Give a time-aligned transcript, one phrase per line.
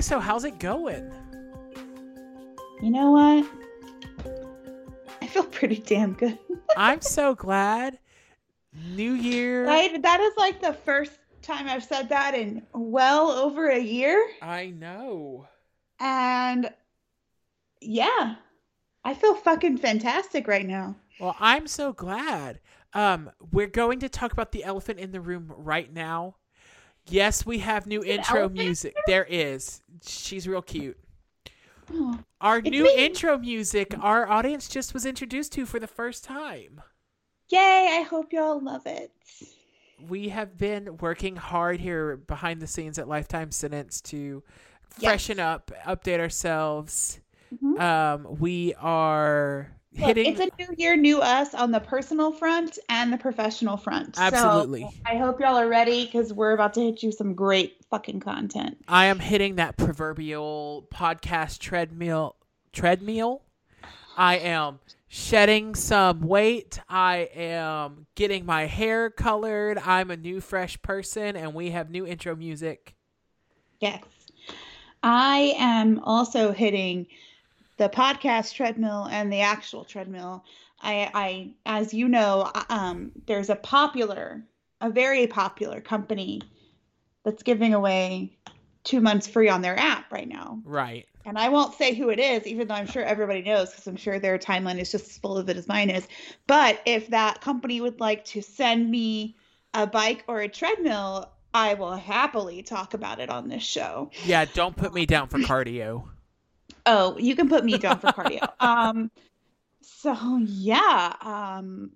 [0.00, 1.12] Hey, so how's it going?
[2.80, 3.46] You know what?
[5.20, 6.38] I feel pretty damn good.
[6.78, 7.98] I'm so glad.
[8.72, 9.68] New year.
[9.68, 14.26] I, that is like the first time I've said that in well over a year.
[14.40, 15.46] I know.
[15.98, 16.72] And
[17.82, 18.36] yeah,
[19.04, 20.96] I feel fucking fantastic right now.
[21.20, 22.60] Well, I'm so glad.
[22.94, 26.36] Um, we're going to talk about the elephant in the room right now.
[27.10, 28.94] Yes, we have new intro elephant music.
[29.06, 29.82] There is.
[30.06, 30.98] She's real cute.
[31.92, 32.94] Oh, Our new me.
[32.96, 36.80] intro music, our audience just was introduced to for the first time.
[37.48, 39.10] yay, I hope y'all love it.
[40.08, 44.42] We have been working hard here behind the scenes at Lifetime Sentence to
[44.98, 45.10] Yes.
[45.10, 47.20] freshen up, update ourselves.
[47.52, 47.80] Mhm.
[47.80, 53.12] Um, we are Look, it's a new year, new us on the personal front and
[53.12, 54.16] the professional front.
[54.16, 54.88] So, absolutely.
[55.04, 58.78] I hope y'all are ready because we're about to hit you some great fucking content.
[58.86, 62.36] I am hitting that proverbial podcast treadmill.
[62.72, 63.42] Treadmill.
[64.16, 66.78] I am shedding some weight.
[66.88, 69.76] I am getting my hair colored.
[69.78, 72.94] I'm a new, fresh person, and we have new intro music.
[73.80, 74.04] Yes.
[75.02, 77.06] I am also hitting
[77.80, 80.44] the podcast treadmill and the actual treadmill.
[80.82, 84.44] I, I as you know, um, there's a popular,
[84.82, 86.42] a very popular company
[87.24, 88.36] that's giving away
[88.84, 90.60] two months free on their app right now.
[90.62, 91.08] Right.
[91.24, 93.96] And I won't say who it is, even though I'm sure everybody knows, because I'm
[93.96, 96.06] sure their timeline is just as full of it as mine is.
[96.46, 99.36] But if that company would like to send me
[99.72, 104.10] a bike or a treadmill, I will happily talk about it on this show.
[104.26, 106.08] Yeah, don't put me down for cardio.
[106.86, 108.46] Oh, you can put me down for cardio.
[108.60, 109.10] Um,
[109.82, 111.90] so yeah, um,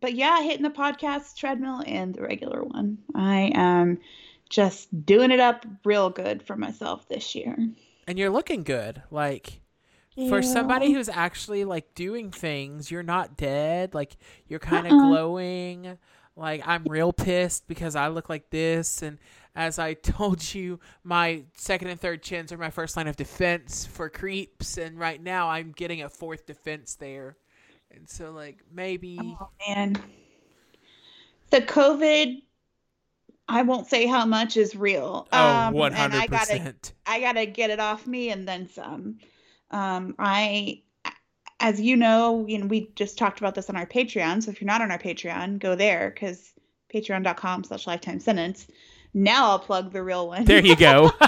[0.00, 2.98] but yeah, hitting the podcast treadmill and the regular one.
[3.14, 3.98] I am
[4.48, 7.56] just doing it up real good for myself this year.
[8.06, 9.02] And you're looking good.
[9.10, 9.60] Like,
[10.28, 13.94] for somebody who's actually like doing things, you're not dead.
[13.94, 14.16] Like,
[14.48, 15.08] you're kind of Uh-uh.
[15.08, 15.98] glowing.
[16.34, 19.02] Like, I'm real pissed because I look like this.
[19.02, 19.18] And
[19.58, 23.84] as I told you, my second and third chins are my first line of defense
[23.84, 24.78] for creeps.
[24.78, 27.36] And right now, I'm getting a fourth defense there.
[27.90, 29.18] And so, like, maybe.
[29.20, 30.00] Oh man.
[31.50, 32.42] The COVID
[33.48, 35.26] I won't say how much is real.
[35.32, 36.74] Oh, Um, one and I hundred gotta.
[37.06, 39.18] I gotta get it off me and then some.
[39.70, 40.82] Um, I,
[41.58, 44.42] as you know, you know, we just talked about this on our Patreon.
[44.42, 46.52] So if you're not on our Patreon, go there because
[46.92, 48.66] patreon.com slash lifetime sentence.
[49.18, 50.44] Now I'll plug the real one.
[50.44, 51.10] There you go.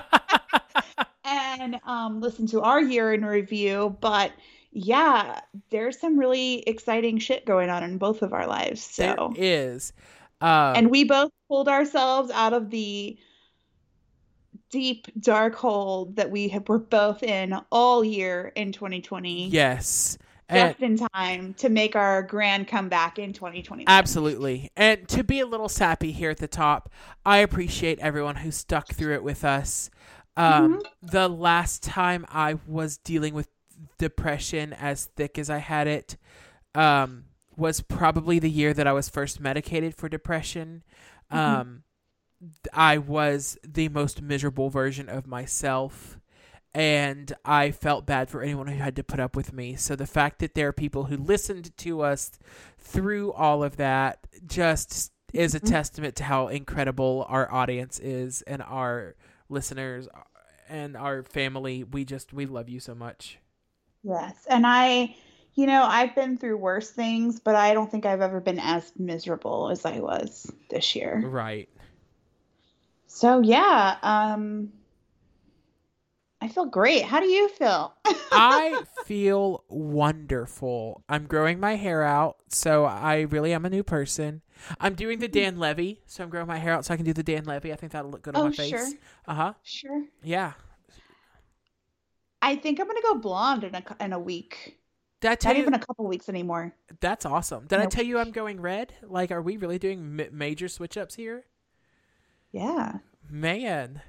[1.24, 3.96] and um, listen to our year in review.
[4.00, 4.32] But
[4.72, 5.40] yeah,
[5.70, 8.80] there's some really exciting shit going on in both of our lives.
[8.82, 9.92] So There is.
[10.40, 13.18] Um, and we both pulled ourselves out of the
[14.70, 20.16] deep dark hole that we have, were both in all year in 2020 yes.
[20.50, 24.70] And just in time to make our grand comeback in 2021 Absolutely.
[24.76, 26.90] And to be a little sappy here at the top,
[27.24, 29.90] I appreciate everyone who stuck through it with us.
[30.36, 33.48] Um, The last time I was dealing with
[33.98, 36.16] depression as thick as I had it
[36.74, 37.24] um,
[37.56, 40.82] was probably the year that I was first medicated for depression.
[41.30, 41.84] Um,
[42.72, 46.19] I was the most miserable version of myself.
[46.72, 49.74] And I felt bad for anyone who had to put up with me.
[49.74, 52.30] So the fact that there are people who listened to us
[52.78, 55.68] through all of that just is a Mhm.
[55.68, 59.16] testament to how incredible our audience is and our
[59.48, 60.08] listeners
[60.68, 61.82] and our family.
[61.82, 63.38] We just we love you so much.
[64.02, 65.14] yes and i
[65.54, 68.90] you know i've been through worse things but i don't think i've ever been as
[68.96, 71.68] miserable as i was this year Right.
[73.06, 74.72] so yeah um
[76.40, 77.94] i feel great how do you feel
[78.32, 81.02] I feel wonderful.
[81.08, 84.40] I'm growing my hair out, so I really am a new person.
[84.78, 87.12] I'm doing the Dan Levy, so I'm growing my hair out so I can do
[87.12, 87.72] the Dan Levy.
[87.72, 88.70] I think that'll look good on Oh, my face.
[88.70, 88.86] sure.
[89.26, 89.52] Uh huh.
[89.64, 90.52] sure Yeah.
[92.40, 94.78] i think i'm gonna go blonde in a, in a week
[95.20, 95.62] tell not you?
[95.62, 97.66] even a couple weeks anymore That's awesome.
[97.66, 98.94] Did I tell you I'm going red?
[99.02, 101.44] Like, are we really doing ma- major switch ups here?
[102.52, 102.98] yeah
[103.28, 104.02] Man.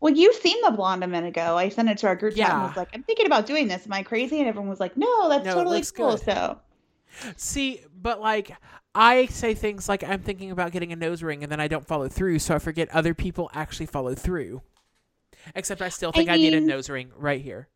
[0.00, 1.56] Well, you've seen the blonde a minute ago.
[1.56, 3.86] I sent it to our group chat and was like, I'm thinking about doing this.
[3.86, 4.38] Am I crazy?
[4.40, 6.16] And everyone was like, No, that's No, totally cool.
[6.16, 6.24] good.
[6.24, 6.60] So
[7.36, 8.54] See, but like,
[8.94, 11.86] I say things like I'm thinking about getting a nose ring and then I don't
[11.86, 14.60] follow through, so I forget other people actually follow through.
[15.54, 17.68] Except I still I think I, need a nose ring right here.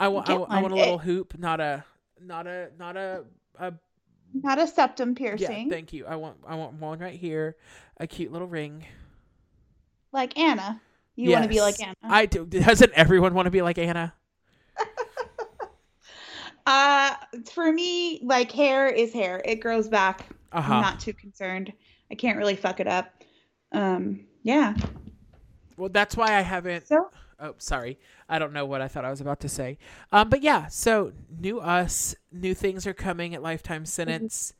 [0.00, 1.84] I want, I, I want a It- little hoop, not a,
[2.20, 3.24] not a, not a,
[3.58, 3.72] a
[4.34, 5.14] not a septum yeah.
[5.14, 5.68] piercing.
[5.68, 6.06] Thank you.
[6.06, 7.56] I want, I want one right here,
[7.98, 8.86] a cute little ring.
[10.12, 10.80] like Anna.
[11.16, 11.94] You want to be like Anna?
[12.02, 12.46] I do.
[12.46, 14.14] Doesn't everyone want to be like Anna?
[16.64, 17.14] Uh,
[17.52, 19.42] for me, like hair is hair.
[19.44, 20.26] It grows back.
[20.52, 20.74] Uh-huh.
[20.74, 21.72] I'm not too concerned.
[22.10, 23.12] I can't really fuck it up.
[23.72, 24.74] Um, yeah.
[25.76, 26.86] Well, that's why I haven't.
[26.86, 27.10] So
[27.40, 27.98] Oh, sorry.
[28.28, 29.76] I don't know what I thought I was about to say.
[30.12, 34.54] Um, but yeah, so new us, new things are coming at Lifetime Sentence.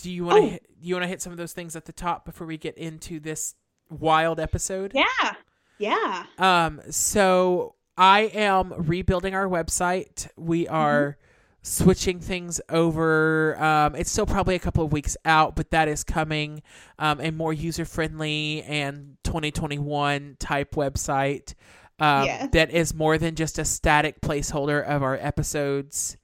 [0.00, 0.50] Do you want to Oh.
[0.50, 2.78] hit, you want to hit some of those things at the top before we get
[2.78, 3.56] into this
[3.90, 4.92] wild episode?
[4.94, 5.32] yeah,
[5.78, 6.24] yeah.
[6.38, 10.28] Um, so I am rebuilding our website.
[10.36, 11.16] We are
[11.62, 13.58] switching things over.
[13.62, 16.62] Um, it's still probably a couple of weeks out, but that is coming.
[16.98, 21.54] Um, a more user friendly and 2021 type website.
[21.98, 22.48] Um, Yes.
[22.52, 26.16] that is more than just a static placeholder of our episodes.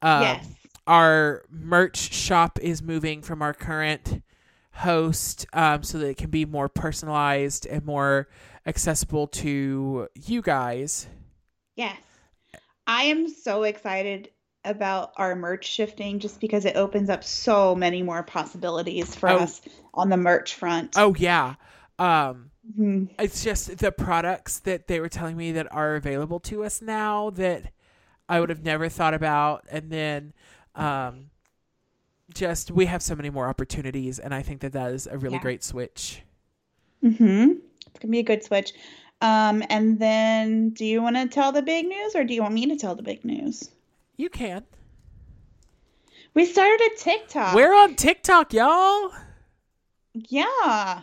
[0.00, 0.46] Um, yes.
[0.86, 4.22] our merch shop is moving from our current
[4.78, 8.28] host um, so that it can be more personalized and more
[8.66, 11.08] accessible to you guys.
[11.76, 11.98] Yes.
[12.86, 14.30] I am so excited
[14.64, 19.38] about our merch shifting just because it opens up so many more possibilities for Oh.
[19.38, 19.60] us
[19.94, 20.94] on the merch front.
[20.96, 21.54] Oh yeah.
[21.98, 23.10] Um Mhm.
[23.18, 27.30] it's just the products that they were telling me that are available to us now
[27.30, 27.72] that
[28.28, 30.32] I would have never thought about and then
[30.74, 31.30] um
[32.34, 35.36] just we have so many more opportunities and I think that that is a really
[35.36, 35.42] Yeah.
[35.42, 36.22] great switch.
[37.02, 37.58] Mhm.
[37.86, 38.72] It's gonna be a good switch.
[39.20, 42.54] Um, and then, do you want to tell the big news, or do you want
[42.54, 43.68] me to tell the big news?
[44.16, 44.64] You can.
[46.34, 47.54] We started a TikTok.
[47.54, 49.12] We're on TikTok, y'all.
[50.14, 51.00] Yeah.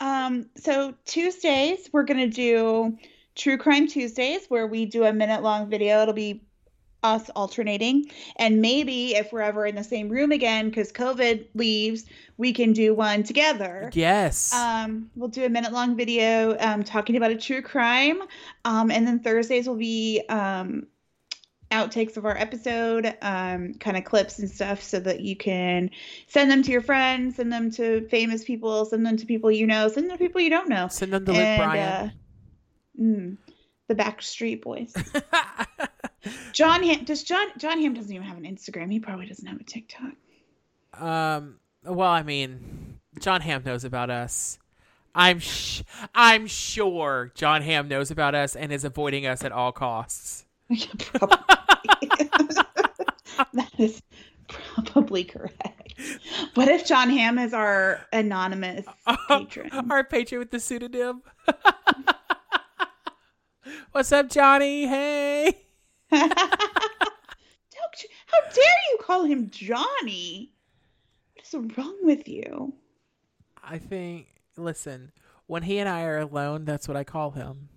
[0.00, 2.96] Um, so Tuesdays, we're gonna do
[3.34, 6.00] True Crime Tuesdays, where we do a minute long video.
[6.02, 6.42] It'll be
[7.02, 8.06] us alternating.
[8.36, 12.04] And maybe if we're ever in the same room again, because COVID leaves,
[12.36, 13.90] we can do one together.
[13.94, 14.52] Yes.
[14.54, 18.20] Um, we'll do a minute long video um, talking about a true crime.
[18.64, 20.86] Um, and then Thursdays will be um,
[21.70, 25.90] outtakes of our episode, um, kind of clips and stuff, so that you can
[26.26, 29.66] send them to your friends, send them to famous people, send them to people you
[29.66, 30.88] know, send them to people you don't know.
[30.88, 31.88] Send them to Luke And, Bryan.
[31.88, 32.10] uh,
[33.00, 33.36] mm,
[33.88, 34.92] the Backstreet Boys.
[36.52, 38.90] Jon Hamm does John Jon Hamm doesn't even have an Instagram.
[38.92, 40.12] He probably doesn't have a TikTok.
[40.94, 41.56] um.
[41.82, 44.58] Well, I mean, Jon Hamm knows about us.
[45.14, 45.82] I'm sh-
[46.14, 50.44] I'm sure Jon Hamm knows about us and is avoiding us at all costs.
[53.54, 54.02] That is
[54.48, 55.94] probably correct.
[56.54, 58.86] What if Jon Hamm is our anonymous
[59.28, 59.70] patron?
[59.90, 61.22] Our patron with the pseudonym.
[63.92, 64.86] What's up, Johnny?
[64.86, 65.56] Hey.
[66.10, 66.28] How
[68.52, 70.52] dare you call him Johnny?
[71.34, 72.74] What is wrong with you?
[73.62, 74.26] I think.
[74.56, 75.12] Listen,
[75.46, 77.68] when he and I are alone, that's what I call him.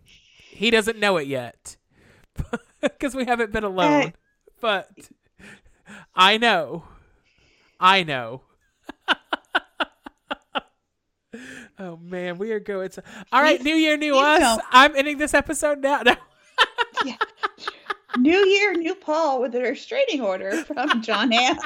[0.50, 1.78] He doesn't know it yet,
[2.82, 4.14] because we haven't been uh, alone.
[4.60, 4.90] but
[6.16, 6.84] I know.
[7.80, 8.42] I know.
[11.80, 12.90] oh man, we are going.
[12.90, 13.04] To...
[13.32, 14.60] All right, New Year, new us.
[14.72, 16.04] I'm ending this episode now.
[17.06, 17.16] No.
[18.18, 21.58] New year, new Paul with a restraining order from John Hamm.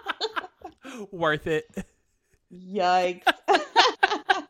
[1.10, 1.66] Worth it.
[2.52, 3.22] Yikes.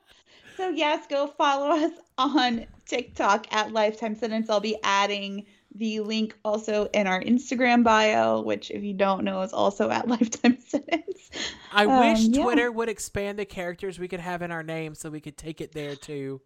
[0.56, 4.50] so yes, go follow us on TikTok at Lifetime Sentence.
[4.50, 9.42] I'll be adding the link also in our Instagram bio, which if you don't know
[9.42, 11.30] is also at Lifetime Sentence.
[11.72, 12.42] I Um, wish yeah.
[12.42, 15.60] Twitter would expand the characters we could have in our name so we could take
[15.60, 16.40] it there too.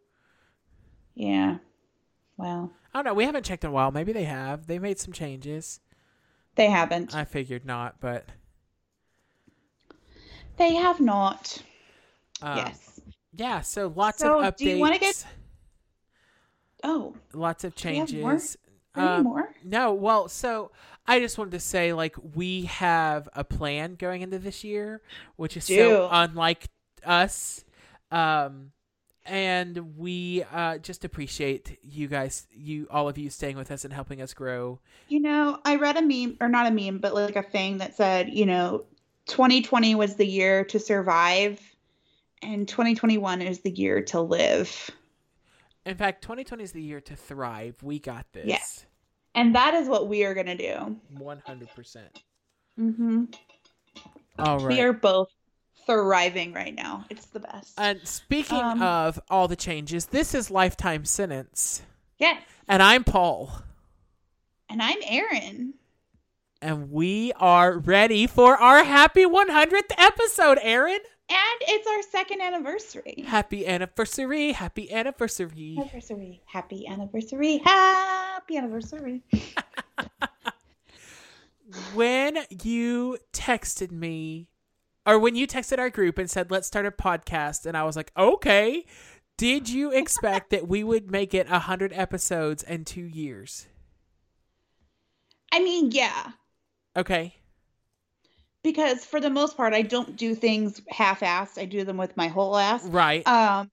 [1.14, 1.58] Yeah.
[2.40, 3.12] Well, I don't know.
[3.14, 3.90] We haven't checked in a while.
[3.90, 4.66] Maybe they have.
[4.66, 5.80] They made some changes.
[6.54, 7.14] they haven't.
[7.14, 8.24] I figured not, but
[10.56, 11.62] They have not.
[12.42, 13.00] um, yes.
[13.34, 13.60] yeah.
[13.60, 14.58] So lots So, of updates.
[14.58, 15.26] do you wanna get-
[16.82, 18.30] Oh, lots of we have more?
[18.32, 18.56] changes.
[18.96, 19.54] any Um, more?
[19.62, 20.72] No, well, so
[21.06, 25.02] I just wanted to say, like, we have a plan going into this year,
[25.36, 26.68] which is so unlike
[27.04, 27.64] us.
[28.10, 28.72] Um,
[29.24, 33.92] and we uh, just appreciate you guys, you all of you staying with us and
[33.92, 34.80] helping us grow.
[35.08, 37.96] You know, I read a meme, or not a meme, but like a thing that
[37.96, 38.84] said, you know,
[39.26, 41.60] 2020 was the year to survive,
[42.42, 44.90] and 2021 is the year to live.
[45.86, 47.76] In fact, 2020 is the year to thrive.
[47.82, 48.46] We got this.
[48.46, 48.86] Yes.
[49.34, 50.96] And that is what we are going to do.
[51.18, 51.98] 100%.
[52.78, 53.24] Mm-hmm.
[54.38, 54.68] All right.
[54.68, 55.30] We are both
[55.94, 57.04] thriving right now.
[57.10, 57.74] It's the best.
[57.78, 61.82] and speaking Um, of all the changes, this is Lifetime Sentence.
[62.18, 62.42] yes.
[62.68, 63.62] And I'm Paul.
[64.68, 65.74] And I'm Erin.
[66.62, 71.00] And we are ready for our happy 100th episode, Erin.
[71.28, 73.24] And it's our second anniversary.
[73.26, 74.52] Happy anniversary!
[74.52, 75.76] Happy anniversary!
[75.78, 76.42] Anniversary.
[76.44, 77.58] Happy anniversary.
[77.64, 79.22] Happy anniversary.
[81.94, 84.48] when you texted me,
[85.06, 87.96] or when you texted our group and said, let's start a podcast, and I was
[87.96, 88.84] like, okay.
[89.36, 93.68] Did you expect that we would make it 100 episodes in two years?
[95.50, 96.32] I mean, yeah.
[96.94, 97.36] Okay.
[98.62, 101.56] Because for the most part, I don't do things half-assed.
[101.56, 102.84] I do them with my whole ass.
[102.84, 103.26] Right.
[103.26, 103.70] Um,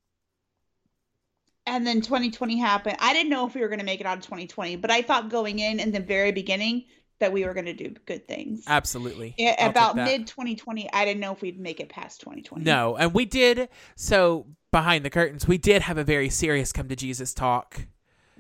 [1.66, 2.96] and then 2020 happened.
[3.00, 5.02] I didn't know if we were going to make it out of 2020, but I
[5.02, 6.86] thought going in in the very beginning
[7.20, 8.64] that we were going to do good things.
[8.68, 9.36] Absolutely.
[9.60, 12.64] About mid 2020, I didn't know if we'd make it past 2020.
[12.64, 13.70] No, and we did.
[13.96, 17.88] So behind the curtains, we did have a very serious come to Jesus talk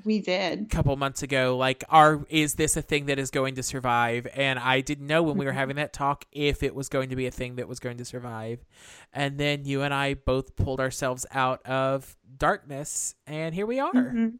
[0.05, 0.61] we did.
[0.61, 1.57] a couple months ago.
[1.57, 4.27] Like, are is this a thing that is going to survive?
[4.35, 5.59] And I didn't know when we were Mm-hmm.
[5.59, 8.05] having that talk if it was going to be a thing that was going to
[8.05, 8.63] survive.
[9.11, 13.91] And then you and I both pulled ourselves out of darkness, and here we are.
[13.91, 14.37] Mhm.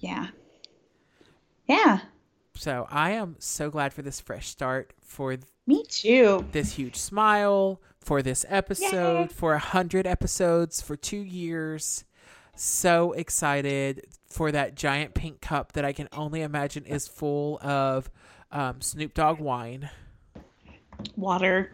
[0.00, 0.28] Yeah.
[1.66, 2.00] Yeah.
[2.56, 6.44] So I am so glad for this fresh start, for Me too.
[6.52, 9.26] this huge smile, for this episode, Yay.
[9.28, 12.04] for a hundred episodes, for two years.
[12.56, 18.08] So excited for that giant pink cup that I can only imagine is full of
[18.52, 19.90] um, Snoop Dogg wine.
[21.16, 21.72] Water.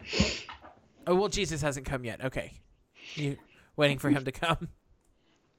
[1.05, 2.23] Oh well, Jesus hasn't come yet.
[2.25, 2.53] Okay,
[3.13, 3.37] you
[3.75, 4.67] waiting for him to come?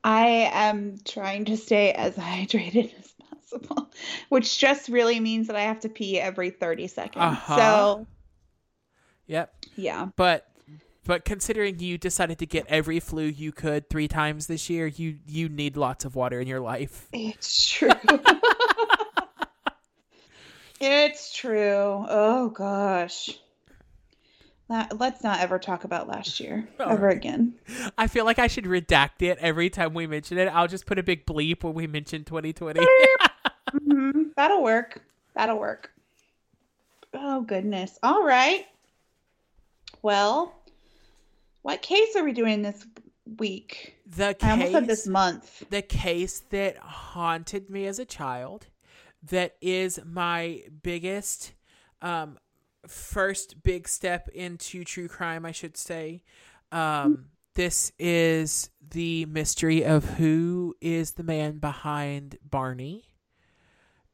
[0.03, 3.12] I am trying to stay as hydrated as
[3.53, 3.91] possible,
[4.29, 7.23] which just really means that I have to pee every 30 seconds.
[7.23, 7.57] Uh-huh.
[7.57, 8.07] So,
[9.27, 9.55] Yep.
[9.77, 10.09] yeah.
[10.17, 10.49] But
[11.05, 15.19] but considering you decided to get every flu you could three times this year, you
[15.27, 17.09] you need lots of water in your life.
[17.13, 17.91] It's true.
[20.81, 22.05] it's true.
[22.09, 23.31] Oh gosh.
[24.69, 27.55] La- Let's not ever talk about last year ever again.
[27.99, 30.47] I feel like I should redact it every time we mention it.
[30.47, 32.81] I'll just put a big bleep when we mention 2020.
[33.73, 35.03] Hmm That'll work.
[35.35, 35.91] That'll work.
[37.15, 37.99] Oh goodness.
[38.03, 38.67] All right.
[40.03, 40.55] Well,
[41.63, 42.85] what case are we doing this
[43.39, 43.97] week?
[44.17, 45.65] the case, I almost said this month.
[45.71, 48.67] the case that haunted me as a child,
[49.23, 51.53] that is my biggest,
[52.03, 52.39] um,
[52.87, 56.23] first big step into true crime, I should say.
[56.73, 63.05] Um, this is the mystery of who is the man behind Barney.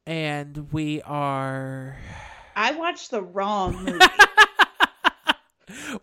[0.09, 1.95] And we are
[2.55, 3.99] I watched the wrong movie.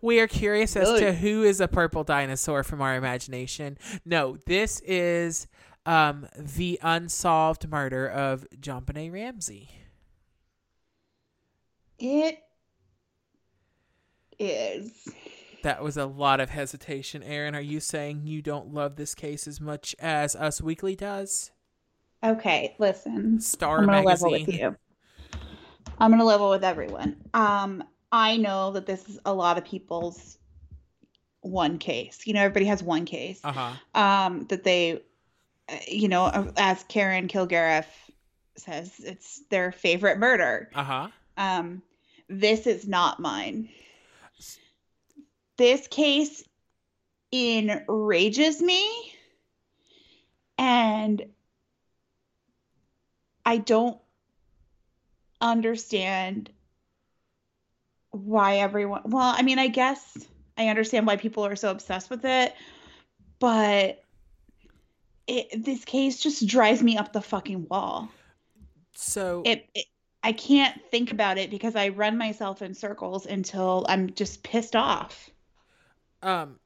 [0.01, 3.77] we are curious as to who is a purple dinosaur from our imagination.
[4.05, 5.49] No, this is
[5.87, 9.71] um, the unsolved murder of JonBenét Ramsey.
[11.99, 12.39] it
[14.39, 15.09] is.
[15.65, 17.25] That was a lot of hesitation.
[17.25, 21.51] Erin, are you saying you don't love this case as much as Us Weekly does?
[22.25, 23.41] Okay, listen.
[23.41, 24.31] Star I'm gonna Magazine.
[24.31, 24.77] level with you.
[25.99, 27.17] I'm gonna level with everyone.
[27.35, 30.39] Um, I know that this is a lot of people's
[31.41, 32.27] one case.
[32.27, 33.41] You know, everybody has one case.
[33.45, 33.73] Uh huh.
[33.95, 35.03] Um, that they,
[35.69, 37.87] uh, you know, as Karen Kilgariff
[38.57, 40.71] says, it's their favorite murder.
[40.75, 41.09] Uh huh.
[41.37, 41.83] Um,
[42.29, 43.69] this is not mine.
[45.57, 46.43] This case
[47.33, 48.87] enrages me,
[50.59, 51.25] and
[53.47, 53.99] I don't
[55.41, 56.51] understand
[58.11, 59.03] why everyone.
[59.05, 60.27] Well, I mean, I guess
[60.59, 62.55] I understand why people are so obsessed with it,
[63.39, 64.03] but
[65.27, 68.11] it, this case just drives me up the fucking wall
[68.95, 69.87] So it, it
[70.23, 74.75] I can't think about it because I run myself in circles until I'm just pissed
[74.75, 75.31] off.
[76.23, 76.59] Um.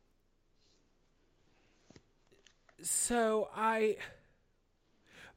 [2.82, 3.96] So I.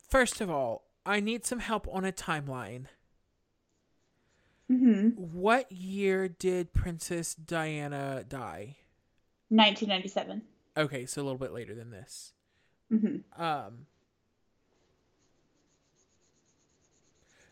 [0.09, 2.85] First of all, I need some help on a timeline.
[4.69, 8.77] hmm What year did Princess Diana die?
[9.49, 10.41] 1997.
[10.75, 12.33] Okay, so a little bit later than this.
[12.89, 13.85] hmm Um.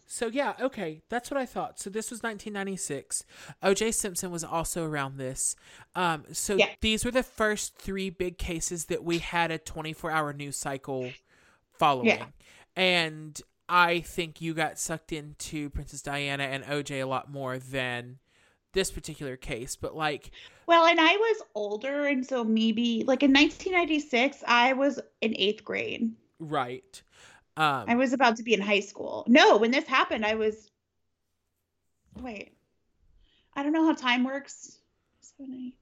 [0.07, 1.79] So yeah, okay, that's what I thought.
[1.79, 3.23] So this was 1996.
[3.63, 3.91] O.J.
[3.93, 5.55] Simpson was also around this.
[5.95, 6.67] Um, so Yeah.
[6.81, 11.13] these were the first three big cases that we had a 24-hour news cycle
[11.79, 12.25] following, Yeah.
[12.75, 16.99] And I think you got sucked into Princess Diana and O.J.
[16.99, 18.19] a lot more than
[18.73, 19.75] this particular case.
[19.75, 20.31] But like,
[20.67, 25.63] Well, and I was older, and so maybe like in 1996, I was in eighth
[25.63, 26.11] grade.
[26.39, 27.01] right?
[27.57, 29.25] Um, I was about to be in high school.
[29.27, 30.69] No, when this happened, I was.
[32.21, 32.53] Wait,
[33.55, 34.77] I don't know how time works.
[35.21, 35.75] Seven, eight.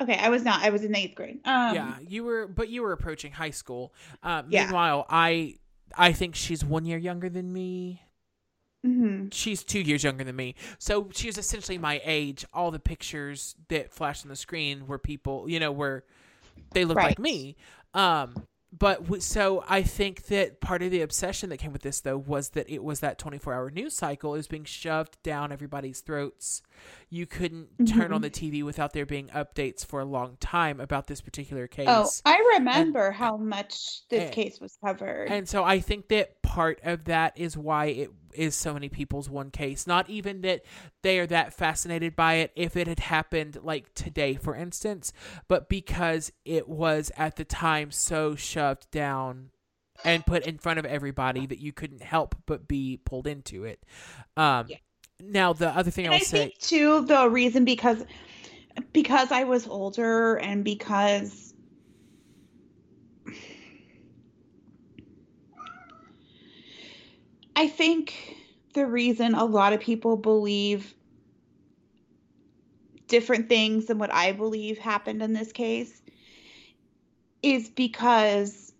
[0.00, 0.62] Okay, I was not.
[0.62, 1.40] I was in eighth grade.
[1.44, 3.92] Um, yeah, you were, but you were approaching high school.
[4.22, 4.64] Uh, Yeah.
[4.64, 5.56] Meanwhile, I
[5.96, 8.02] I think she's one year younger than me.
[8.84, 9.32] mhm.
[9.32, 12.44] She's two years younger than me, so she was essentially my age.
[12.52, 16.04] All the pictures that flashed on the screen were people, you know, were
[16.72, 17.10] they looked Right.
[17.10, 17.56] like me.
[17.94, 18.34] Um,
[18.76, 22.16] but w- so I think that part of the obsession that came with this though
[22.18, 24.32] was that it was that 24 hour news cycle.
[24.32, 26.62] Was being shoved down everybody's throats.
[27.08, 28.22] You couldn't turn on Mhm.
[28.22, 31.86] the TV without there being updates for a long time about this particular case.
[31.88, 35.28] Oh, I remember how much this and- case was covered.
[35.30, 39.28] And so I think that part of that is why it is so many people's
[39.30, 39.86] one case.
[39.86, 40.62] Not even that
[41.02, 45.12] they are that fascinated by it if it had happened like today, for instance,
[45.48, 49.50] but because it was at the time so shoved down
[50.04, 53.82] and put in front of everybody that you couldn't help but be pulled into it.
[54.36, 54.76] Um, Yeah.
[55.20, 56.38] Now, the other thing I'll I say.
[56.48, 58.04] think too the reason because
[58.92, 61.53] because I was older and because
[67.56, 68.36] I think
[68.74, 70.94] the reason a lot of people believe
[73.06, 76.02] different things than what I believe happened in this case
[77.42, 78.72] is because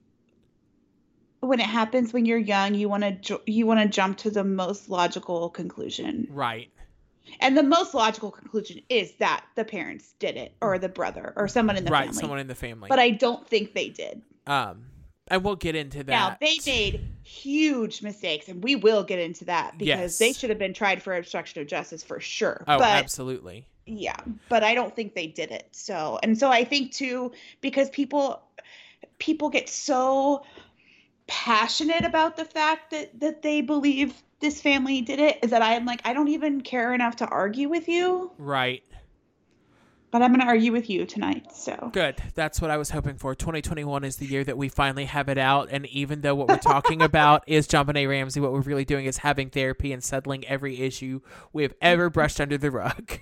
[1.40, 4.30] when it happens when you're young you want to ju- you want to jump to
[4.30, 6.70] the most logical conclusion Right.
[7.40, 11.46] and the most logical conclusion is that the parents did it or the brother or
[11.46, 12.06] someone in the right.
[12.06, 12.20] family.
[12.20, 12.88] Someone in the family.
[12.88, 14.22] But I don't think they did.
[14.46, 14.86] um,
[15.28, 16.06] and we'll get into that.
[16.08, 20.18] Now, they made huge mistakes and we will get into that because Yes.
[20.18, 22.64] they should have been tried for obstruction of justice for sure.
[22.68, 23.66] Oh, but absolutely.
[23.86, 24.16] yeah,
[24.48, 25.68] but I don't think they did it.
[25.72, 28.42] So, and so I think too because people
[29.18, 30.44] people get so
[31.26, 35.86] passionate about the fact that that they believe this family did it is that I'm
[35.86, 38.30] like I don't even care enough to argue with you.
[38.36, 38.82] Right.
[40.14, 41.52] But I'm going to argue with you tonight.
[41.52, 42.22] So, Good.
[42.36, 43.34] That's what I was hoping for.
[43.34, 45.70] 2021 is the year that we finally have it out.
[45.72, 49.16] And even though what we're talking about is JonBenét Ramsey, what we're really doing is
[49.18, 51.20] having therapy and settling every issue
[51.52, 53.18] we have ever brushed under the rug.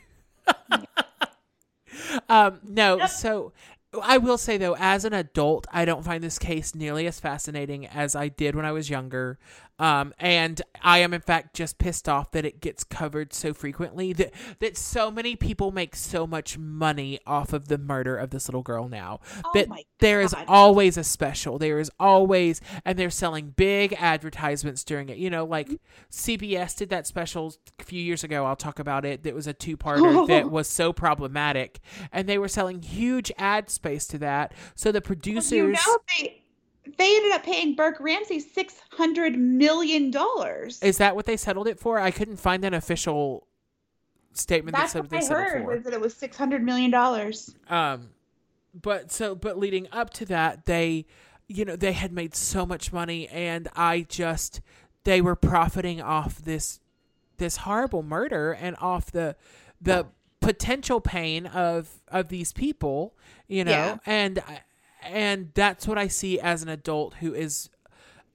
[2.29, 3.55] um, no, so
[4.03, 7.87] I will say though, as an adult, I don't find this case nearly as fascinating
[7.87, 9.39] as I did when I was younger.
[9.83, 14.13] Um, and I am in fact just pissed off that it gets covered so frequently
[14.13, 18.47] that that so many people make so much money off of the murder of this
[18.47, 19.19] little girl now.
[19.45, 19.67] oh that
[19.99, 21.59] there is always a special.
[21.59, 25.19] There is always, and they're selling big advertisements during it.
[25.19, 25.81] You know, like
[26.13, 28.47] CBS did that special a few years ago.
[28.47, 29.25] I'll talk about it.
[29.25, 31.81] That was a two-parter that was so problematic,
[32.13, 34.55] and they were selling huge ad space to that.
[34.77, 36.42] So the producers, you know they
[36.97, 40.83] they ended up paying Burke Ramsey 600 million dollars.
[40.83, 41.99] is that what they settled it for?
[41.99, 43.47] I couldn't find an official
[44.33, 45.69] statement That's that said what I settled heard for.
[45.75, 47.55] was that it was 600 million dollars.
[47.69, 48.11] Um,
[48.81, 51.05] but so, but leading up to that, they,
[51.47, 54.61] you know, they had made so much money, and I just,
[55.05, 56.81] they were profiting off this,
[57.37, 59.37] this horrible murder and off the,
[59.81, 60.07] the
[60.41, 63.15] potential pain of of these people,
[63.47, 63.97] you know, Yeah.
[64.07, 64.61] and I-
[65.03, 67.71] and that's what I see as an adult who is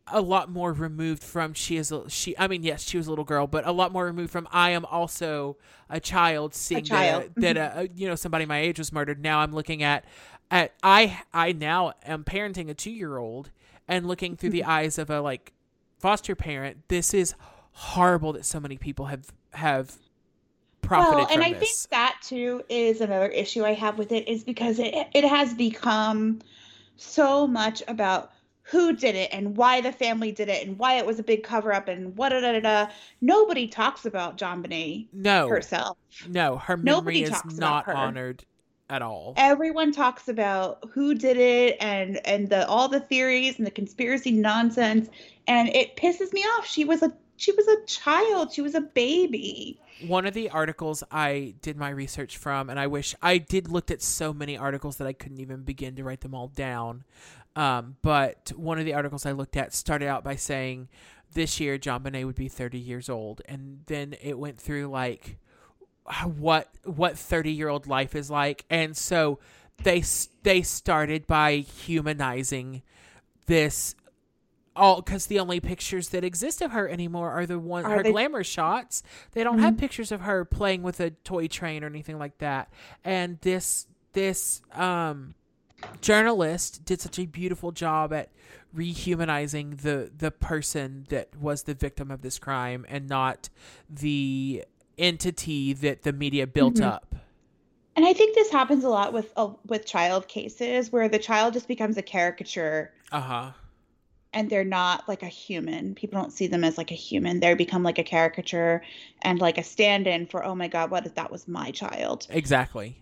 [0.09, 3.09] a lot more removed from she is a, she I mean yes she was a
[3.09, 5.57] little girl but a lot more removed from I am also
[5.89, 7.31] a child seeing child.
[7.35, 9.21] that, that a, you know somebody my age was murdered.
[9.21, 10.05] Now I'm looking at
[10.49, 13.51] at I I now am parenting a 2-year-old
[13.87, 15.53] and looking through the eyes of a like
[15.99, 16.87] foster parent.
[16.87, 17.35] This is
[17.71, 19.97] horrible that so many people have have
[20.81, 24.43] profited Well, and I think that too is another issue I have with it is
[24.43, 26.39] because it it has become
[26.97, 28.31] so much about
[28.63, 31.43] who did it and why the family did it and why it was a big
[31.43, 32.87] cover up and what da, da, da.
[33.21, 35.97] Nobody talks about JonBenét no herself.
[36.27, 38.43] no her memory Nobody is not honored
[38.89, 43.65] at all Everyone talks about who did it and and the all the theories and
[43.65, 45.09] the conspiracy nonsense
[45.47, 46.67] and it pisses me off.
[46.67, 48.51] She was a she was a child.
[48.51, 49.79] She was a baby.
[50.05, 53.91] One of the articles I did my research from, and I wish I did looked
[53.91, 57.03] at so many articles that I couldn't even begin to write them all down.
[57.55, 60.89] Um, but one of the articles I looked at started out by saying
[61.33, 65.37] this year JonBenét would be 30 years old, and then it went through like
[66.23, 69.39] what what 30 year old life is like, and so
[69.83, 70.03] they
[70.43, 72.81] they started by humanizing
[73.47, 73.95] this
[74.77, 78.03] all because the only pictures that exist of her anymore are the one Are her
[78.03, 79.03] they- glamour shots.
[79.33, 82.71] They don't have pictures of her playing with a toy train or anything like that.
[83.03, 85.33] And this this um
[86.01, 88.29] journalist did such a beautiful job at
[88.75, 93.49] rehumanizing the the person that was the victim of this crime and not
[93.89, 94.63] the
[94.97, 96.85] entity that the media built Mhm.
[96.85, 97.15] up.
[97.95, 101.53] And I think this happens a lot with uh, with child cases where the child
[101.53, 103.51] just becomes a caricature Uh huh.
[104.33, 105.95] And they're not like a human.
[105.95, 107.39] People don't see them as like a human.
[107.39, 108.83] They become like a caricature
[109.21, 112.27] and like a stand-in for oh my god, what if that was my child?
[112.29, 112.97] Exactly.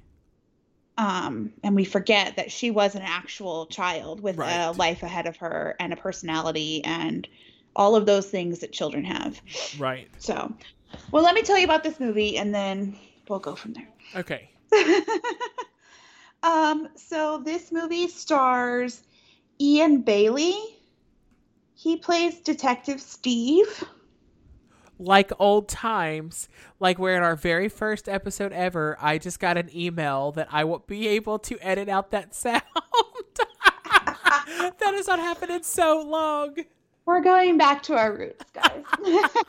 [0.97, 5.35] Um, and we forget that she was an actual child with a life ahead of
[5.37, 7.27] her and a personality and
[7.75, 9.41] all of those things that children have.
[9.77, 10.07] Right.
[10.19, 10.53] So,
[11.11, 13.89] well, let me tell you about this movie and then we'll go from there.
[14.15, 14.49] Okay.
[16.43, 19.03] um, so this movie stars
[19.61, 20.57] Eion Bailey.
[21.75, 23.83] He plays Detective Steve.
[24.97, 26.47] Like old times,
[26.79, 30.63] like where in our very first episode ever, I just got an email that I
[30.63, 32.61] won't be able to edit out that sound.
[33.35, 36.55] that has not happened in so long.
[37.05, 38.83] We're going back to our roots, guys.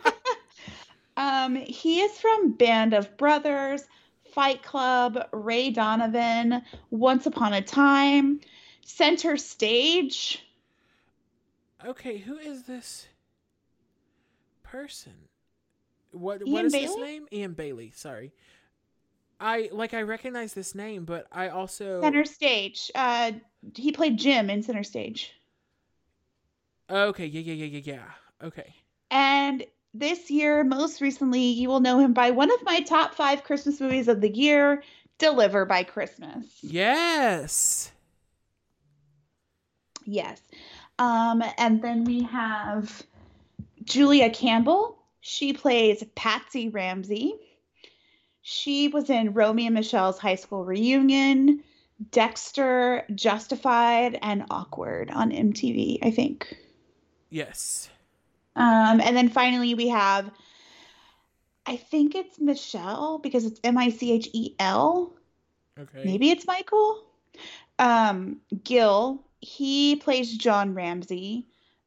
[1.16, 3.84] um, he is from Band of Brothers,
[4.32, 6.60] Fight Club, Ray Donovan,
[6.90, 8.40] Once Upon a Time,
[8.84, 10.45] Center Stage.
[11.84, 13.06] Okay, who is this
[14.62, 15.12] person?
[16.12, 17.26] What what Eion is his name?
[17.32, 18.32] Eion Bailey, sorry.
[19.38, 22.90] I like I recognize this name, but I also Center Stage.
[22.94, 23.32] Uh,
[23.74, 25.32] he played Jim in Center Stage.
[26.88, 28.46] Okay, yeah, yeah, yeah, yeah, yeah.
[28.46, 28.74] Okay.
[29.10, 33.44] And this year, most recently, you will know him by one of my top five
[33.44, 34.82] Christmas movies of the year,
[35.18, 36.44] Deliver by Christmas.
[36.60, 37.90] Yes.
[40.04, 40.40] Yes.
[40.98, 43.02] Um, and then we have
[43.84, 44.98] Julia Campbell.
[45.20, 47.34] She plays Patsy Ramsey.
[48.42, 51.64] She was in Romeo and Michelle's high school reunion,
[52.12, 56.56] Dexter, Justified, and Awkward on MTV, I think.
[57.28, 57.88] Yes.
[58.54, 60.30] Um, and then finally we have,
[61.66, 65.12] I think it's Michelle because it's M I C H E L.
[65.78, 66.04] Okay.
[66.04, 67.04] Maybe it's Michael.
[67.78, 71.46] Um, Gil, he plays John Ramsey.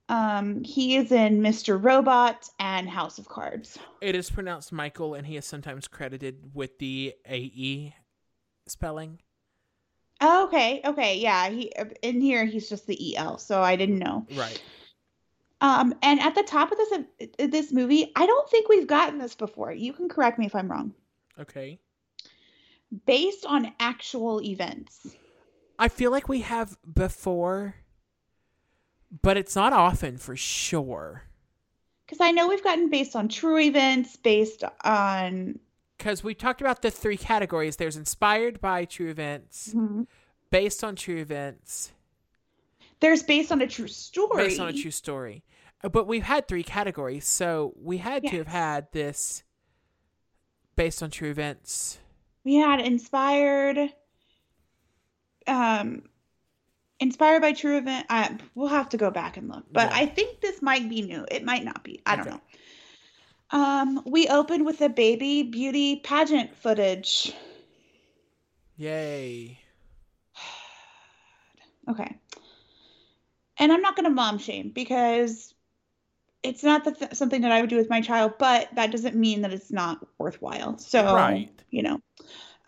[0.09, 1.81] Um, he is in Mr.
[1.81, 3.77] Robot and House of Cards.
[4.01, 7.93] It is pronounced Michael, and he is sometimes credited with the AE
[8.67, 9.19] spelling.
[10.21, 11.49] Oh, okay, okay, yeah.
[11.49, 14.25] He in here he's just the EL, so I didn't know.
[14.35, 14.61] Right.
[15.61, 19.19] Um, and at the top of this uh, this movie, I don't think we've gotten
[19.19, 19.71] this before.
[19.71, 20.93] You can correct me if I'm wrong.
[21.39, 21.79] Okay.
[23.05, 25.07] Based on actual events.
[25.79, 27.75] I feel like we have before,
[29.21, 31.23] but it's not often for sure.
[32.05, 35.59] Because I know we've gotten based on true events, based on
[35.97, 37.77] Because we talked about the three categories.
[37.77, 39.73] There's inspired by true events,
[40.51, 41.93] based on true events,
[42.99, 44.43] there's based on a true story.
[44.43, 45.43] based on a true story.
[45.83, 49.43] Uh, But we've had three categories, so we had to have had this
[50.75, 51.99] based on true events.
[52.43, 53.93] We had inspired,
[55.49, 56.03] um,
[56.99, 58.05] inspired by true event.
[58.09, 59.97] I, we'll have to go back and look, but Yeah.
[59.97, 61.25] I think this might be new.
[61.29, 62.01] It might not be.
[62.05, 62.41] I don't know.
[63.51, 67.33] Um, we opened with a baby beauty pageant footage.
[68.77, 69.59] Yay.
[71.89, 72.15] Okay.
[73.57, 75.55] And I'm not going to mom shame because
[76.43, 79.15] it's not the th- something that I would do with my child, but that doesn't
[79.15, 80.77] mean that it's not worthwhile.
[80.77, 81.49] So, Right.
[81.71, 81.99] you know.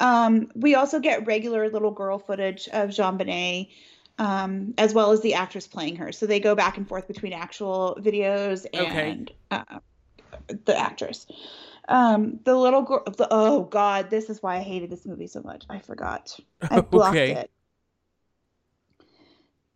[0.01, 3.69] Um, we also get regular little girl footage of JonBenét,
[4.17, 6.11] um, as well as the actress playing her.
[6.11, 9.11] So they go back and forth between actual videos Okay.
[9.11, 9.79] and uh,
[10.65, 11.27] the actress.
[11.87, 13.03] Um, the little girl.
[13.05, 15.65] The, oh God, this is why I hated this movie so much.
[15.69, 16.35] I forgot.
[16.69, 17.31] I blocked Okay.
[17.33, 17.51] it.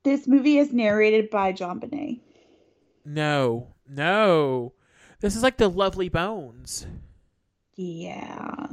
[0.03, 2.19] This movie is narrated by JonBenét.
[3.05, 4.73] No, no.
[5.19, 6.88] This is like the Lovely Bones.
[7.75, 8.67] Yeah.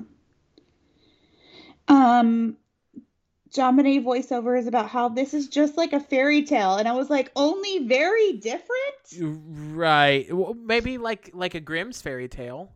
[1.92, 2.56] Um,
[3.52, 7.10] John voiceover is about how this is just like a fairy tale, and I was
[7.10, 9.20] like, only very different.
[9.20, 10.32] Right.
[10.34, 12.72] Well, maybe like like a Grimm's fairy tale.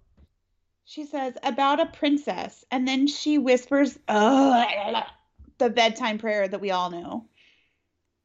[0.85, 5.03] She says about a princess, and then she whispers, "Oh,
[5.57, 7.25] the bedtime prayer that we all know."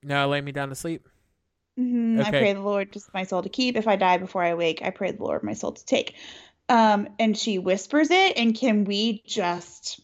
[0.03, 1.07] Now lay me down to sleep.
[1.77, 3.77] hmm I pray the Lord just my soul to keep.
[3.77, 6.15] If I die before I wake, I pray the Lord my soul to take.
[6.67, 10.01] Um, and she whispers it, and can we just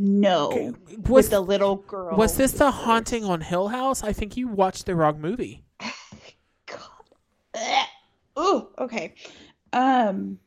[0.00, 2.16] know Okay, with Was the little girl?
[2.16, 4.02] was this the haunting on Hill House?
[4.02, 5.62] I think you watched the wrong movie.
[6.66, 7.86] God.
[8.38, 9.14] Ooh, okay.
[9.72, 10.38] Um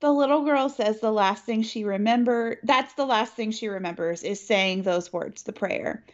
[0.00, 4.22] the little girl says the last thing she remember that's the last thing she remembers
[4.22, 6.04] is saying those words, the prayer.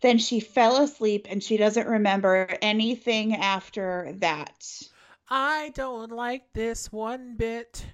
[0.00, 4.80] Then she fell asleep and she doesn't remember anything after that.
[5.28, 7.84] I don't like this one bit.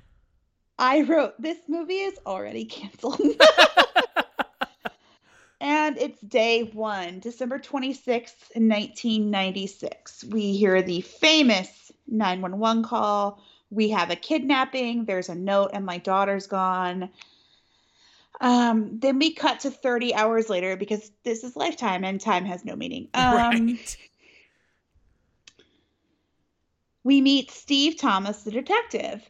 [0.79, 3.21] I wrote this movie is already canceled.
[5.61, 10.25] and it's day one, December 26th, 1996.
[10.25, 13.43] We hear the famous 911 call.
[13.71, 15.05] We have a kidnapping.
[15.05, 17.11] There's a note, and my daughter's gone.
[18.41, 22.65] Um, then we cut to 30 hours later because this is lifetime and time has
[22.65, 23.09] no meaning.
[23.15, 23.97] Um, right.
[27.05, 29.29] we meet Steve Thomas, the detective.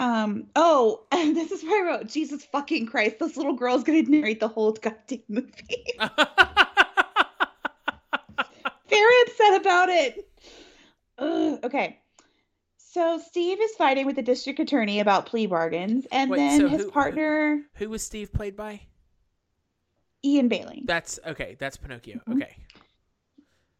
[0.00, 4.02] Um, oh, and this is where I wrote, Jesus fucking Christ, this little girl's gonna
[4.02, 5.84] narrate the whole goddamn movie.
[8.88, 10.28] Very upset about it.
[11.18, 12.00] Ugh, okay.
[12.78, 16.68] So Steve is fighting with the district attorney about plea bargains, and Wait, then so
[16.68, 18.80] his who- partner Who was Steve played by?
[20.26, 20.82] Eion Bailey.
[20.86, 21.56] That's okay.
[21.58, 22.20] That's Pinocchio.
[22.28, 22.36] Mhm.
[22.36, 22.56] Okay.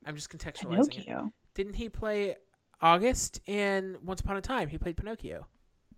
[0.06, 1.06] I'm just contextualizing it.
[1.06, 1.32] Pinocchio.
[1.54, 2.36] Didn't he play
[2.80, 4.68] August in Once Upon a Time?
[4.68, 5.46] He played Pinocchio.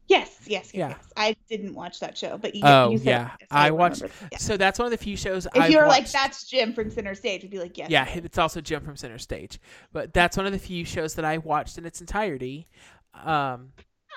[0.09, 0.89] Yes, yes, yes, Yeah.
[0.91, 1.13] yes.
[1.17, 3.31] I didn't watch that show, but you, Oh, you yeah.
[3.31, 4.39] so I watched- Yeah.
[4.39, 6.91] So that's one of the few shows If I've you were like, "That's Jim from
[6.91, 9.59] Center Stage," would be like, "Yes." Yeah, it's also Jim from Center Stage.
[9.93, 12.67] But that's one of the few shows that I watched in its entirety.
[13.15, 13.73] Um,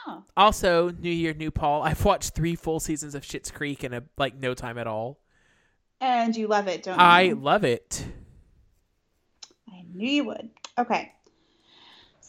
[0.07, 0.23] Oh.
[0.35, 1.81] also, New Year, New Paul.
[1.83, 5.19] I've watched three full seasons of Schitt's Creek in a like no time at all.
[6.01, 7.35] And you love it, don't I you?
[7.35, 8.05] love it.
[9.71, 10.49] I knew you would.
[10.77, 11.13] Okay.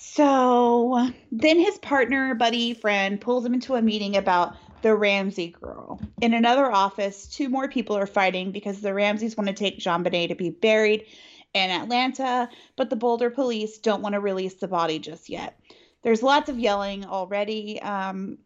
[0.09, 6.01] So then his partner, buddy, friend pulls him into a meeting about the Ramsey girl.
[6.23, 10.29] In another office, two more people are fighting because the Ramseys want to take JonBenét
[10.29, 11.07] to be buried
[11.55, 15.59] in Atlanta, but the Boulder police don't want to release the body just yet.
[16.03, 17.83] There's lots of yelling already.
[17.83, 18.38] Um,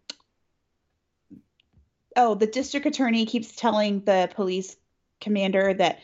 [2.16, 4.76] oh, the district attorney keeps telling the police
[5.20, 6.00] commander that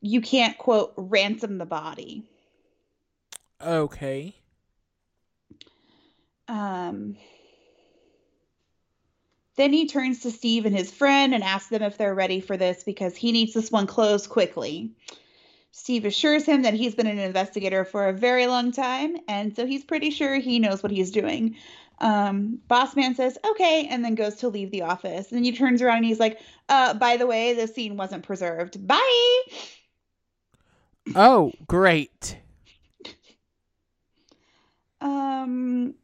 [0.00, 2.28] you can't, quote, ransom the body.
[3.62, 4.34] Okay.
[6.48, 7.16] Um,
[9.56, 12.56] then he turns to Steve and his friend and asks them if they're ready for
[12.56, 14.92] this because he needs this one closed quickly.
[15.72, 19.66] Steve assures him that he's been an investigator for a very long time, and so
[19.66, 21.56] he's pretty sure he knows what he's doing.
[21.98, 25.30] Um, boss man says, okay, and then goes to leave the office.
[25.30, 28.22] And then he turns around and he's like, uh, by the way, the scene wasn't
[28.22, 28.86] preserved.
[28.86, 29.40] Bye.
[31.14, 32.38] Oh, great.
[35.00, 35.94] Um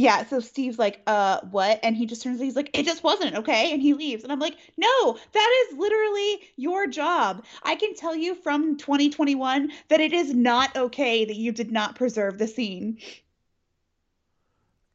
[0.00, 1.78] yeah, so Steve's like, uh, what?
[1.82, 3.72] And he just turns he's like, it just wasn't, okay?
[3.72, 4.22] And he leaves.
[4.22, 7.44] And I'm like, no, that is literally your job.
[7.62, 11.96] I can tell you from 2021 that it is not okay that you did not
[11.96, 12.98] preserve the scene.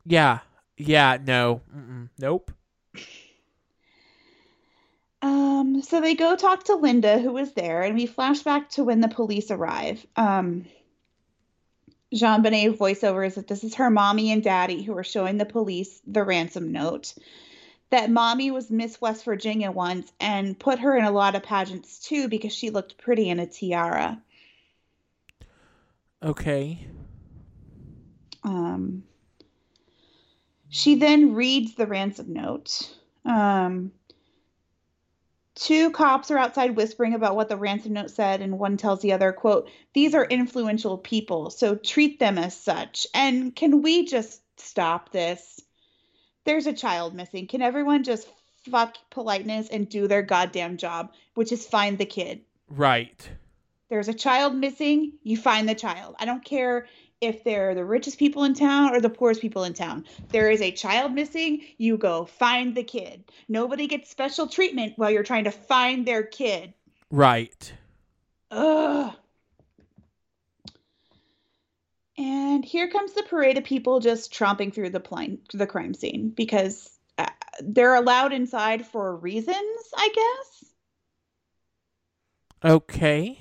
[0.05, 0.39] Yeah.
[0.75, 1.19] Yeah.
[1.23, 1.61] No.
[1.75, 2.09] Mm-mm.
[2.17, 2.51] Nope.
[5.21, 8.83] Um, so they go talk to Linda, who was there, and we flash back to
[8.83, 10.05] when the police arrive.
[10.15, 10.65] Um,
[12.13, 16.01] JonBenét voiceover is that this is her mommy and daddy who are showing the police
[16.05, 17.13] the ransom note.
[17.89, 21.99] That mommy was Miss West Virginia once and put her in a lot of pageants
[21.99, 24.21] too because she looked pretty in a tiara.
[26.23, 26.87] Okay.
[28.43, 29.03] Um,
[30.69, 32.95] she then reads the ransom note.
[33.23, 33.91] Um,
[35.55, 39.13] two cops are outside whispering about what the ransom note said, and one tells the
[39.13, 44.41] other, "quote These are influential people, so treat them as such." And can we just
[44.59, 45.61] stop this?
[46.43, 47.47] There's a child missing.
[47.47, 48.27] Can everyone just
[48.69, 52.41] fuck politeness and do their goddamn job, which is find the kid?
[52.69, 53.29] Right.
[53.89, 56.15] There's a child missing, you find the child.
[56.19, 56.87] I don't care
[57.21, 60.05] if they're the richest people in town or the poorest people in town.
[60.29, 63.23] There is a child missing, you go find the kid.
[63.47, 66.73] Nobody gets special treatment while you're trying to find their kid.
[67.11, 67.73] Right.
[68.51, 69.13] Ugh.
[72.17, 76.29] And here comes the parade of people just tromping through the plane, the crime scene
[76.29, 77.27] because uh,
[77.59, 79.57] they're allowed inside for reasons,
[79.95, 80.65] I guess.
[82.63, 83.39] Okay.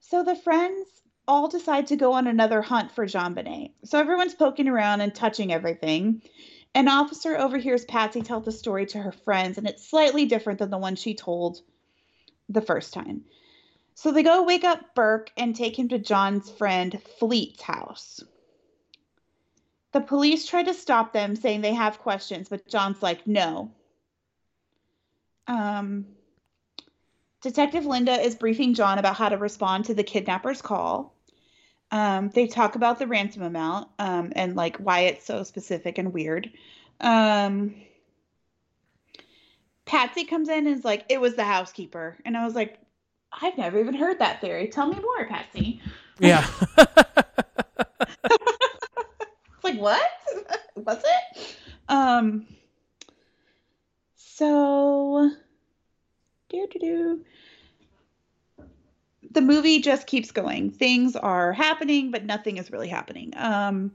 [0.00, 0.86] So the friends
[1.26, 3.72] all decide to go on another hunt for JonBenét.
[3.84, 6.22] So everyone's poking around and touching everything.
[6.74, 10.70] An officer overhears Patsy tell the story to her friends, and it's slightly different than
[10.70, 11.60] the one she told
[12.48, 13.24] the first time.
[13.94, 18.22] So they go wake up Burke and take him to John's friend Fleet's house.
[19.92, 23.70] The police try to stop them, saying they have questions, but John's like, no.
[25.46, 26.06] Um,
[27.40, 31.13] Detective Linda is briefing John about how to respond to the kidnapper's call.
[31.90, 36.12] Um, they talk about the ransom amount um, and like why it's so specific and
[36.12, 36.50] weird.
[37.00, 37.74] Um,
[39.84, 42.78] Patsy comes in and is like, "It was the housekeeper," and I was like,
[43.32, 44.68] "I've never even heard that theory.
[44.68, 45.80] Tell me more, Patsy."
[46.18, 46.46] Yeah.
[49.64, 50.10] Like, what?
[50.76, 51.56] Was it?
[51.88, 52.46] Um.
[54.14, 55.30] So,
[56.50, 57.24] do do do.
[59.34, 60.70] The movie just keeps going.
[60.70, 63.34] Things are happening, but nothing is really happening.
[63.36, 63.92] Um,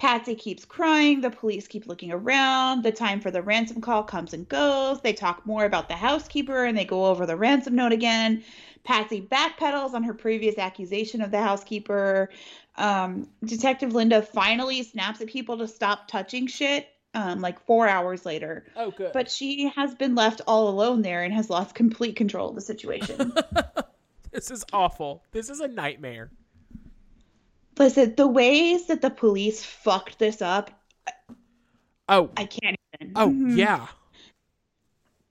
[0.00, 1.20] Patsy keeps crying.
[1.20, 2.82] The police keep looking around.
[2.82, 5.02] The time for the ransom call comes and goes.
[5.02, 8.42] They talk more about the housekeeper and they go over the ransom note again.
[8.82, 12.30] Patsy backpedals on her previous accusation of the housekeeper.
[12.76, 16.88] Um, Detective Linda finally snaps at people to stop touching shit.
[17.12, 18.64] Um, like four hours later.
[18.76, 19.12] Oh, good.
[19.12, 22.60] But she has been left all alone there and has lost complete control of the
[22.60, 23.34] situation.
[24.32, 25.24] this is awful.
[25.32, 26.30] This is a nightmare.
[27.78, 30.70] Listen, the ways that the police fucked this up,
[32.08, 33.12] Oh, I can't even.
[33.16, 33.56] oh, Mhm.
[33.56, 33.86] yeah.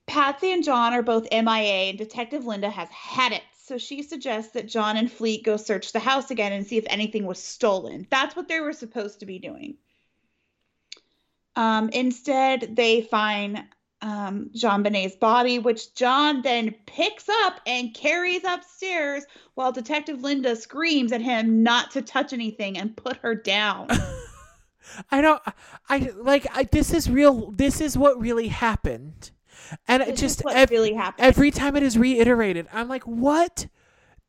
[0.06, 3.42] Patsy and John are both MIA, and Detective Linda has had it.
[3.62, 6.86] So she suggests that John and Fleet go search the house again and see if
[6.88, 8.06] anything was stolen.
[8.10, 9.76] That's what they were supposed to be doing.
[11.54, 13.62] Um, instead, they find
[14.02, 21.12] um, JonBenét's body, which John then picks up and carries upstairs while Detective Linda screams
[21.12, 23.88] at him not to touch anything and put her down.
[25.10, 25.40] I don't.
[25.88, 26.46] I like.
[26.52, 27.50] I, this is real.
[27.52, 29.30] This is what really happened,
[29.86, 31.26] and it This is just ev- really happened.
[31.26, 33.68] every time it is reiterated, I'm like, what?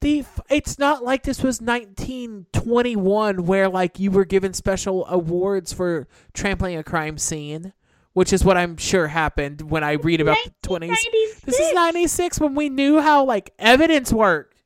[0.01, 5.73] The f- it's not like this was 1921 where like you were given special awards
[5.73, 7.73] for trampling a crime scene,
[8.13, 11.41] which is what I'm sure happened when I read about the 20s.
[11.41, 14.57] This is 96 when we knew how like evidence worked.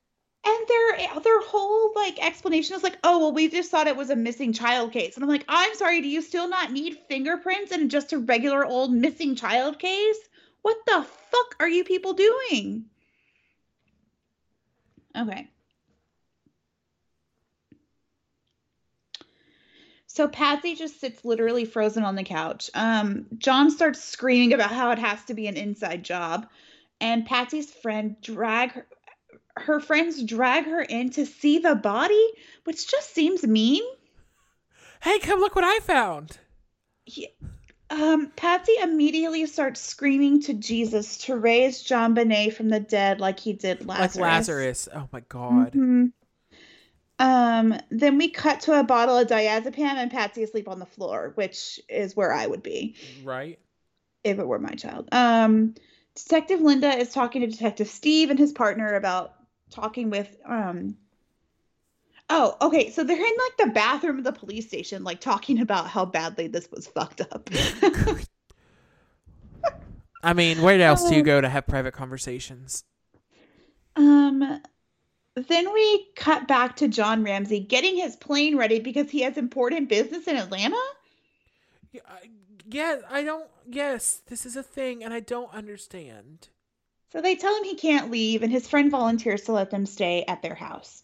[0.48, 4.12] And their their whole like explanation is like, oh well, we just thought it was
[4.12, 7.72] a missing child case, and I'm like, I'm sorry, do you still not need fingerprints
[7.72, 10.20] and just a regular old missing child case?
[10.62, 12.86] What the fuck are you people doing?
[15.18, 15.50] Okay.
[20.16, 22.70] So Patsy just sits literally frozen on the couch.
[22.74, 26.48] Um, John starts screaming about how it has to be an inside job,
[27.02, 28.88] and Patsy's friend drag her,
[29.58, 32.26] her friends drag her in to see the body,
[32.64, 33.84] which just seems mean.
[35.02, 36.38] Hey, come look what I found.
[37.08, 37.28] Yeah.
[37.90, 43.52] um, Patsy immediately starts screaming to Jesus to raise JonBenét from the dead, like he
[43.52, 44.16] did Lazarus.
[44.16, 44.90] Like Lazarus.
[44.96, 45.74] Oh my god.
[45.74, 46.14] Mhm.
[47.18, 51.32] Um, then we cut to a bottle of diazepam and Patsy asleep on the floor,
[51.36, 53.60] which is where I would be Right?
[54.24, 55.10] if it were my child.
[55.12, 55.76] Um,
[56.16, 59.34] Detective Linda is talking to Detective Steve and his partner about
[59.70, 60.98] talking with um
[62.30, 62.92] Oh, okay.
[62.92, 66.48] So they're in like the bathroom of the police station, like talking about how badly
[66.48, 67.50] this was fucked up.
[70.24, 72.84] I mean, where else do you Um, go to have private conversations?
[73.96, 74.62] um
[75.36, 79.90] then we cut back to John Ramsey getting his plane ready because he has important
[79.90, 80.82] business in Atlanta.
[81.92, 82.30] Yeah, I-
[82.68, 83.48] yeah, I don't.
[83.70, 86.48] Yes, this is a thing, and I don't understand.
[87.12, 90.24] So they tell him he can't leave, and his friend volunteers to let them stay
[90.28, 91.04] at their house.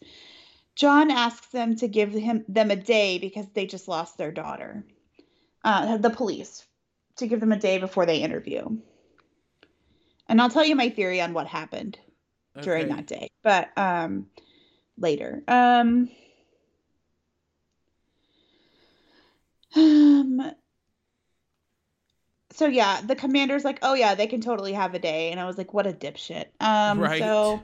[0.75, 4.83] John asks them to give him them a day because they just lost their daughter.
[5.63, 6.65] Uh, the police
[7.17, 8.77] to give them a day before they interview.
[10.27, 11.99] And I'll tell you my theory on what happened
[12.59, 14.27] during that day, but um,
[14.97, 15.43] later.
[15.47, 16.09] Um,
[19.75, 20.51] um,
[22.51, 25.45] so yeah, the commander's like, "Oh yeah, they can totally have a day," and I
[25.45, 27.19] was like, "What a dipshit." Um, Right.
[27.19, 27.63] so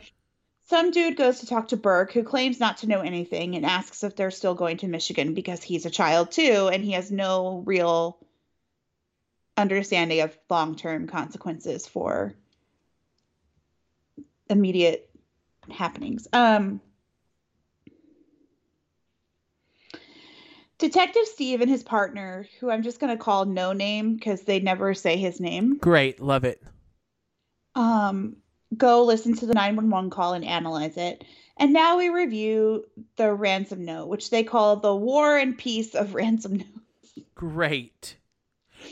[0.70, 4.04] some dude goes to talk to Burke, who claims not to know anything, and asks
[4.04, 7.64] if they're still going to Michigan because he's a child too, and he has no
[7.66, 8.18] real
[9.58, 12.36] understanding of long-term consequences for
[14.50, 15.10] immediate
[15.72, 16.28] happenings.
[16.34, 16.82] Um,
[20.78, 24.60] Detective Steve and his partner, who I'm just going to call No Name because they
[24.60, 26.62] never say his name, Great, love it.
[27.76, 28.38] um,
[28.76, 31.24] go listen to the 911 call and analyze it.
[31.58, 36.14] And now we review the ransom note, which they call the War and Peace of
[36.14, 36.68] Ransom Note.
[37.34, 38.18] Great.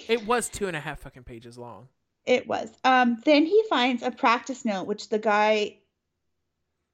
[0.07, 1.89] It was two and a half fucking pages long.
[2.25, 2.71] It was.
[2.83, 5.77] Um, then he finds a practice note, which the guy,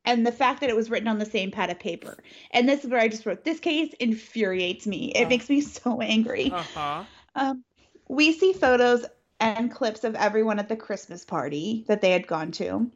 [0.04, 2.18] and the fact that it was written on the same pad of paper.
[2.52, 5.12] And this is where I just wrote, this case infuriates me.
[5.16, 5.30] It Oh.
[5.30, 6.52] makes me so angry.
[6.52, 7.04] Uh huh.
[7.36, 7.64] Um,
[8.08, 9.06] we see photos
[9.40, 12.92] and clips of everyone at the Christmas party that they had gone to.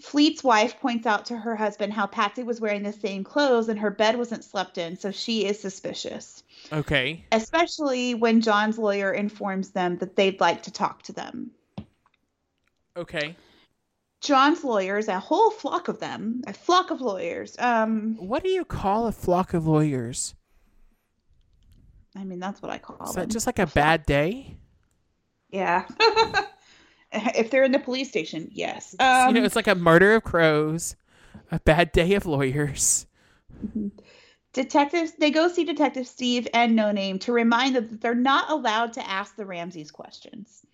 [0.00, 3.78] Fleet's wife points out to her husband how Patsy was wearing the same clothes and
[3.80, 6.42] her bed wasn't slept in, so she is suspicious.
[6.70, 7.24] Okay.
[7.32, 11.50] Especially when John's lawyer informs them that they'd like to talk to them.
[12.96, 13.36] Okay.
[14.20, 17.56] John's lawyers, a whole flock of them, a flock of lawyers.
[17.58, 20.34] Um, What do you call a flock of lawyers?
[22.16, 23.24] I mean that's what I call Is them.
[23.24, 24.56] that just like a bad day?
[25.50, 25.84] Yeah.
[27.12, 28.96] if they're in the police station, yes.
[29.00, 30.96] Um, you know, it's like a murder of crows,
[31.50, 33.06] a bad day of lawyers.
[34.52, 38.50] detectives they go see Detective Steve and No Name to remind them that they're not
[38.50, 40.65] allowed to ask the Ramseys questions.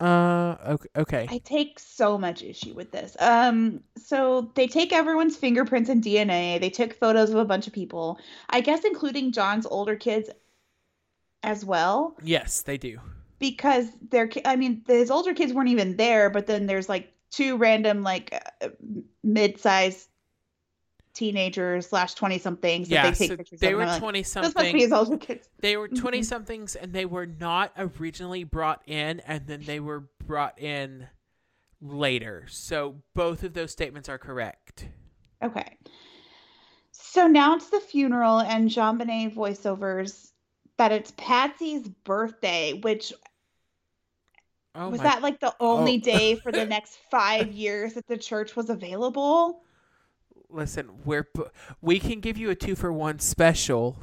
[0.00, 1.26] Uh, okay.
[1.28, 3.16] I take so much issue with this.
[3.18, 6.60] Um, so they take everyone's fingerprints and DNA.
[6.60, 8.18] They took photos of a bunch of people,
[8.50, 10.30] I guess, including John's older kids
[11.42, 12.98] as well, Yes, they do.
[13.38, 14.28] because they're.
[14.44, 18.34] I mean, his older kids weren't even there, but then there's like two random, like,
[18.60, 18.68] uh,
[19.22, 20.07] mid-sized
[21.18, 23.74] teenagers slash twenty somethings Yeah, they take so pictures they of.
[23.76, 24.76] were and I'm twenty Those must be something.
[24.78, 25.48] his older kids.
[25.60, 25.98] They were Mhm.
[26.00, 31.08] 20 somethings and they were not originally brought in and then they were brought in
[31.80, 32.46] later.
[32.48, 34.88] So both of those statements are correct.
[35.42, 35.76] Okay.
[36.92, 40.30] So now it's the funeral and JonBenét voiceovers
[40.76, 43.12] that it's Patsy's birthday, which
[44.74, 46.00] Oh was my that like the only Oh.
[46.04, 49.62] day for the next five years that the church was available?
[50.50, 51.28] Listen, we're
[51.80, 54.02] we can give you a 2 for 1 special.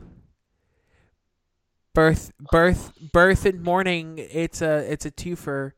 [1.94, 5.72] Birth birth birth and mourning, it's a it's a twofer.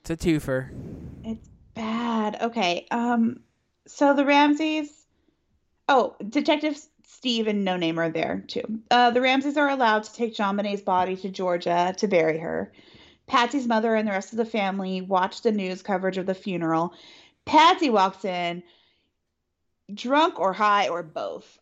[0.00, 0.70] It's a twofer.
[1.24, 2.38] It's bad.
[2.40, 2.86] Okay.
[2.90, 3.40] Um.
[3.86, 4.90] So the Ramseys.
[5.88, 8.62] Oh, Detective Steve and No Name are there too.
[8.90, 12.72] Uh, the Ramseys are allowed to take JonBenét's body to Georgia to bury her.
[13.26, 16.94] Patsy's mother and the rest of the family watch the news coverage of the funeral.
[17.44, 18.62] Patsy walks in,
[19.92, 21.58] drunk or high or both.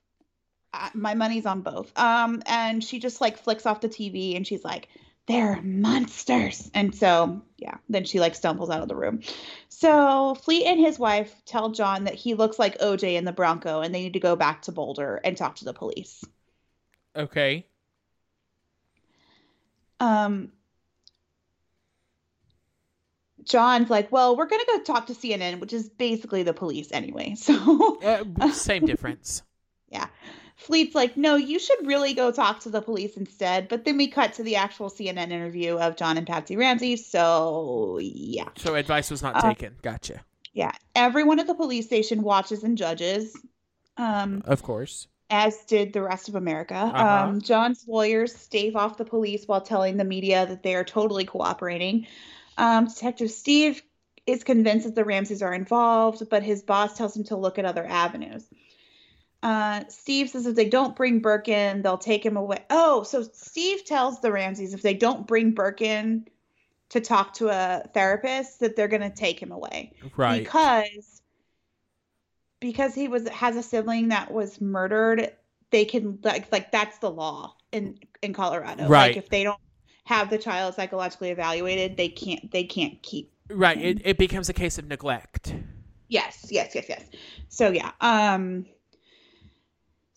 [0.72, 1.96] Uh, my money's on both.
[1.98, 4.88] Um, and she just like flicks off the TV and she's like,
[5.26, 9.20] "They're monsters." And so, yeah, then she like stumbles out of the room.
[9.68, 13.80] So Fleet and his wife tell John that he looks like OJ in the Bronco
[13.80, 16.24] and they need to go back to Boulder and talk to the police.
[17.14, 17.66] Okay.
[20.00, 20.52] Um,
[23.44, 27.34] John's like, well, we're gonna go talk to CNN, which is basically the police anyway.
[27.38, 29.42] So Uh, same difference.
[29.88, 30.06] Yeah.
[30.56, 33.68] Fleet's like, no, you should really go talk to the police instead.
[33.68, 36.96] But then we cut to the actual CNN interview of John and Patsy Ramsey.
[36.96, 39.74] So yeah, So advice was not Uh, taken.
[39.82, 40.20] Gotcha.
[40.54, 40.72] yeah.
[40.94, 43.36] Everyone at the police station watches and judges.
[43.98, 45.08] Um, Of course.
[45.28, 46.74] as did the rest of America.
[46.74, 47.28] Uh-huh.
[47.28, 51.26] Um, John's lawyers stave off the police while telling the media that they are totally
[51.26, 52.06] cooperating.
[52.56, 53.82] Um, Detective Steve
[54.26, 57.64] is convinced that the Ramseys are involved, but his boss tells him to look at
[57.64, 58.48] other avenues.
[59.42, 62.64] Uh, Steve says if they don't bring Burke in, they'll take him away.
[62.70, 66.26] Oh, so Steve tells the Ramseys if they don't bring Burke in
[66.90, 70.44] to talk to a therapist, that they're going to take him away Right.
[70.44, 71.22] because
[72.60, 75.32] because he was has a sibling that was murdered
[75.70, 79.08] they can like like that's the law in in colorado Right.
[79.08, 79.58] like if they don't
[80.04, 83.78] have the child psychologically evaluated they can't they can't keep right.
[83.78, 85.54] It, it becomes a case of neglect.
[86.08, 87.04] yes yes yes yes
[87.48, 88.66] so yeah um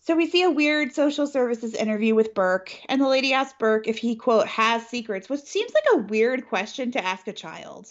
[0.06, 3.88] so we see a weird social services interview with Burke, and the lady asks Burke
[3.88, 7.88] if he quote has secrets, which seems like a weird question to ask a child.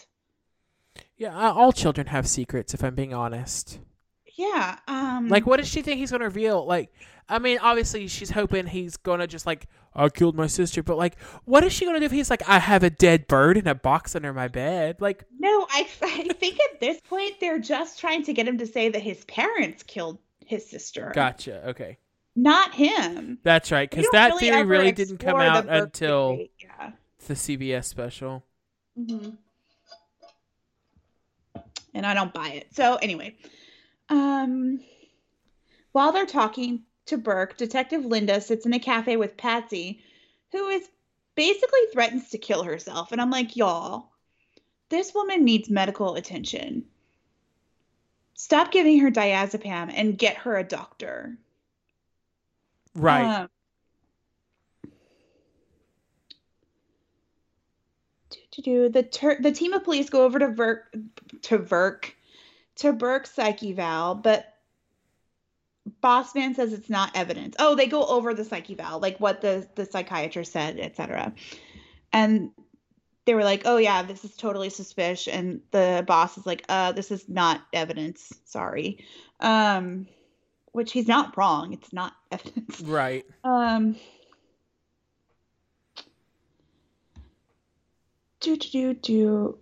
[1.17, 3.79] Yeah, all children have secrets, if I'm being honest.
[4.35, 4.77] Yeah.
[4.87, 6.65] Um Like, what does she think he's going to reveal?
[6.65, 6.91] Like,
[7.27, 10.95] I mean, obviously, she's hoping he's going to just, like, I killed my sister, but,
[10.97, 13.57] like, what is she going to do if he's like, I have a dead bird
[13.57, 14.97] in a box under my bed?
[14.99, 18.67] Like, No, I, I think at this point they're just trying to get him to
[18.67, 21.69] say that his parents killed his sister, gotcha.
[21.69, 21.97] Okay.
[22.35, 23.39] not him.
[23.41, 26.91] That's right, because that theory really didn't come out until yeah.
[27.25, 28.43] the CBS special.
[28.95, 29.29] hmm
[31.95, 32.67] And I don't buy it.
[32.75, 33.35] So anyway,
[34.09, 34.79] um,
[35.91, 40.01] while they're talking to Burke, Detective Linda sits in a cafe with Patsy,
[40.51, 40.87] who is
[41.35, 43.11] basically threatens to kill herself.
[43.11, 44.11] And I'm like, y'all,
[44.89, 46.85] this woman needs medical attention.
[48.33, 51.37] Stop giving her diazepam and get her a doctor.
[52.93, 53.41] Right.
[53.41, 53.49] Um,
[58.29, 58.89] do-do-do.
[58.89, 60.93] The ter- the team of police go over to Verk
[61.43, 62.15] to Verk
[62.77, 64.53] to Burke's psyche val, but
[66.03, 67.55] Bossman says it's not evidence.
[67.59, 71.33] Oh, they go over the psyche val, like what the the psychiatrist said, etc.
[72.11, 72.51] And
[73.25, 76.91] they were like, "Oh yeah, this is totally suspicious." And the boss is like, "Uh,
[76.91, 78.33] this is not evidence.
[78.45, 79.05] Sorry."
[79.39, 80.07] Um,
[80.71, 81.73] which he's not wrong.
[81.73, 82.81] It's not evidence.
[82.81, 83.25] right.
[83.43, 83.95] Um.
[88.39, 89.57] Do do do do.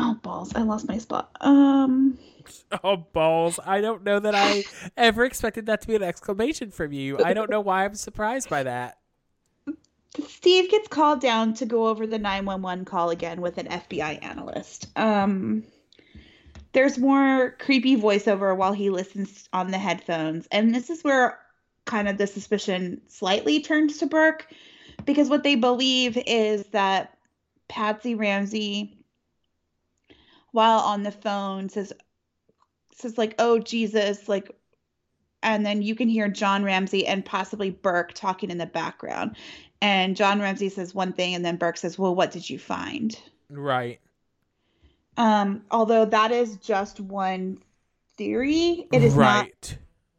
[0.00, 0.54] Oh balls.
[0.54, 1.30] I lost my spot.
[1.40, 2.18] Um.
[2.82, 3.60] Oh balls!
[3.64, 4.64] I don't know that I
[4.96, 7.22] ever expected that to be an exclamation from you.
[7.22, 8.98] I don't know why I'm surprised by that.
[10.26, 14.88] Steve gets called down to go over the 911 call again with an FBI analyst.
[14.96, 15.64] Um,
[16.72, 21.38] there's more creepy voiceover while he listens on the headphones, and this is where
[21.84, 24.52] kind of the suspicion slightly turns to Burke
[25.04, 27.16] because what they believe is that
[27.68, 28.99] Patsy Ramsey,
[30.52, 31.92] while on the phone, says
[32.94, 34.50] says like, "Oh Jesus," like,
[35.42, 39.36] and then you can hear John Ramsey and possibly Burke talking in the background,
[39.80, 43.18] and John Ramsey says one thing, and then Burke says, "Well, what did you find?"
[43.48, 44.00] Right.
[45.16, 47.58] Um, although that is just one
[48.16, 49.52] theory, it is right.
[49.60, 49.78] not,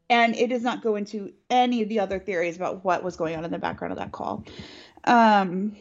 [0.09, 3.35] and it does not go into any of the other theories about what was going
[3.35, 4.43] on in the background of that call.
[5.05, 5.75] Um,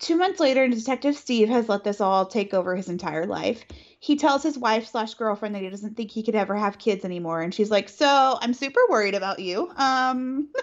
[0.00, 3.64] two months later, Detective Steve has let this all take over his entire life.
[4.00, 7.04] He tells his wife slash girlfriend that he doesn't think he could ever have kids
[7.04, 10.48] anymore, and she's like, "So I'm super worried about you." Um.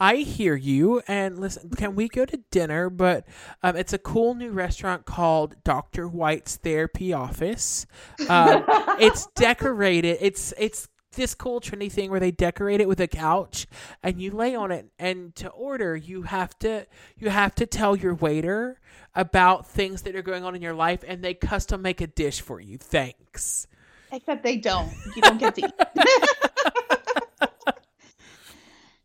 [0.00, 1.02] I hear you.
[1.08, 2.88] And listen, can we go to dinner?
[2.90, 3.26] But
[3.64, 7.84] um, it's a cool new restaurant called Doctor White's Therapy Office.
[8.28, 8.64] Um,
[9.00, 10.18] it's decorated.
[10.20, 13.66] It's it's this cool trendy thing where they decorate it with a couch
[14.02, 14.86] and you lay on it.
[14.98, 16.86] And to order, you have to
[17.16, 18.80] you have to tell your waiter
[19.14, 22.40] about things that are going on in your life, and they custom make a dish
[22.40, 22.78] for you.
[22.78, 23.66] Thanks.
[24.12, 24.90] Except they don't.
[25.16, 25.72] You don't get to eat.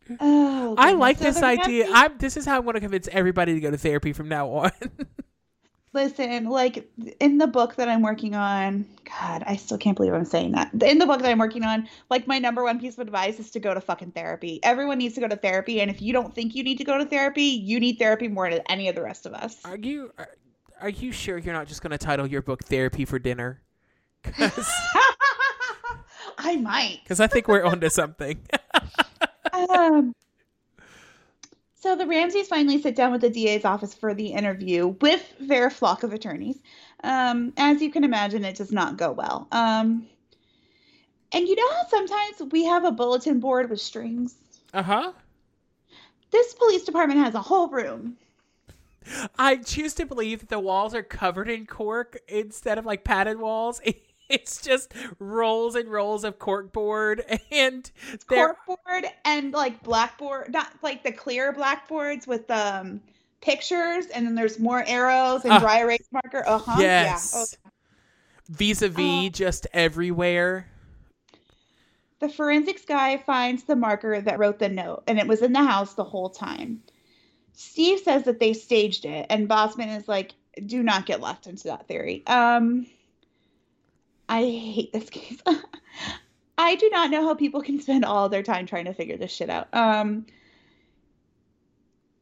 [0.19, 1.87] oh, I like So this idea.
[1.91, 2.17] I'm.
[2.17, 4.71] This is how I'm going to convince everybody to go to therapy from now on.
[5.93, 6.89] Listen, like
[7.19, 10.71] in the book that I'm working on, God, I still can't believe I'm saying that.
[10.81, 13.51] In the book that I'm working on, like my number one piece of advice is
[13.51, 14.59] to go to fucking therapy.
[14.63, 16.97] Everyone needs to go to therapy, and if you don't think you need to go
[16.97, 19.57] to therapy, you need therapy more than any of the rest of us.
[19.65, 20.29] Are you are,
[20.81, 23.61] are you sure you're not just going to title your book "Therapy for Dinner"?
[24.23, 24.71] Because
[26.37, 27.01] I might.
[27.03, 28.39] Because I think we're onto something.
[29.53, 30.15] Um,
[31.83, 35.69] so the Ramseys finally sit down with the DA's office for the interview with their
[35.69, 36.55] flock of attorneys.
[37.03, 39.49] Um, as you can imagine, it does not go well.
[39.51, 40.07] Um,
[41.33, 44.35] and you know how sometimes we have a bulletin board with strings?
[44.73, 45.11] uh huh.
[46.31, 48.15] This police department has a whole room.
[49.37, 53.39] I choose to believe that the walls are covered in cork instead of like padded
[53.39, 53.81] walls.
[54.33, 57.89] It's just rolls and rolls of cork board, and
[58.27, 62.99] Corkboard and like blackboard, not like the clear blackboards with um
[63.41, 65.59] pictures, and then there's more arrows and Ah.
[65.59, 66.43] dry erase marker.
[66.47, 66.77] Uh huh.
[66.79, 67.67] yes, Yeah.
[67.67, 67.69] Oh,
[68.49, 69.29] vis-a-vis Oh.
[69.29, 70.67] just everywhere.
[72.19, 75.63] The forensics guy finds the marker that wrote the note, and it was in the
[75.63, 76.81] house the whole time.
[77.51, 80.31] Steve says that they staged it, and Bossman is like,
[80.65, 82.87] "Do not get left into that theory." Um,
[84.29, 85.41] I hate this case.
[86.57, 89.31] I do not know how people can spend all their time trying to figure this
[89.31, 89.67] shit out.
[89.73, 90.25] Um,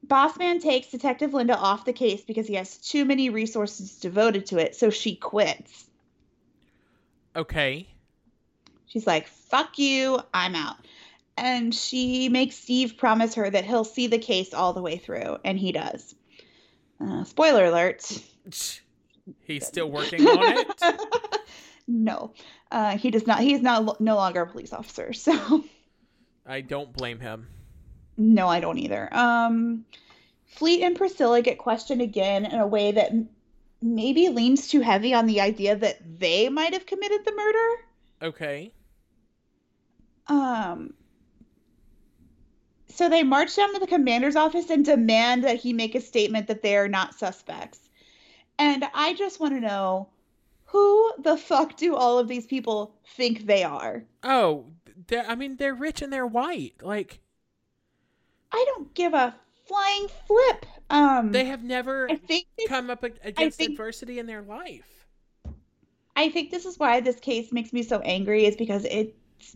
[0.06, 4.58] Bossman takes Detective Linda off the case because he has too many resources devoted to
[4.58, 5.86] it, so she quits.
[7.36, 7.88] Okay.
[8.88, 10.76] She's like, fuck you, I'm out.
[11.38, 15.38] And she makes Steve promise her that he'll see the case all the way through,
[15.46, 16.14] and he does.
[17.00, 18.06] Uh, spoiler alert.
[19.46, 20.82] He's still working on it.
[21.92, 22.34] no,
[22.72, 23.40] uh, he does not.
[23.40, 25.12] He is now no longer a police officer.
[25.22, 25.64] So,
[26.46, 27.48] I don't blame him.
[28.18, 29.08] no, I don't either.
[29.14, 29.86] Um,
[30.46, 33.12] Fleet and Priscilla get questioned again in a way that
[33.82, 37.68] maybe leans too heavy on the idea that they might have committed the murder.
[38.22, 38.72] Okay.
[40.28, 40.94] Um,
[42.88, 46.48] so they march down to the commander's office and demand that he make a statement
[46.48, 47.80] that they are not suspects.
[48.60, 50.10] And I just want to know
[50.72, 54.04] who the fuck do all of these people think they are?
[54.24, 54.66] Oh,
[55.08, 56.76] they're, I mean, they're rich and they're white.
[56.82, 57.20] Like
[58.52, 60.66] I don't give a flying flip.
[60.90, 65.08] Um, they have never I think this, come up against think- adversity in their life.
[66.16, 69.14] I think this is why this case makes me so angry is because it's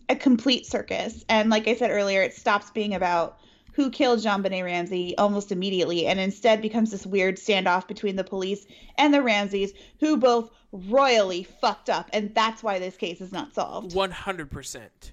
[0.10, 1.24] a complete circus.
[1.28, 3.38] And like I said earlier, it stops being about
[3.76, 8.66] who killed JonBenét Ramsey almost immediately and instead becomes this weird standoff between the police
[8.98, 12.10] and the Ramseys, who both royally fucked up.
[12.14, 13.94] And that's why this case is not solved.
[13.94, 15.12] One hundred percent.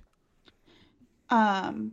[1.28, 1.92] Um,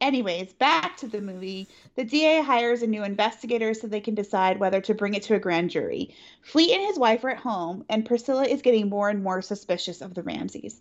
[0.00, 1.68] anyways, back to the movie.
[1.96, 5.34] The DA hires a new investigator so they can decide whether to bring it to
[5.34, 6.14] a grand jury.
[6.40, 10.00] Fleet and his wife are at home, and Priscilla is getting more and more suspicious
[10.00, 10.80] of the Ramseys.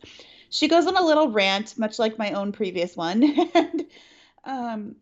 [0.49, 3.23] She goes on a little rant, much like my own previous one,
[3.53, 3.85] and
[4.45, 4.95] um,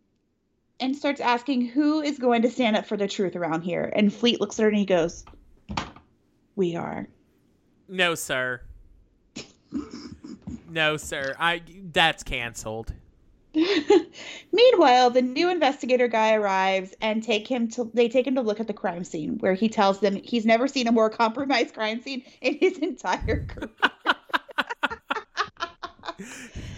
[0.80, 3.92] and starts asking who is going to stand up for the truth around here.
[3.96, 5.24] And Fleet looks at her and he goes,
[6.56, 7.08] "We are."
[7.88, 8.62] No, sir.
[10.70, 11.36] no, sir.
[11.40, 11.62] I
[11.92, 12.94] that's canceled.
[14.52, 18.60] Meanwhile, the new investigator guy arrives and take him to they take him to look
[18.60, 22.02] at the crime scene where he tells them he's never seen a more compromised crime
[22.02, 23.70] scene in his entire career.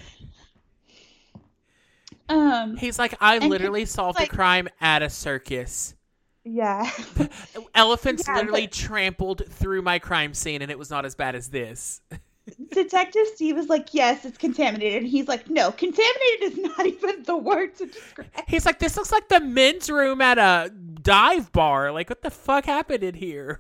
[2.30, 5.96] um He's like, I literally solved like- a crime at a circus.
[6.44, 6.90] yeah.
[7.76, 11.36] Elephants Yeah, literally but- trampled through my crime scene, and it was not as bad
[11.36, 12.02] as this.
[12.72, 17.24] Detective Steve is like, "Yes, it's contaminated." And he's like, "No, contaminated is not even
[17.24, 20.72] the word to describe." He's like, this looks like the men's room at a
[21.02, 21.92] dive bar.
[21.92, 23.60] Like, what the fuck happened in here?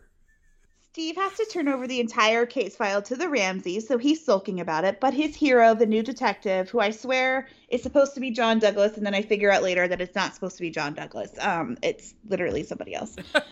[0.97, 4.59] Steve has to turn over the entire case file to the Ramseys, so he's sulking
[4.59, 4.99] about it.
[4.99, 8.97] But his hero, the new detective, who I swear is supposed to be John Douglas,
[8.97, 11.29] and then I figure out later that it's not supposed to be John Douglas.
[11.39, 13.15] Um, it's literally somebody else.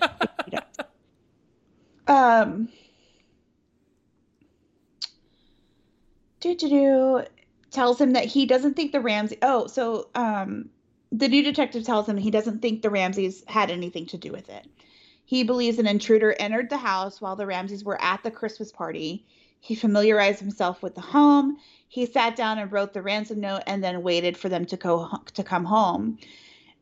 [2.08, 2.68] um,
[6.40, 7.24] do do do
[7.70, 9.38] tells him that he doesn't think the Ramsey.
[9.44, 10.72] Oh, so um,
[11.12, 14.50] the new detective tells him he doesn't think the Ramseys had anything to do with
[14.50, 14.66] it.
[15.26, 19.26] He believes an intruder entered the house while the Ramseys were at the Christmas party.
[19.60, 21.58] He familiarized himself with the home.
[21.88, 25.10] He sat down and wrote the ransom note and then waited for them to go
[25.34, 26.20] to come home.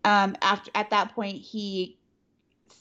[0.04, 1.98] Um, after at that point, he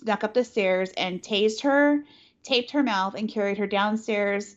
[0.01, 2.05] snuck up the stairs and tased her,
[2.43, 4.57] taped her mouth, and carried her downstairs.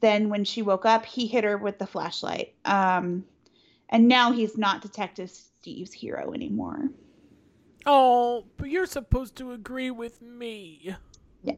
[0.00, 2.54] Then, when she woke up, he hit her with the flashlight.
[2.64, 3.24] Um,
[3.88, 6.90] and now he's not Detective Steve's hero anymore.
[7.86, 10.96] Oh, but you're supposed to agree with me.
[11.42, 11.54] Yeah.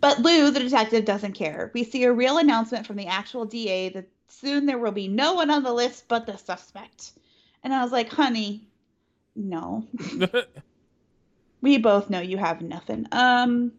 [0.00, 1.72] But Lou, the detective, doesn't care.
[1.74, 5.34] We see a real announcement from the actual DA that soon there will be no
[5.34, 7.12] one on the list but the suspect.
[7.64, 8.68] And I was like, honey,
[9.34, 9.86] no.
[11.60, 13.06] We both know you have nothing.
[13.10, 13.72] Um,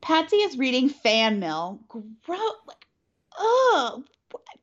[0.00, 1.80] Patsy is reading fan mail.
[1.88, 2.54] Gross.
[2.66, 2.86] Like,
[3.36, 4.04] ugh.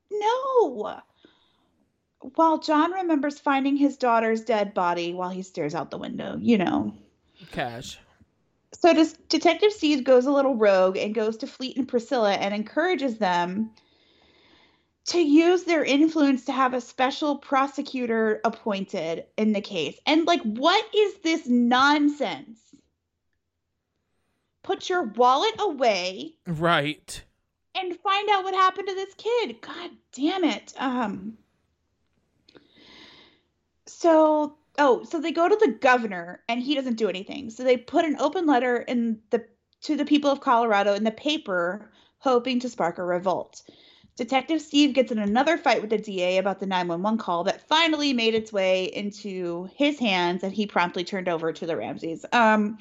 [0.09, 1.01] No.
[2.36, 6.57] While John remembers finding his daughter's dead body while he stares out the window, you
[6.57, 6.93] know.
[7.51, 7.99] Cash.
[8.73, 12.53] So does Detective Steve goes a little rogue and goes to Fleet and Priscilla and
[12.53, 13.71] encourages them
[15.05, 19.97] to use their influence to have a special prosecutor appointed in the case.
[20.07, 22.59] And like what is this nonsense?
[24.63, 27.23] Put your wallet away Right.
[27.76, 29.61] and find out what happened to this kid.
[29.61, 30.73] God damn it.
[30.78, 31.38] Um
[33.88, 37.50] so oh, so they go to the governor and he doesn't do anything.
[37.50, 39.46] So they put an open letter in the
[39.84, 43.62] to the people of Colorado in the paper hoping to spark a revolt.
[44.16, 48.14] Detective Steve gets in another fight with the DA about the 911 call that finally
[48.14, 52.26] made its way into his hands and he promptly turned over to the Ramseys.
[52.32, 52.78] Um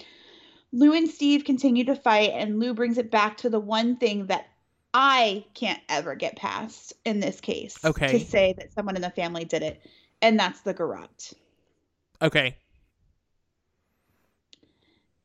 [0.75, 4.27] Lou and Steve continue to fight, and Lou brings it back to the one thing
[4.27, 4.49] that
[4.93, 7.77] I can't ever get past in this case.
[7.85, 8.19] Okay.
[8.19, 9.81] To say that someone in the family did it,
[10.25, 11.35] and that's the garrote.
[12.23, 12.57] Okay.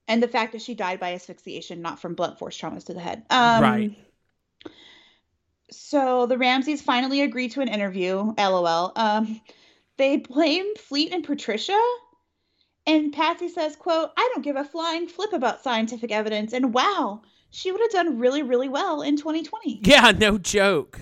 [0.10, 3.00] And the fact that she died by asphyxiation, not from blunt force traumas to the
[3.00, 3.24] head.
[3.30, 3.98] Um, Right.
[5.72, 8.34] So the Ramseys finally agree to an interview.
[8.38, 8.92] LOL.
[8.96, 9.40] Um,
[9.98, 11.80] they blame Fleet and Patricia.
[12.86, 16.54] And Patsy says, quote, I don't give a flying flip about scientific evidence.
[16.54, 17.22] And wow,
[17.52, 19.82] she would have done really, really well in 2020.
[19.84, 21.00] Yeah, no joke.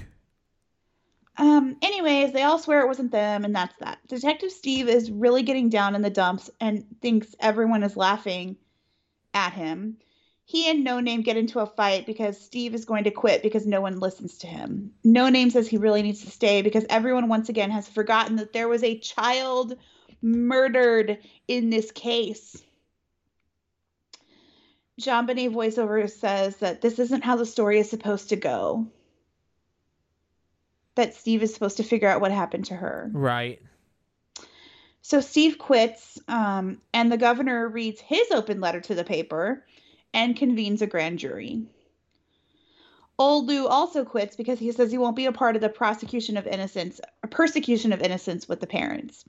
[1.38, 4.00] Um, anyways, they all swear it wasn't them, and that's that.
[4.08, 8.58] Detective Steve is really getting down in the dumps and thinks everyone is laughing
[9.34, 9.98] at him.
[10.46, 13.68] He and No Name get into a fight because Steve is going to quit because
[13.68, 14.94] no one listens to him.
[15.04, 18.54] No Name says he really needs to stay because everyone once again has forgotten that
[18.54, 19.76] there was a child
[20.22, 22.64] murdered in this case.
[25.00, 28.88] JonBenét voiceover says that this isn't how the story is supposed to go
[30.98, 33.10] that Steve is supposed to figure out what happened to her.
[33.14, 33.62] Right.
[35.02, 39.66] So Steve quits, um, and the governor reads his open letter to the paper
[40.14, 41.64] and convenes a grand jury.
[43.18, 46.38] Old Lou also quits because he says he won't be a part of the prosecution
[46.38, 47.00] of innocence,
[47.32, 49.24] persecution of innocence with the parents.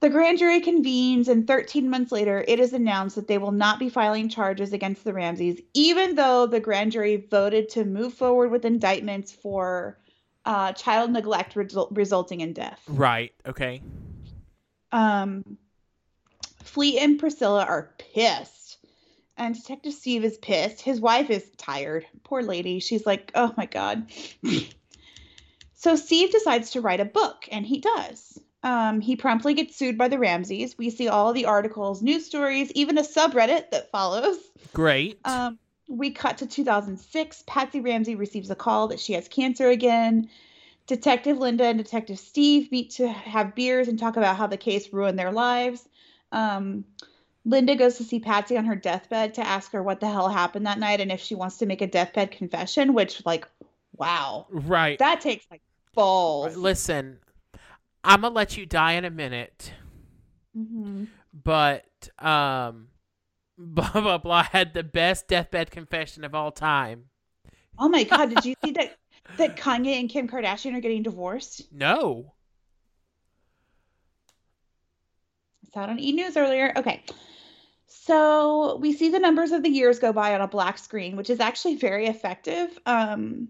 [0.00, 3.78] The grand jury convenes, and 13 months later, it is announced that they will not
[3.78, 8.50] be filing charges against the Ramseys, even though the grand jury voted to move forward
[8.50, 9.98] with indictments for
[10.48, 12.82] uh, child neglect result- resulting in death.
[12.88, 13.34] Right.
[13.46, 13.82] Okay.
[14.90, 15.58] Um,
[16.64, 18.78] Fleet and Priscilla are pissed.
[19.36, 20.80] And Detective Steve is pissed.
[20.80, 22.06] His wife is tired.
[22.24, 22.80] Poor lady.
[22.80, 24.10] She's like, oh my God.
[25.74, 28.40] so Steve decides to write a book, and he does.
[28.62, 30.78] Um, he promptly gets sued by the Ramseys.
[30.78, 34.38] We see all the articles, news stories, even a subreddit that follows.
[34.72, 35.20] Great.
[35.24, 35.58] Um,
[35.88, 37.44] we cut to 2006.
[37.46, 40.28] Patsy Ramsey receives a call that she has cancer again.
[40.86, 44.92] Detective Linda and Detective Steve meet to have beers and talk about how the case
[44.92, 45.88] ruined their lives.
[46.32, 46.84] Um,
[47.44, 50.66] Linda goes to see Patsy on her deathbed to ask her what the hell happened
[50.66, 53.46] that night and if she wants to make a deathbed confession, which, like,
[53.96, 54.46] wow.
[54.50, 54.98] right.
[54.98, 55.62] That takes, like,
[55.94, 56.56] balls.
[56.56, 57.18] Listen,
[58.04, 59.72] I'm gonna let you die in a minute,
[60.54, 61.04] hmm
[61.44, 62.88] but um,
[63.60, 67.06] blah blah blah had the best deathbed confession of all time.
[67.76, 68.96] Oh my God, did you see that,
[69.36, 71.72] that Kanye and Kim Kardashian are getting divorced?
[71.72, 72.34] No.
[75.64, 76.12] I saw it on E!
[76.12, 76.72] News earlier.
[76.76, 77.02] Okay.
[77.86, 81.30] So we see the numbers of the years go by on a black screen, which
[81.30, 82.78] is actually very effective.
[82.86, 83.48] Um,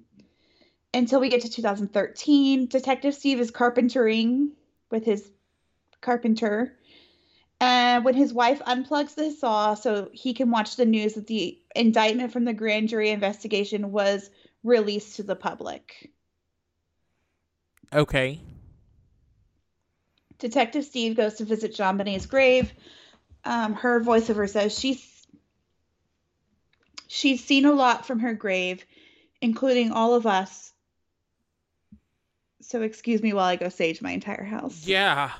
[0.94, 4.52] until we get to 2013, Detective Steve is carpentering
[4.90, 5.30] with his
[6.00, 6.78] carpenter.
[7.61, 11.59] And when his wife unplugs the saw so he can watch the news that the
[11.74, 14.30] indictment from the grand jury investigation was
[14.62, 16.11] released to the public.
[17.92, 18.40] Okay.
[20.38, 22.72] Detective Steve goes to visit JonBenét's grave.
[23.44, 25.26] Um, her voiceover says she's
[27.09, 28.84] she's seen a lot from her grave,
[29.40, 30.72] including all of us.
[32.61, 34.86] So excuse me while I go sage my entire house.
[34.86, 35.32] Yeah.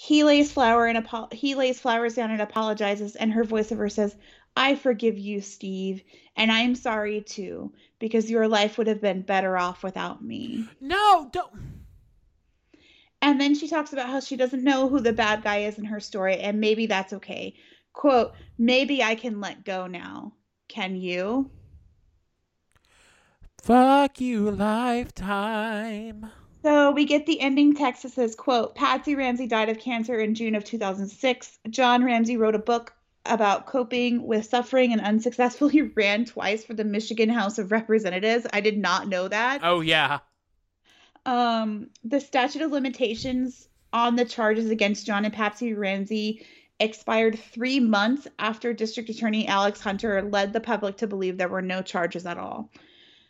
[0.00, 4.14] He lays flower and apo- he lays flowers down and apologizes, and her voiceover says,
[4.56, 6.04] "I forgive you, Steve,
[6.36, 11.28] and I'm sorry too, because your life would have been better off without me." No,
[11.32, 11.52] don't.
[13.20, 15.84] And then she talks about how she doesn't know who the bad guy is in
[15.86, 17.56] her story, and maybe that's okay.
[17.92, 20.34] Quote, maybe I can let go now.
[20.68, 21.50] Can you?
[23.60, 26.30] Fuck you, lifetime.
[26.62, 30.34] So we get the ending text that says, quote, Patsy Ramsey died of cancer in
[30.34, 31.58] June of 2006.
[31.70, 32.94] John Ramsey wrote a book
[33.24, 38.46] about coping with suffering and unsuccessfully ran twice for the Michigan House of Representatives.
[38.52, 39.60] I did not know that.
[39.62, 40.20] Oh yeah.
[41.26, 46.46] um, the statute of limitations on the charges against John and Patsy Ramsey
[46.80, 51.62] expired three months after District Attorney Alex Hunter led the public to believe there were
[51.62, 52.70] no charges at all.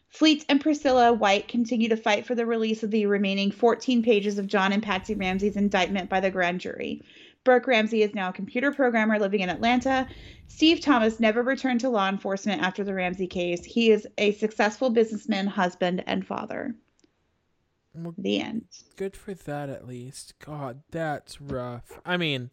[0.08, 4.38] Fleet and Priscilla White continue to fight for the release of the remaining 14 pages
[4.38, 7.02] of John and Patsy Ramsey's indictment by the grand jury.
[7.44, 10.08] Burke Ramsey is now a computer programmer living in Atlanta.
[10.48, 13.64] Steve Thomas never returned to law enforcement after the Ramsey case.
[13.64, 16.74] He is a successful businessman, husband, and father.
[17.94, 18.64] Well, The end.
[18.96, 20.34] Good for that at least.
[20.44, 22.00] God, that's rough.
[22.04, 22.50] I mean,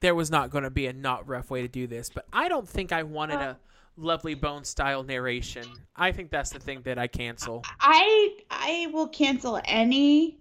[0.00, 2.48] there was not going to be a not rough way to do this, but I
[2.48, 3.58] don't think I wanted a
[3.96, 5.68] lovely bone style narration.
[5.96, 7.62] I think that's the thing that I cancel.
[7.80, 10.38] I I will cancel any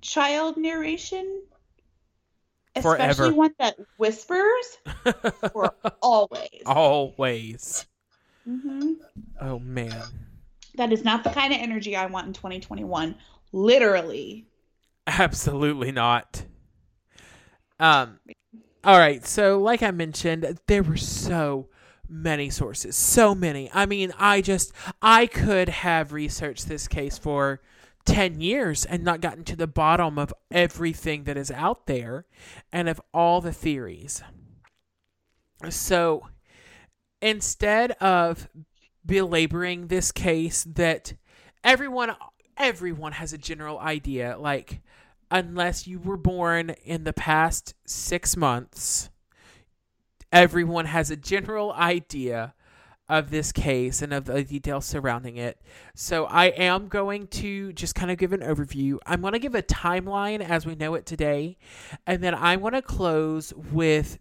[0.00, 1.42] child narration,
[2.80, 3.04] Forever.
[3.04, 4.78] especially one that whispers
[5.52, 6.62] for always.
[6.66, 7.86] Always.
[8.44, 8.94] hmm
[9.40, 10.02] Oh man.
[10.76, 13.16] That is not the kind of energy I want in 2021.
[13.52, 14.46] Literally.
[15.06, 16.44] Absolutely not.
[17.80, 18.18] Um
[18.84, 21.68] all right, so like I mentioned, there were so
[22.08, 23.70] many sources, so many.
[23.72, 27.60] I mean, I just I could have researched this case for
[28.04, 32.24] 10 years and not gotten to the bottom of everything that is out there
[32.72, 34.22] and of all the theories.
[35.68, 36.26] So,
[37.20, 38.48] instead of
[39.04, 41.14] belaboring this case that
[41.64, 42.14] everyone
[42.56, 44.80] everyone has a general idea like
[45.30, 49.10] unless you were born in the past 6 months
[50.32, 52.54] everyone has a general idea
[53.08, 55.58] of this case and of the details surrounding it.
[55.94, 58.98] So I am going to just kind of give an overview.
[59.06, 61.56] I'm going to give a timeline as we know it today,
[62.06, 64.18] and then I want to close with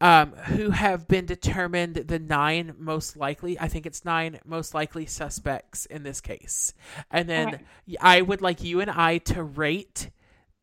[0.00, 3.60] um, who have been determined the nine most likely.
[3.60, 6.72] I think it's nine most likely suspects in this case,
[7.10, 7.62] and then Okay.
[8.00, 10.08] I would like you and I to rate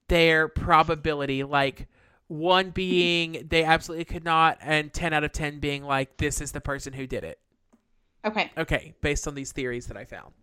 [0.07, 1.87] their probability, like
[2.27, 6.51] one being they absolutely could not, and 10 out of 10 being like this is
[6.51, 7.39] the person who did it.
[8.25, 8.51] Okay.
[8.57, 10.33] Okay, based on these theories that I found.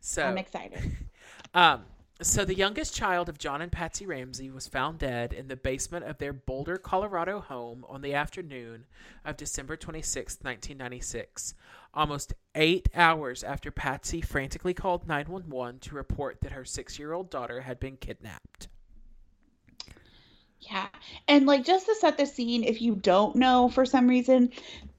[0.00, 0.80] So, I'm excited.
[1.54, 1.84] um,
[2.20, 6.04] so the youngest child of John and Patsy Ramsey was found dead in the basement
[6.04, 8.84] of their Boulder, Colorado home on the afternoon
[9.24, 11.54] of December 26, 1996,
[11.94, 17.28] almost eight hours after Patsy frantically called 911 to report that her six year old
[17.28, 18.68] daughter had been kidnapped.
[20.70, 20.88] Yeah.
[21.28, 24.50] And like just to set the scene, if you don't know for some reason,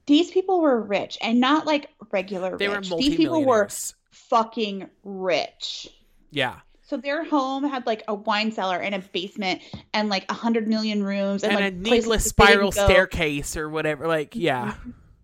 [0.05, 2.89] these people were rich and not like regular They were rich.
[2.97, 3.69] These people were
[4.11, 5.87] fucking rich.
[6.31, 6.59] Yeah.
[6.81, 9.61] So their home had like a wine cellar and a basement
[9.93, 14.07] and like a hundred million rooms and, and like a needless spiral staircase or whatever.
[14.07, 14.75] Like, yeah.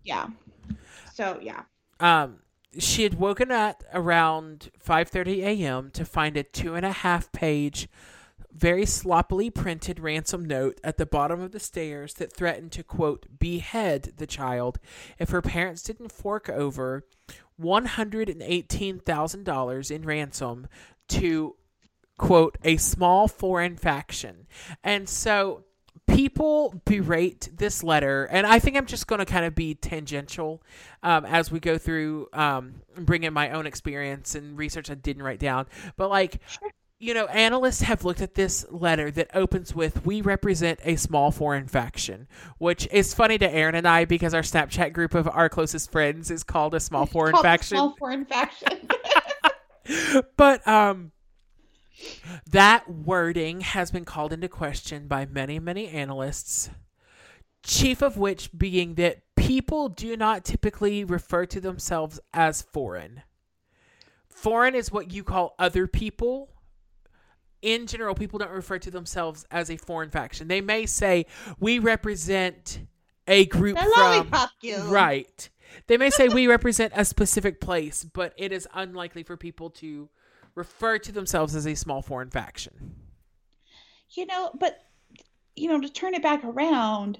[0.02, 0.28] Yeah.
[1.12, 1.62] So yeah.
[2.00, 2.38] Um,
[2.78, 5.90] she had woken up around 5:30 a.m.
[5.90, 7.88] to find a two and a half page,
[8.52, 13.26] very sloppily printed ransom note at the bottom of the stairs that threatened to quote
[13.38, 14.78] behead the child
[15.18, 17.06] if her parents didn't fork over
[17.56, 20.66] one hundred and eighteen thousand dollars in ransom
[21.08, 21.56] to
[22.18, 24.46] quote a small foreign faction,
[24.84, 25.64] and so
[26.06, 30.62] people berate this letter, and I think I'm just going to kind of be tangential
[31.02, 35.22] um, as we go through, um, bring in my own experience and research I didn't
[35.22, 35.66] write down.
[35.96, 36.40] But like,
[37.00, 41.30] you know, analysts have looked at this letter that opens with "We represent a small
[41.32, 42.28] foreign faction,"
[42.58, 46.30] which is funny to Erin and I because our Snapchat group of our closest friends
[46.30, 47.78] is called a small foreign faction.
[47.78, 48.86] Small foreign faction.
[50.36, 51.12] but um
[52.50, 56.70] that wording has been called into question by many many analysts
[57.62, 63.22] chief of which being that people do not typically refer to themselves as foreign
[64.28, 66.50] foreign is what you call other people
[67.62, 71.26] in general people don't refer to themselves as a foreign faction they may say
[71.58, 72.80] we represent
[73.30, 74.90] a group the from.
[74.90, 75.48] Right.
[75.86, 80.08] They may say we represent a specific place, but it is unlikely for people to
[80.54, 82.96] refer to themselves as a small foreign faction.
[84.10, 84.80] You know, but
[85.54, 87.18] you know, to turn it back around,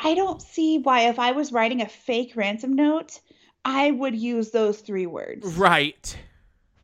[0.00, 3.20] I don't see why if I was writing a fake ransom note,
[3.64, 6.16] I would use those three words Right.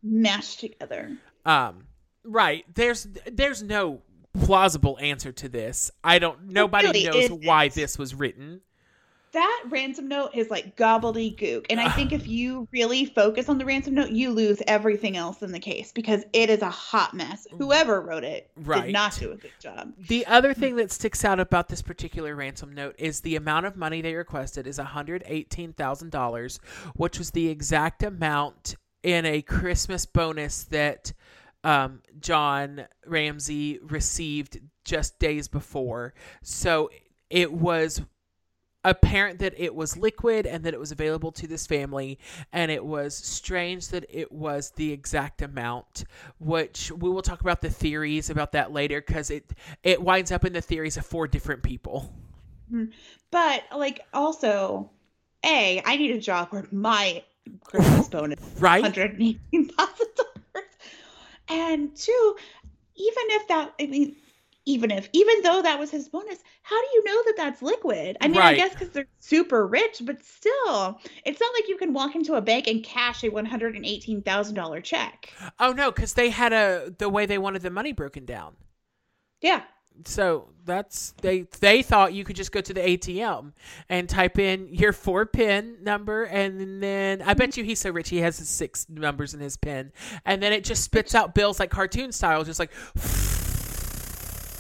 [0.03, 1.19] mashed together.
[1.45, 1.87] Um
[2.25, 2.65] right.
[2.75, 5.91] There's there's no plausible answer to this.
[6.03, 7.45] I don't nobody really knows isn't.
[7.45, 8.61] why this was written.
[9.33, 11.67] That ransom note is like gobbledygook.
[11.69, 15.43] And I think if you really focus on the ransom note, you lose everything else
[15.43, 17.45] in the case because it is a hot mess.
[17.59, 18.85] Whoever wrote it Right.
[18.85, 19.93] did not do a good job.
[20.07, 23.77] The other thing that sticks out about this particular ransom note is the amount of
[23.77, 26.59] money they requested is $118,000,
[26.95, 31.13] which was the exact amount in a Christmas bonus that
[31.65, 36.15] um, John Ramsey received just days before.
[36.43, 36.91] So
[37.31, 38.03] it was
[38.87, 42.19] apparent that it was liquid and that it was available to this family
[42.53, 46.05] and it was strange that it was the exact amount
[46.39, 49.53] which we will talk about the theories about that later because it
[49.83, 52.13] it winds up in the theories of four different people
[53.31, 54.91] But like also,
[55.45, 57.23] A, I need a job where my
[57.63, 60.34] Christmas bonus right hundred and thousand dollars.
[61.49, 62.37] And two,
[62.97, 64.17] even if that, I mean,
[64.67, 68.17] even if, even though that was his bonus, how do you know that that's liquid?
[68.21, 68.45] I mean, Right.
[68.45, 72.35] I guess because they're super rich, but still, it's not like you can walk into
[72.35, 75.35] a bank and cash a one hundred and eighteen thousand dollar check.
[75.59, 78.57] oh no because they had a the way they wanted the money broken down
[79.41, 79.63] Yeah,
[80.05, 83.53] so that's they they thought you could just go to the ATM
[83.89, 88.09] and type in your four pin number and then I bet you he's so rich
[88.09, 89.93] he has six numbers in his pin
[90.25, 92.73] and then it just spits out bills like cartoon style just like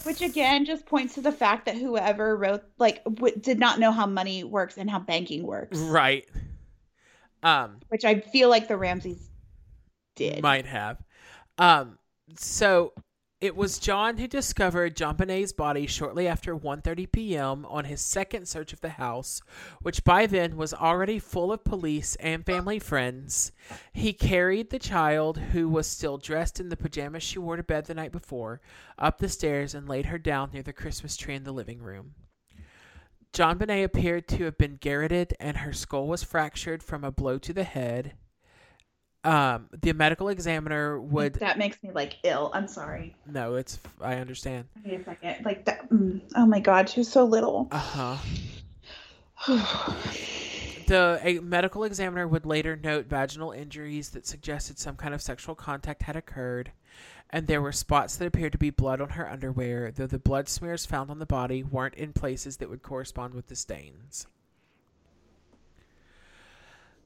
[0.05, 3.91] which again just points to the fact that whoever wrote like w- did not know
[3.91, 6.29] how money works and how banking works, right.
[7.43, 9.31] Um which I feel like the Ramseys
[10.17, 10.43] did.
[10.43, 11.03] might have.
[11.59, 11.99] Um
[12.37, 12.93] so
[13.45, 17.67] it was John who discovered JonBenét's body shortly after 1:30 p.m.
[17.67, 19.43] on his second search of the house,
[19.83, 23.53] which by then was already full of police and family friends.
[23.93, 27.85] He carried the child, who was still dressed in the pajamas she wore to bed
[27.85, 28.63] the night before,
[28.99, 32.15] up the stairs and laid her down near the Christmas tree in the living room.
[33.35, 37.53] JonBenét appeared to have been garroted, and her skull was fractured from a blow to
[37.53, 38.15] the head.
[39.25, 42.51] Um, the medical examiner would that makes me like ill.
[42.53, 43.17] I'm sorry.
[43.27, 44.67] no, it's I understand.
[44.85, 45.45] Wait a second.
[45.45, 45.89] Like that.
[45.91, 47.69] mm, oh my god, she was so little.
[47.71, 48.17] Uh
[49.39, 49.87] huh.
[50.87, 55.55] The a medical examiner would later note vaginal injuries that suggested some kind of sexual
[55.55, 56.73] contact had occurred,
[57.31, 60.47] and there were spots that appeared to be blood on her underwear, though the blood
[60.47, 64.27] smears found on the body weren't in places that would correspond with the stains.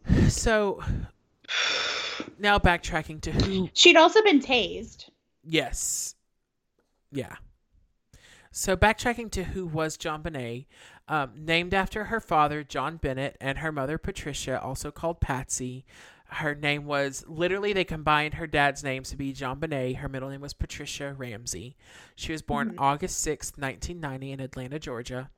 [0.29, 0.83] So,
[2.39, 5.09] now backtracking to who She'd also been tased.
[5.45, 6.15] Yes.
[7.11, 7.37] Yeah.
[8.51, 10.67] So backtracking to who was JonBenét,
[11.07, 15.85] um, named after her father John Bennett and her mother Patricia, also called Patsy.
[16.31, 19.97] Her name was literally they combined her dad's names to be JonBenét.
[19.97, 21.77] Her middle name was Patricia Ramsey.
[22.17, 25.31] She was born August sixth, 1990 in Atlanta, Georgia.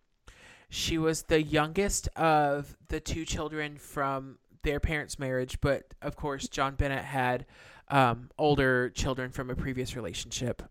[0.68, 6.48] She was the youngest of the two children from their parents' marriage, but of course
[6.48, 7.46] John Bennett had
[7.88, 10.62] um, older children from a previous relationship.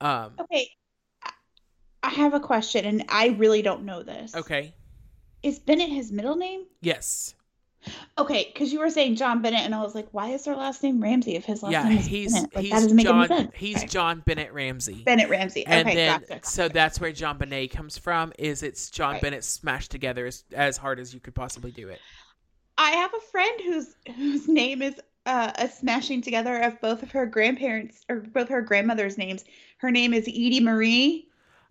[0.00, 0.68] Um, Okay.
[1.22, 1.30] I-
[2.02, 4.34] I have a question, and I really don't know this.
[4.34, 4.74] okay.
[5.42, 6.66] Is Bennett his middle name?
[6.80, 7.34] Yes.
[8.18, 10.82] Okay, because you were saying John Bennett, and I was like, why is their last
[10.82, 12.54] name Ramsey if his last yeah, name is he's Bennett?
[12.54, 13.50] Like, he's that doesn't make John any sense.
[13.54, 13.84] he's.
[13.84, 15.02] John Bennett Ramsey.
[15.04, 15.66] Bennett Ramsey.
[15.66, 16.40] and okay, then gotcha.
[16.44, 18.32] so that's where John Bennett comes from.
[18.38, 19.22] Is it's John Right.
[19.22, 22.00] Bennett smashed together as, as hard as you could possibly do it.
[22.78, 24.94] I have a friend whose whose name is
[25.26, 29.44] uh, a smashing together of both of her grandparents or both her grandmother's names.
[29.78, 31.28] Her name is Edie Marie.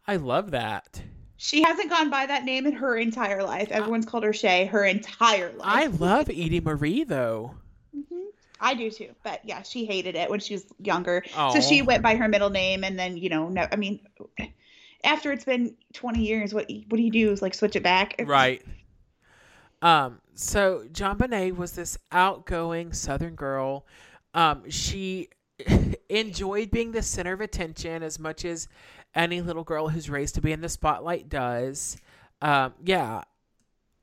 [0.08, 1.02] I love that.
[1.44, 3.68] She hasn't gone by that name in her entire life.
[3.70, 5.68] Everyone's called her Shay her entire life.
[5.68, 7.56] I love Edie Marie though.
[7.94, 8.28] Mhm.
[8.62, 11.22] I do too, but yeah, she hated it when she was younger.
[11.36, 14.00] Oh, So she went by her middle name, and then you know, no, I mean,
[15.04, 17.34] after it's been twenty years, what what do you do?
[17.34, 18.62] Is like switch it back, right.
[19.82, 20.22] Um.
[20.36, 23.86] So JonBenét was this outgoing Southern girl.
[24.34, 24.70] Um.
[24.70, 25.28] She
[26.08, 28.70] enjoyed being the center of attention as much as
[29.16, 31.98] any little girl who's raised to be in the spotlight does.
[32.42, 32.74] Um.
[32.84, 33.24] Yeah.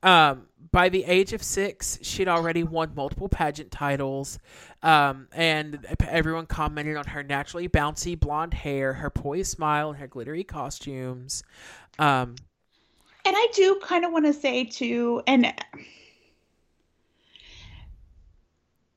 [0.03, 4.39] Um, by the age of six, she'd already won multiple pageant titles,
[4.81, 10.07] um, and everyone commented on her naturally bouncy blonde hair, her poised smile, and her
[10.07, 11.43] glittery costumes.
[11.99, 12.35] Um,
[13.25, 15.53] And I do kind of want to say too, and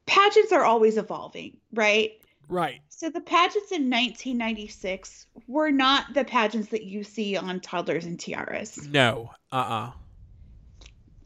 [0.06, 2.12] pageants are always evolving, right?
[2.48, 2.80] Right.
[2.88, 8.18] So the pageants in 1996 were not the pageants that you see on Toddlers and
[8.18, 8.86] Tiaras.
[8.88, 9.30] No.
[9.52, 9.56] Uh.
[9.56, 9.92] uh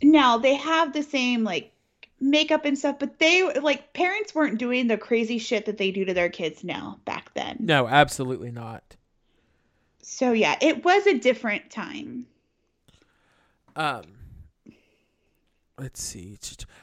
[0.02, 1.72] Now they have the same like
[2.20, 6.04] makeup and stuff, but they like parents weren't doing the crazy shit that they do
[6.04, 7.58] to their kids now back then.
[7.60, 8.96] No, absolutely not.
[10.02, 12.26] So yeah, it was a different time.
[13.76, 14.17] Um.
[15.78, 16.36] Let's see.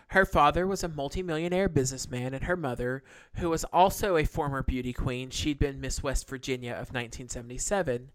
[0.10, 3.04] Her father was a multimillionaire businessman, and her mother,
[3.36, 8.12] who was also a former beauty queen, she'd been Miss West Virginia of 1977,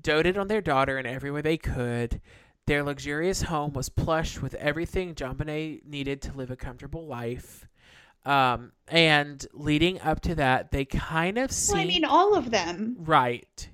[0.00, 2.20] doted on their daughter in every way they could.
[2.66, 7.66] Their luxurious home was plush with everything JonBenét needed to live a comfortable life.
[8.24, 12.50] Um, and leading up to that, they kind of see Well, I mean, all of
[12.50, 12.96] them.
[13.00, 13.68] right.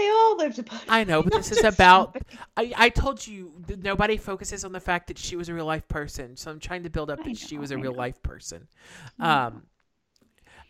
[0.00, 0.64] They all lived a.
[0.88, 2.16] I know, but this is about.
[2.56, 5.86] I, I told you nobody focuses on the fact that she was a real life
[5.88, 7.98] person, so I'm trying to build up I that she was a I real know.
[7.98, 8.66] life person.
[9.18, 9.64] Um,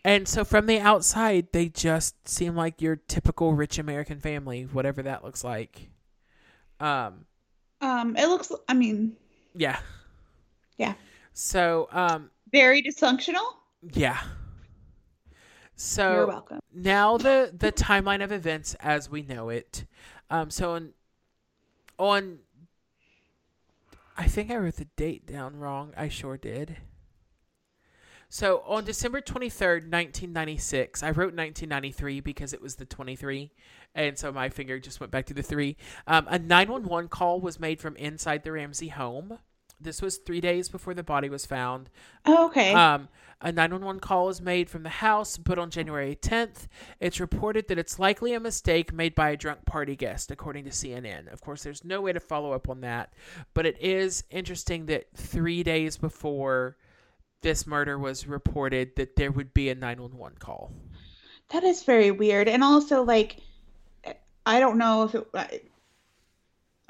[0.05, 5.01] and so from the outside, they just seem like your typical rich American family, whatever
[5.03, 5.91] that looks like.
[6.81, 7.26] Um,
[7.81, 8.51] Um, it looks.
[8.68, 9.16] I mean,
[9.55, 9.78] yeah,
[10.76, 10.95] Yeah.
[11.35, 13.47] So, um, very dysfunctional.
[13.93, 14.18] yeah.
[15.83, 16.61] So You're welcome.
[16.74, 19.87] now the the timeline of events as we know it.
[20.28, 20.93] Um, so on
[21.99, 22.41] on
[24.14, 25.95] I think I wrote the date down wrong.
[25.97, 26.76] I sure did.
[28.28, 33.51] So on December 23rd, 1996, I wrote 1993 because it was the 23,
[33.95, 35.78] and so my finger just went back to the 3.
[36.07, 39.39] Um, a 911 call was made from inside the Ramsey home.
[39.81, 41.91] This was three days before the body was found.
[42.26, 42.74] Oh, okay.
[42.74, 43.09] Um,
[43.41, 46.66] a 911 call is made from the house, but on January 10th,
[47.01, 50.70] it's reported that it's likely a mistake made by a drunk party guest, according to
[50.70, 51.33] CNN.
[51.33, 53.14] Of course, there's no way to follow up on that,
[53.55, 56.76] but it is interesting that three days before
[57.41, 60.70] this murder was reported, that there would be a 911 call.
[61.49, 62.47] that is very weird.
[62.47, 63.39] And also, like,
[64.45, 65.70] I don't know if it.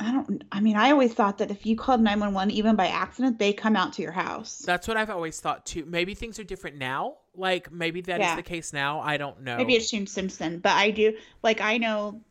[0.01, 0.43] I- don't.
[0.51, 3.39] I mean, I always thought that if you called nine one one, even by accident,
[3.39, 4.59] they come out to your house.
[4.59, 5.85] That's what I've always thought too.
[5.85, 7.19] Maybe things are different now.
[7.35, 8.37] Like maybe that is Yeah.
[8.37, 9.01] the case now.
[9.01, 9.57] I don't know.
[9.59, 12.23] Maybe it's Shane Simpson, but I do like I know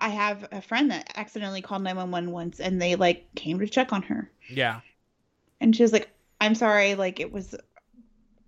[0.00, 3.92] I have a friend that accidentally called 911 once and they like came to check
[3.92, 4.30] on her.
[4.50, 4.80] yeah.
[5.60, 6.08] And she was like,
[6.40, 7.54] "I'm sorry, like it was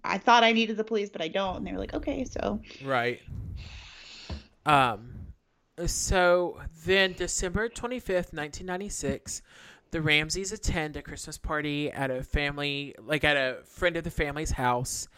[0.05, 2.61] I thought I needed the police, but I don't." And they were like, "Okay, so
[2.85, 3.21] Right.
[4.67, 5.13] Um
[5.87, 9.43] so then December 25th, 1996,
[9.91, 14.11] the Ramseys attend a Christmas party at a family like at a friend of the
[14.11, 15.09] family's house.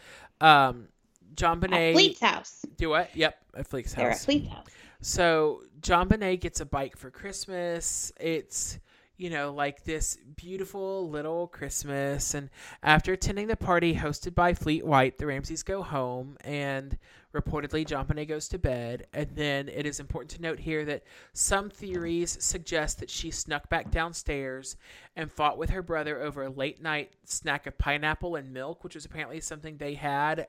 [0.41, 0.87] Um
[1.35, 2.65] JonBenét Fleet's house.
[2.77, 3.15] do what?
[3.15, 4.19] Yep, at Fleek's They're at.
[4.19, 4.67] Fleet's house.
[5.01, 8.11] So JonBenét gets a bike for Christmas.
[8.19, 8.79] It's
[9.17, 12.49] you know like this beautiful little Christmas, and
[12.81, 16.97] after attending the party hosted by Fleet White, the Ramseys go home, and
[17.33, 19.07] reportedly JonBenét goes to bed.
[19.13, 21.03] And then it is important to note here that
[21.33, 24.77] some theories suggest that she snuck back downstairs
[25.15, 28.95] and fought with her brother over a late night snack of pineapple and milk, which
[28.95, 30.47] was apparently something they had.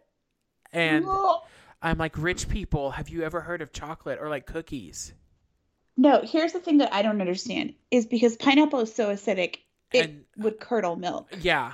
[0.73, 1.07] And
[1.83, 5.15] I'm like, rich people, have you ever heard of chocolate or like cookies?
[5.97, 9.57] No, here's the thing that I don't understand is because pineapple is so acidic,
[9.93, 11.29] it And- would curdle milk.
[11.41, 11.73] Yeah.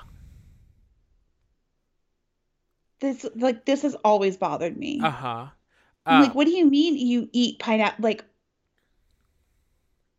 [3.01, 5.01] this like this has always bothered me.
[5.03, 5.47] Uh huh.
[6.07, 8.03] I'm like, what do you mean you eat pineapple?
[8.03, 8.25] Like,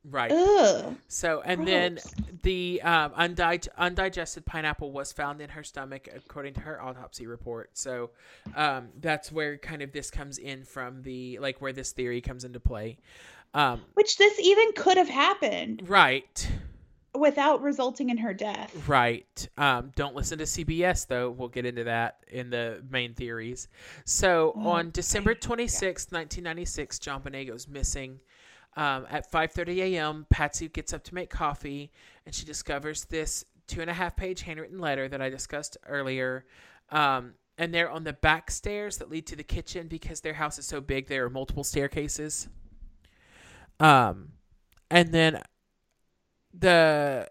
[0.04, 0.32] Right.
[0.32, 0.96] ugh.
[1.08, 2.00] So, and then
[2.44, 7.72] the um, undig- undigested pineapple was found in her stomach, according to her autopsy report.
[7.78, 8.12] So,
[8.56, 12.44] um, that's where kind of this comes in from the like where this theory comes
[12.46, 12.98] into play.
[13.54, 16.50] Um, Which this even could have happened right,
[17.14, 18.88] without resulting in her death.
[18.88, 19.50] right.
[19.58, 21.30] Um, don't listen to CBS though.
[21.32, 23.68] We'll get into that in the main theories.
[24.06, 25.42] So, Oh, on December right.
[25.42, 28.20] twenty sixth, nineteen ninety six, JonBenét goes missing.
[28.78, 31.92] Um, at 5:30 a.m., Patsy gets up to make coffee,
[32.26, 36.46] and she discovers this two and a half page handwritten letter that I discussed earlier.
[36.90, 40.58] Um, and they're on the back stairs that lead to the kitchen because their house
[40.58, 41.08] is so big.
[41.08, 42.48] There are multiple staircases.
[43.82, 44.34] Um,
[44.92, 45.42] and then
[46.54, 47.28] the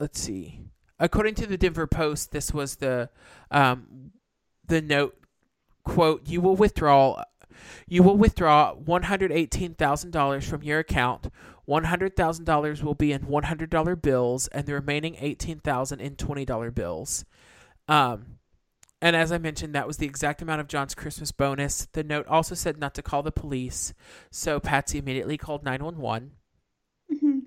[0.00, 0.62] let's see.
[0.98, 3.10] According to the Denver Post, this was the
[3.50, 4.12] um,
[4.66, 5.16] the note
[5.84, 7.22] quote you will withdraw
[7.86, 11.30] you will withdraw $118,000 from your account.
[11.68, 17.24] $100,000 will be in $100 bills and the remaining 18,000 in $20 bills.
[17.88, 18.37] Um
[19.00, 21.86] and as I mentioned, that was the exact amount of John's Christmas bonus.
[21.92, 23.94] The note also said not to call the police,
[24.30, 26.32] so Patsy immediately called 911.
[27.12, 27.46] Mhm.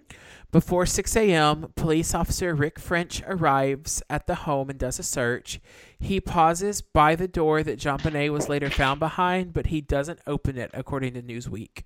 [0.51, 5.61] Before 6 a.m., police officer Rick French arrives at the home and does a search.
[5.99, 10.57] He pauses by the door that JonBenét was later found behind, but he doesn't open
[10.57, 11.83] it, according to Newsweek.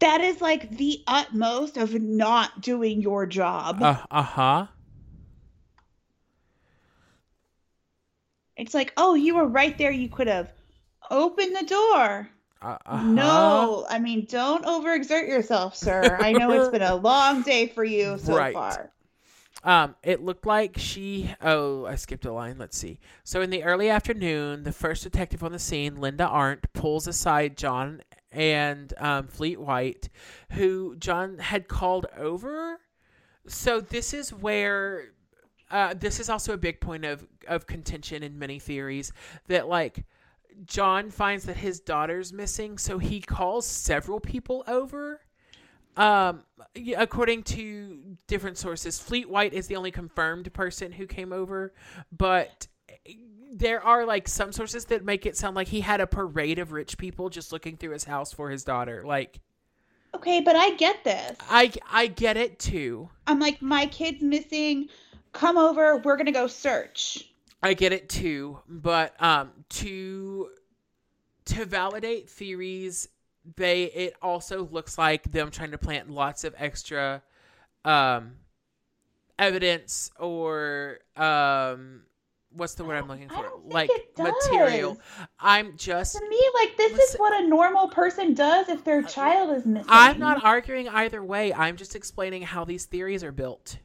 [0.00, 3.82] That is like the utmost of not doing your job.
[3.82, 4.66] Uh huh.
[8.56, 9.90] It's like, oh, you were right there.
[9.90, 10.52] You could have
[11.10, 12.28] opened the door.
[12.62, 13.04] Uh huh.
[13.04, 16.16] No, I mean, don't overexert yourself, sir.
[16.20, 18.54] I know it's been a long day for you so Right.
[18.54, 18.90] far.
[19.62, 21.34] Um, it looked like she.
[21.40, 22.58] Oh, I skipped a line.
[22.58, 22.98] Let's see.
[23.24, 27.56] So in the early afternoon, the first detective on the scene, Linda Arndt, pulls aside
[27.56, 30.08] John and um, Fleet White,
[30.52, 32.80] who John had called over.
[33.46, 35.12] So this is where.
[35.70, 39.12] Uh, this is also a big point of, of contention in many theories
[39.48, 40.04] that like
[40.66, 45.20] John finds that his daughter's missing, so he calls several people over.
[45.96, 46.42] Um,
[46.96, 51.72] according to different sources, Fleet White is the only confirmed person who came over,
[52.16, 52.66] but
[53.52, 56.72] there are like some sources that make it sound like he had a parade of
[56.72, 59.04] rich people just looking through his house for his daughter.
[59.06, 59.40] Like,
[60.14, 61.36] Okay, but I get this.
[61.50, 63.08] I I get it too.
[63.26, 64.88] I'm like, my kid's missing.
[65.34, 65.98] Come over.
[65.98, 67.28] We're going to go search.
[67.62, 70.50] I get it too, but um to
[71.46, 73.08] to validate theories,
[73.56, 77.22] they it also looks like them trying to plant lots of extra
[77.84, 78.32] um
[79.38, 82.02] evidence or um
[82.56, 83.50] what's the word I'm looking for?
[83.64, 85.00] Like material.
[85.40, 89.56] I'm just To me, like, this is what a normal person does if their child
[89.56, 89.86] is missing.
[89.88, 91.52] I'm not arguing either way.
[91.52, 93.78] I'm just explaining how these theories are built.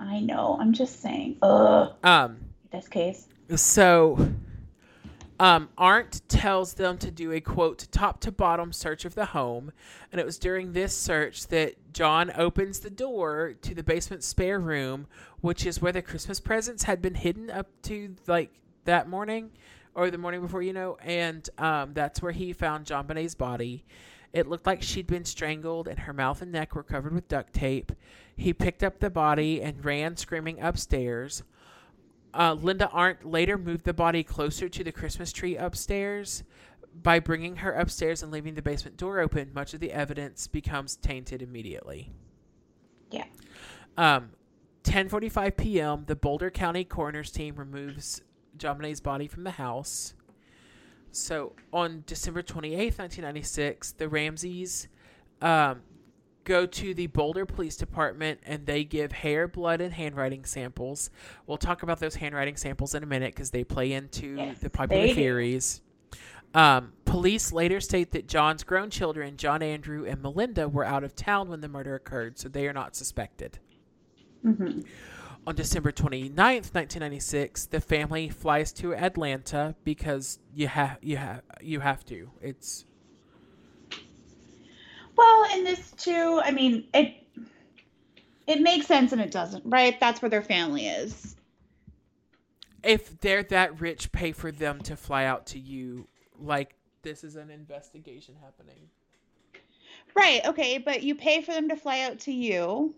[0.00, 0.56] I know.
[0.58, 1.36] I'm just saying.
[1.42, 1.92] Ugh.
[2.02, 2.38] Um
[2.70, 3.28] This case.
[3.54, 4.30] So,
[5.40, 9.72] um, Arndt tells them to do a quote top to bottom search of the home,
[10.12, 14.60] and it was during this search that John opens the door to the basement spare
[14.60, 15.06] room,
[15.40, 18.52] which is where the Christmas presents had been hidden up to like
[18.84, 19.50] that morning
[19.94, 23.84] or the morning before, you know, and um, that's where he found JonBenét's body.
[24.32, 27.52] It looked like she'd been strangled, and her mouth and neck were covered with duct
[27.52, 27.90] tape.
[28.40, 31.42] He picked up the body and ran screaming upstairs.
[32.32, 36.42] Uh, Linda Arndt later moved the body closer to the Christmas tree upstairs.
[37.02, 40.96] By bringing her upstairs and leaving the basement door open, much of the evidence becomes
[40.96, 42.10] tainted immediately.
[43.10, 43.26] Yeah.
[43.98, 44.30] Um,
[44.84, 46.04] 10:45 p.m.
[46.06, 48.22] The Boulder County coroner's team removes
[48.56, 50.14] JonBenét's body from the house.
[51.12, 54.88] So on December 28th, 1996, the Ramseys
[55.42, 55.82] um,
[56.44, 61.10] go to the Boulder Police Department and they give hair, blood, and handwriting samples.
[61.46, 64.70] We'll talk about those handwriting samples in a minute because they play into Yes, the
[64.70, 65.82] popular theories.
[66.54, 71.14] Um, police later state that John's grown children, John Andrew and Melinda, were out of
[71.14, 73.58] town when the murder occurred, so they are not suspected.
[74.42, 74.80] hmm
[75.46, 81.80] On December 29th, 1996, the family flies to Atlanta because you have you have you
[81.80, 82.30] have to.
[82.42, 82.84] It's
[85.20, 87.14] Well, in this too, I mean, it
[88.46, 89.98] it makes sense and it doesn't, right?
[90.00, 91.36] That's where their family is.
[92.82, 96.08] if they're that rich, pay for them to fly out to you.
[96.38, 98.90] Like this is an investigation happening.
[100.16, 102.94] Right, okay, but you pay for them to fly out to you.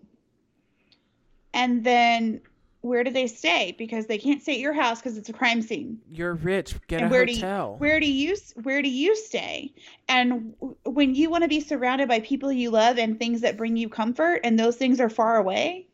[1.54, 2.42] And then
[2.82, 3.74] where do they stay?
[3.78, 5.98] Because they can't stay at your house because it's a crime scene.
[6.10, 6.74] You're rich.
[6.88, 7.68] Get and a where hotel.
[7.70, 9.72] do you, where do you where do you stay?
[10.08, 13.56] And w- when you want to be surrounded by people you love and things that
[13.56, 15.86] bring you comfort, and those things are far away,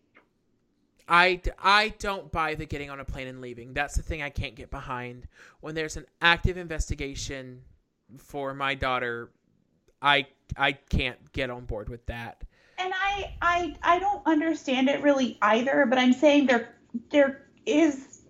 [1.08, 3.72] I, I don't buy the getting on a plane and leaving.
[3.72, 5.26] That's the thing I can't get behind.
[5.60, 7.62] When there's an active investigation
[8.16, 9.30] for my daughter,
[10.02, 12.44] I I can't get on board with that.
[12.78, 15.86] and I I I don't understand it really either.
[15.86, 16.74] But I'm saying there
[17.10, 18.22] there is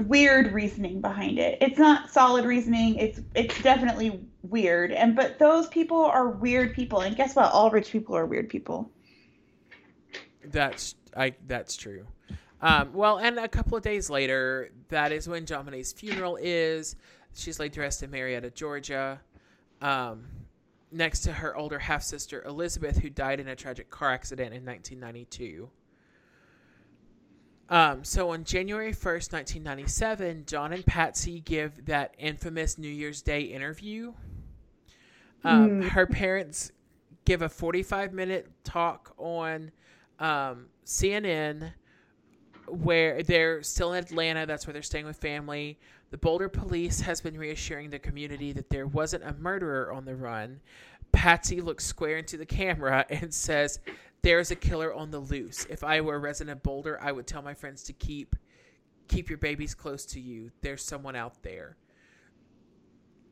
[0.00, 1.58] weird reasoning behind it.
[1.60, 2.96] It's not solid reasoning.
[2.96, 4.92] It's it's definitely weird.
[4.92, 7.00] And but those people are weird people.
[7.00, 7.52] And guess what?
[7.52, 8.90] All rich people are weird people.
[10.44, 12.06] That's I that's true.
[12.60, 16.96] Um, well, and a couple of days later, that is when John funeral is.
[17.34, 19.20] She's laid to rest in Marietta, Georgia,
[19.80, 20.24] um,
[20.90, 24.64] next to her older half sister Elizabeth, who died in a tragic car accident in
[24.64, 25.70] 1992.
[27.70, 33.42] Um, so on January 1st, 1997, John and Patsy give that infamous New Year's Day
[33.42, 34.12] interview.
[35.44, 35.88] Um, Mm.
[35.90, 36.72] Her parents
[37.24, 39.70] give a 45 minute talk on
[40.18, 41.72] um, CNN
[42.66, 44.46] where they're still in Atlanta.
[44.46, 45.78] That's where they're staying with family.
[46.10, 50.16] The Boulder police has been reassuring the community that there wasn't a murderer on the
[50.16, 50.60] run.
[51.12, 53.78] Patsy looks square into the camera and says,
[54.22, 55.64] "There's a killer on the loose.
[55.66, 58.36] If I were a resident of Boulder, I would tell my friends to keep
[59.08, 60.52] keep your babies close to you.
[60.60, 61.76] There's someone out there."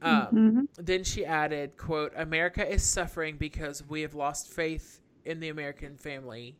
[0.01, 0.87] Um, Mhm.
[0.87, 5.97] then she added, "quote America is suffering because we have lost faith in the American
[5.97, 6.59] family."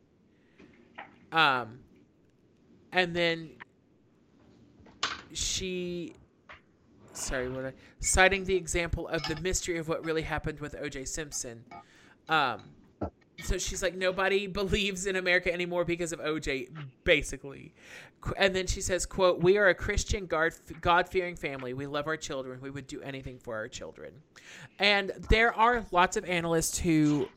[1.31, 1.83] Um,
[2.91, 3.57] and then
[5.33, 6.15] she,
[7.13, 11.05] sorry, what I, citing the example of the mystery of what really happened with O.J.
[11.05, 11.65] Simpson.
[12.29, 12.76] Um,
[13.47, 16.69] so she's like, nobody believes in America anymore because of OJ,
[17.03, 17.73] basically.
[18.35, 21.73] And then she says, "quote We are a Christian, God fearing family.
[21.73, 22.59] We love our children.
[22.61, 24.11] We would do anything for our children."
[24.79, 27.29] And there are lots of analysts who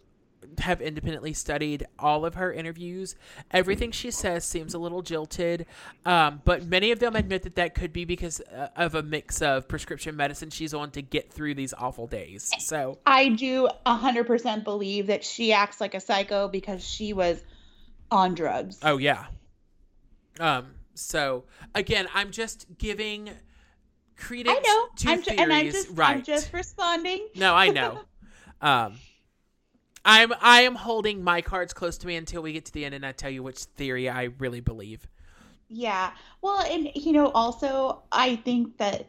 [0.58, 3.14] have independently studied all of her interviews.
[3.50, 5.66] Everything she says seems a little jilted,
[6.04, 9.42] um, but many of them admit that that could be because uh, of a mix
[9.42, 12.50] of prescription medicine she's on to get through these awful days.
[12.58, 17.42] So I do 100% believe that she acts like a psycho because she was
[18.10, 18.78] on drugs.
[18.82, 19.26] Oh yeah.
[20.38, 20.74] Um.
[20.94, 21.44] So
[21.74, 23.30] again, I'm just giving
[24.16, 24.88] credence I know.
[24.96, 25.40] to I'm ju- theories.
[25.40, 26.16] and I'm just right.
[26.16, 27.28] I'm just responding.
[27.36, 28.00] No, I know.
[28.60, 28.94] um.
[30.04, 32.94] I'm I am holding my cards close to me until we get to the end,
[32.94, 35.06] and I tell you which theory I really believe.
[35.68, 36.12] Yeah.
[36.42, 39.06] Well, and you know, also I think that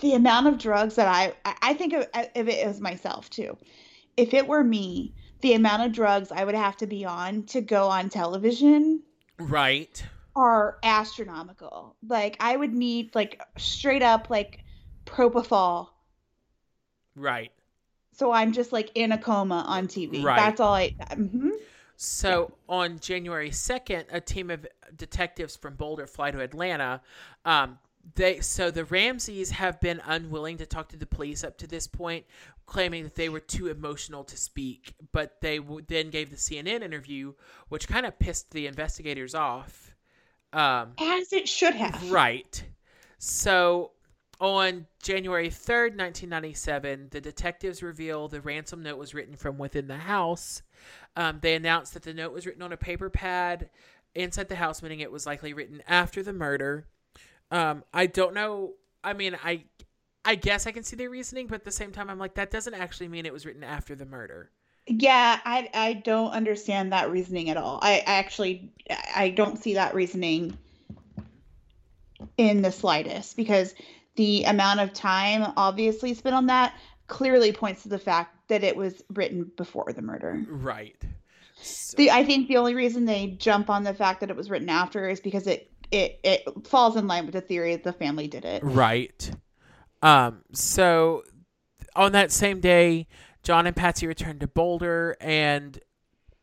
[0.00, 3.56] the amount of drugs that I I think of, of it as myself too.
[4.16, 7.60] If it were me, the amount of drugs I would have to be on to
[7.60, 9.02] go on television
[9.40, 10.04] Right.
[10.34, 11.96] are astronomical.
[12.06, 14.60] Like I would need like straight up like
[15.06, 15.88] propofol.
[17.14, 17.52] Right.
[18.18, 20.24] So I'm just like in a coma on TV.
[20.24, 20.36] Right.
[20.36, 20.94] That's all I.
[21.12, 21.52] mhm.
[21.96, 24.66] So on January second, a team of
[24.96, 27.00] detectives from Boulder fly to Atlanta.
[27.44, 27.78] Um,
[28.14, 31.86] they so the Ramseys have been unwilling to talk to the police up to this
[31.86, 32.24] point,
[32.66, 34.94] claiming that they were too emotional to speak.
[35.12, 37.34] But they w- then gave the CNN interview,
[37.68, 39.94] which kind of pissed the investigators off.
[40.52, 42.10] Um, As it should have.
[42.10, 42.64] Right.
[43.18, 43.90] So
[44.40, 49.96] on January 3rd, 1997, the detectives reveal the ransom note was written from within the
[49.96, 50.62] house.
[51.16, 53.68] Um, they announced that the note was written on a paper pad
[54.14, 56.86] inside the house, meaning it was likely written after the murder.
[57.50, 58.74] Um, I don't know.
[59.02, 59.64] I mean, I.
[60.24, 62.50] I guess I can see their reasoning, but at the same time, I'm like, that
[62.50, 64.50] doesn't actually mean it was written after the murder.
[64.86, 67.78] Yeah, I I don't understand that reasoning at all.
[67.80, 68.72] I, I actually
[69.14, 70.58] I don't see that reasoning
[72.36, 73.74] in the slightest because
[74.18, 76.74] the amount of time obviously spent on that
[77.06, 80.44] clearly points to the fact that it was written before the murder.
[80.48, 81.00] Right.
[81.54, 84.50] So- The I think the only reason they jump on the fact that it was
[84.50, 87.92] written after is because it it it falls in line with the theory that the
[87.92, 88.62] family did it.
[88.64, 89.30] Right.
[90.02, 91.22] Um, so
[91.94, 93.06] on that same day,
[93.44, 95.78] John and Patsy return to Boulder, and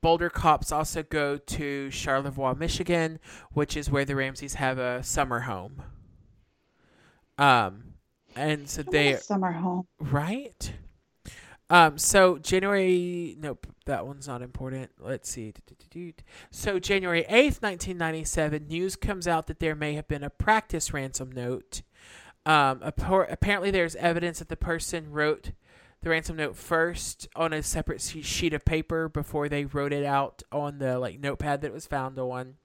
[0.02, 3.20] Boulder cops also go to Charlevoix, Michigan,
[3.52, 5.84] which is where the Ramseys have a summer home.
[7.38, 7.94] Um,
[8.36, 9.88] and so I they summer home.
[10.00, 10.74] right.
[11.70, 14.92] Um, so January, nope, that one's not important.
[15.00, 15.52] Let's see.
[16.52, 21.32] So January 8th, 1997, news comes out that there may have been a practice ransom
[21.32, 21.82] note.
[22.46, 25.52] Um, apparently there's evidence that the person wrote
[26.04, 30.44] the ransom note first on a separate sheet of paper before they wrote it out
[30.52, 32.56] on the like notepad that it was found on.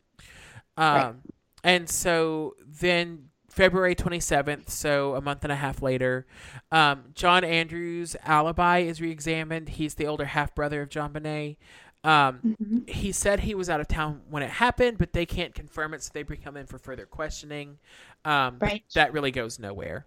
[0.77, 1.15] Um, Right.
[1.63, 6.25] And so then February 27th, so a month and a half later,
[6.73, 9.71] um, John Andrews' alibi is re examined.
[9.71, 11.57] He's the older half brother of JonBenét.
[12.03, 12.89] Um, Mhm.
[12.89, 16.03] he said he was out of town when it happened, but they can't confirm it,
[16.03, 17.79] so they bring him in for further questioning.
[18.25, 18.85] Um, Right.
[18.95, 20.07] That really goes nowhere.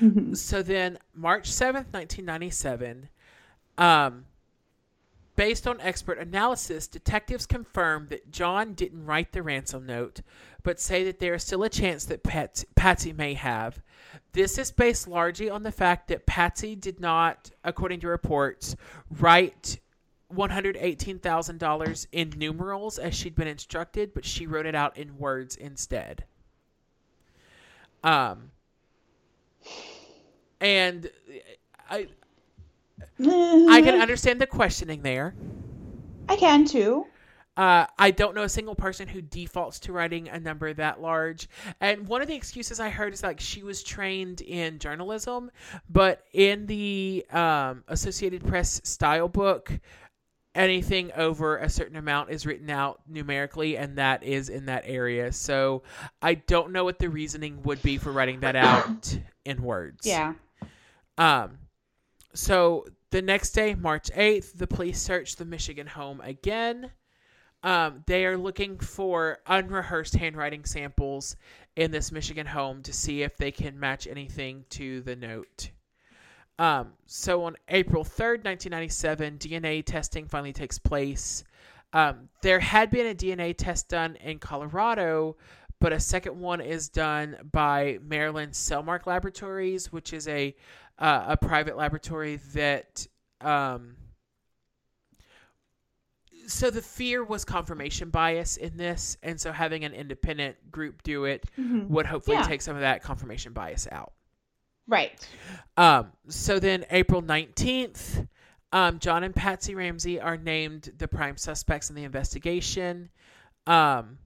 [0.00, 0.36] Mhm.
[0.36, 3.08] So then, March 7th, 1997,
[3.78, 4.26] um,
[5.40, 10.20] based on expert analysis, detectives confirm that John didn't write the ransom note,
[10.62, 13.80] but say that there is still a chance that Pat- Patsy may have.
[14.32, 18.76] This is based largely on the fact that Patsy did not, according to reports,
[19.18, 19.80] write
[20.30, 26.24] $118,000 in numerals as she'd been instructed, but she wrote it out in words instead.
[28.04, 28.50] Um,
[30.60, 31.10] and
[31.88, 32.08] I
[33.20, 35.34] I can understand the questioning there.
[36.28, 37.06] I can too.
[37.56, 41.48] Uh, I don't know a single person who defaults to writing a number that large.
[41.80, 45.50] And one of the excuses I heard is like she was trained in journalism,
[45.90, 49.78] but in the um, Associated Press style book,
[50.54, 55.32] anything over a certain amount is written out numerically, and that is in that area.
[55.32, 55.82] So
[56.22, 60.06] I don't know what the reasoning would be for writing that out in words.
[60.06, 60.34] Yeah.
[61.18, 61.58] Um,
[62.34, 66.92] so the next day, March 8th, the police search the Michigan home again.
[67.62, 71.36] Um, they are looking for unrehearsed handwriting samples
[71.76, 75.70] in this Michigan home to see if they can match anything to the note.
[76.58, 81.44] Um, so on April 3rd, 1997, DNA testing finally takes place.
[81.92, 85.36] Um, there had been a DNA test done in Colorado,
[85.80, 90.54] but a second one is done by Maryland Cellmark Laboratories, which is a
[91.00, 93.06] uh, a private laboratory that.
[93.40, 93.96] Um,
[96.46, 101.24] so the fear was confirmation bias in this, and so having an independent group do
[101.24, 101.86] it Mhm.
[101.88, 102.42] would hopefully Yeah.
[102.46, 104.12] take some of that confirmation bias out.
[104.88, 105.12] Right.
[105.76, 108.26] Um, so then April 19th,
[108.72, 113.10] um, John and Patsy Ramsey are named the prime suspects in the investigation.
[113.66, 114.18] Um,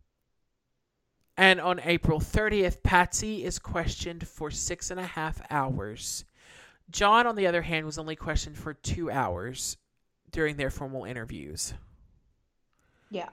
[1.36, 6.24] and on April 30th, Patsy is questioned for six and a half hours.
[6.90, 9.76] John, on the other hand, was only questioned for two hours
[10.30, 11.74] during their formal interviews.
[13.10, 13.28] Yeah.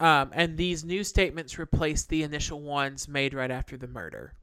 [0.00, 4.34] Um, and these new statements replaced the initial ones made right after the murder.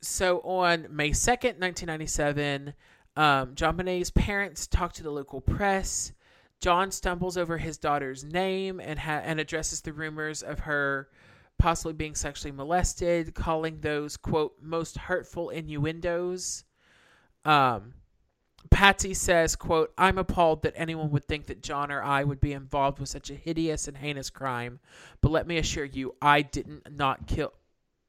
[0.00, 2.74] So on May 2nd, 1997,
[3.16, 6.12] um, JonBenét's parents talked to the local press.
[6.60, 11.08] John stumbles over his daughter's name and, ha- and addresses the rumors of her
[11.64, 16.62] possibly being sexually molested, calling those, quote, most hurtful innuendos.
[17.46, 17.94] Um,
[18.70, 22.52] Patsy says, quote, I'm appalled that anyone would think that John or I would be
[22.52, 24.78] involved with such a hideous and heinous crime.
[25.22, 27.54] But let me assure you, I didn't not kill.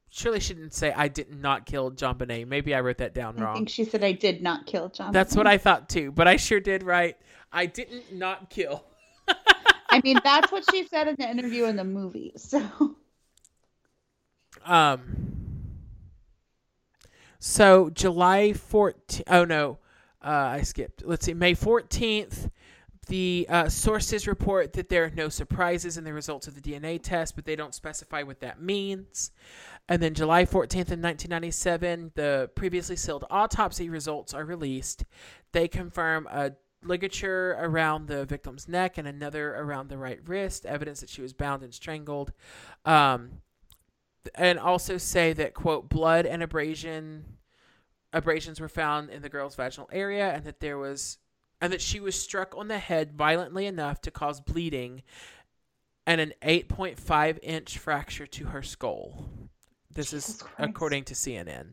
[0.10, 2.49] Surely she didn't say I did not kill JonBenét.
[2.49, 3.53] Maybe I wrote that down wrong.
[3.53, 5.14] I think she said I did not kill John.
[5.14, 7.15] That's what I thought too, but I sure did write
[7.53, 8.84] I didn't not kill.
[9.90, 12.34] I mean, that's what she said in the interview in the movie.
[12.36, 12.98] So
[14.65, 15.25] Um.
[17.39, 19.21] So July 14th.
[19.27, 19.79] Oh no,
[20.23, 21.03] uh, I skipped.
[21.05, 21.33] Let's see.
[21.33, 22.49] May 14th.
[23.07, 26.99] The uh, sources report that there are no surprises in the results of the DNA
[26.99, 29.31] test, but they don't specify what that means.
[29.87, 35.05] And then July 14th in 1997, the previously sealed autopsy results are released.
[35.51, 41.01] They confirm a ligature around the victim's neck and another around the right wrist, evidence
[41.01, 42.31] that she was bound and strangled.
[42.85, 43.41] Um,
[44.35, 47.26] and also say that quote blood and abrasion
[48.14, 51.18] abrasions were found in the girl's vaginal area and that there was
[51.61, 55.03] and that she was struck on the head violently enough to cause bleeding
[56.07, 59.30] and an 8.5 inch fracture to her skull
[59.93, 60.69] this Jesus is Christ.
[60.69, 61.68] according to cnn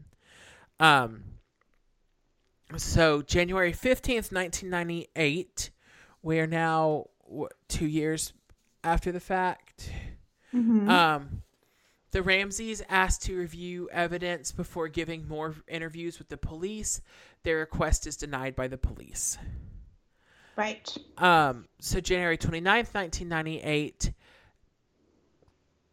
[0.80, 1.22] um
[2.76, 5.70] so january 15th 1998
[6.22, 8.32] we are now what, two years
[8.84, 9.90] after the fact
[10.54, 10.86] Mhm.
[10.88, 11.42] um,
[12.12, 17.00] the Ramseys asked to review evidence before giving more interviews with the police.
[17.42, 19.38] Their request is denied by the police.
[20.56, 20.96] right.
[21.18, 24.12] Um, so January 29th, 1998,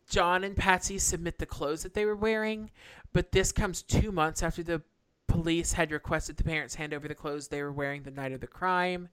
[0.09, 2.71] John and Patsy submit the clothes that they were wearing,
[3.13, 4.81] but this comes two months after the
[5.27, 8.41] police had requested the parents hand over the clothes they were wearing the night of
[8.41, 9.07] the crime.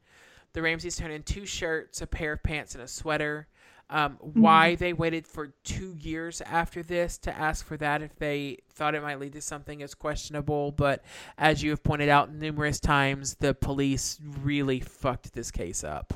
[0.55, 3.47] The Ramseys turn in two shirts, a pair of pants, and a sweater.
[3.89, 8.59] Um, Why they waited for two years after this to ask for that if they
[8.73, 10.73] thought it might lead to something is questionable.
[10.73, 11.05] But
[11.39, 16.15] as you have pointed out numerous times, the police really fucked this case up.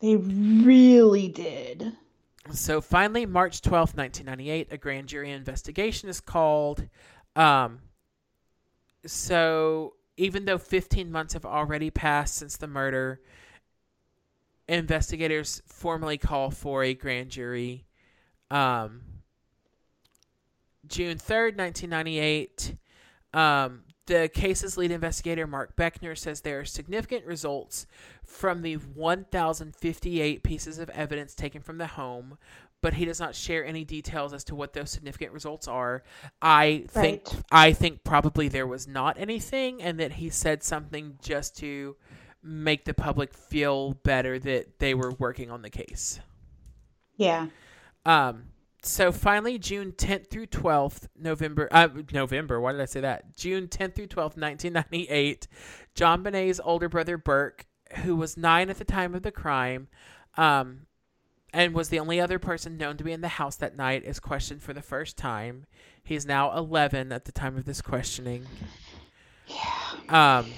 [0.00, 1.92] They really did.
[2.52, 6.88] So finally, March 12th, 1998, a grand jury investigation is called.
[7.36, 7.80] Um,
[9.06, 13.20] so even though 15 months have already passed since the murder,
[14.68, 17.86] investigators formally call for a grand jury.
[18.50, 19.02] Um,
[20.86, 22.76] June 3rd, 1998,
[23.34, 27.86] um, the case's lead investigator, Mark Beckner, says there are significant results
[28.24, 32.38] from the 1,058 pieces of evidence taken from the home,
[32.80, 36.02] but he does not share any details as to what those significant results are.
[36.40, 37.42] I think Right.
[37.50, 41.96] I think probably there was not anything, and that he said something just to
[42.42, 46.20] make the public feel better that they were working on the case.
[47.16, 47.46] Yeah.
[48.06, 48.44] Um,
[48.82, 53.36] so finally, June 10th through 12th, November, uh, November, why did I say that?
[53.36, 55.48] June 10th through 12th, 1998,
[55.94, 57.66] JonBenét's older brother, Burke,
[58.04, 59.88] who was nine at the time of the crime,
[60.36, 60.86] um,
[61.52, 64.20] and was the only other person known to be in the house that night, is
[64.20, 65.66] questioned for the first time.
[66.04, 68.46] He's now 11 at the time of this questioning.
[69.48, 70.38] Yeah.
[70.38, 70.52] Um,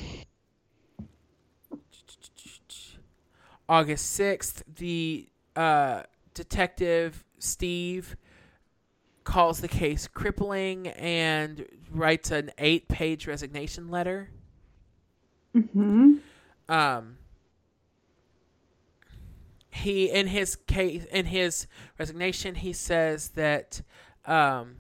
[3.71, 6.03] August 6th, the uh,
[6.35, 8.17] detective Steve
[9.23, 14.31] calls the case crippling and writes an eight page resignation letter.
[15.55, 16.15] Mm-hmm.
[16.69, 17.19] Um,
[19.71, 23.83] he in his case in his resignation he says that
[24.27, 24.79] um,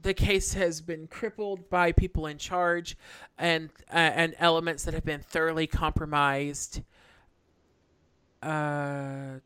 [0.00, 2.96] the case has been crippled by people in charge
[3.36, 6.80] and uh, and elements that have been thoroughly compromised.
[8.46, 9.40] Uh,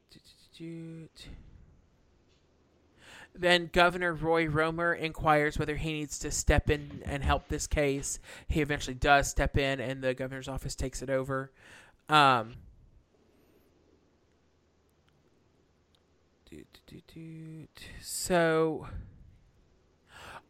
[3.35, 8.19] then Governor Roy Romer inquires whether he needs to step in and help this case.
[8.47, 11.51] He eventually does step in, and the governor's office takes it over.
[12.11, 12.57] Um,
[18.03, 18.87] so,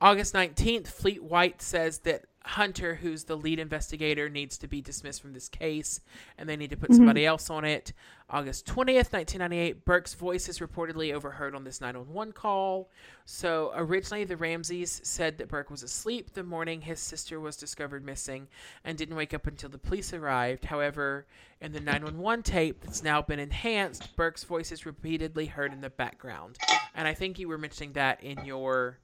[0.00, 5.20] August 19th, Fleet White says that Hunter, who's the lead investigator, needs to be dismissed
[5.20, 6.00] from this case
[6.38, 6.98] and they need to put mm-hmm.
[6.98, 7.92] somebody else on it.
[8.30, 12.88] August 20th, 1998, Burke's voice is reportedly overheard on this 911 call.
[13.24, 18.04] So originally, the Ramseys said that Burke was asleep the morning his sister was discovered
[18.04, 18.48] missing
[18.84, 20.64] and didn't wake up until the police arrived.
[20.64, 21.26] However,
[21.60, 25.90] in the 911 tape that's now been enhanced, Burke's voice is repeatedly heard in the
[25.90, 26.56] background.
[26.94, 28.98] And I think you were mentioning that in your.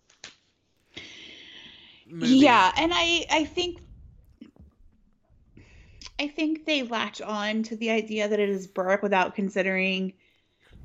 [2.08, 2.36] Movie.
[2.36, 3.80] Yeah, and I I think
[6.18, 10.14] I think they latch on to the idea that it is Burke without considering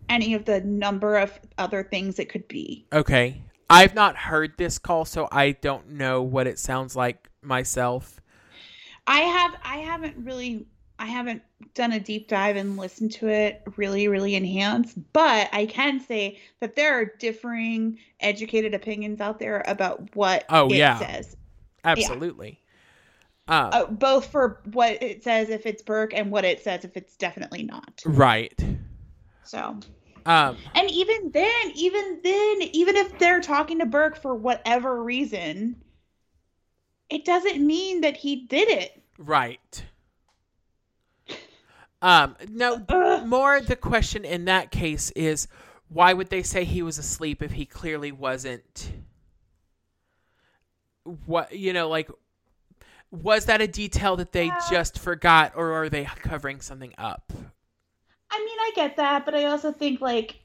[0.09, 2.85] any of the number of other things it could be.
[2.91, 3.43] Okay.
[3.69, 8.19] I've not heard this call, so I don't know what it sounds like myself.
[9.07, 10.67] I have I haven't really
[11.01, 11.41] I haven't
[11.73, 16.39] done a deep dive and listened to it really really enhanced, but I can say
[16.59, 20.99] that there are differing educated opinions out there about what Oh, it yeah.
[20.99, 21.35] says.
[21.83, 22.59] Absolutely.
[23.47, 26.95] Um, Uh, both for what it says if it's Burke and what it says if
[26.95, 28.01] it's definitely not.
[28.05, 28.53] right.
[29.43, 29.79] So
[30.27, 35.81] Um, And even then, even then, even if they're talking to Burke for whatever reason,
[37.09, 39.01] it doesn't mean that he did it.
[39.17, 39.83] right.
[42.01, 43.23] Um, no, Ugh.
[43.23, 45.47] more the question in that case is
[45.89, 48.91] why would they say he was asleep if he clearly wasn't?
[51.25, 52.09] What, you know, like,
[53.11, 54.57] was that a detail that they Yeah.
[54.69, 57.33] just forgot or are they covering something up?
[58.31, 60.39] I mean, I get that, but I also think like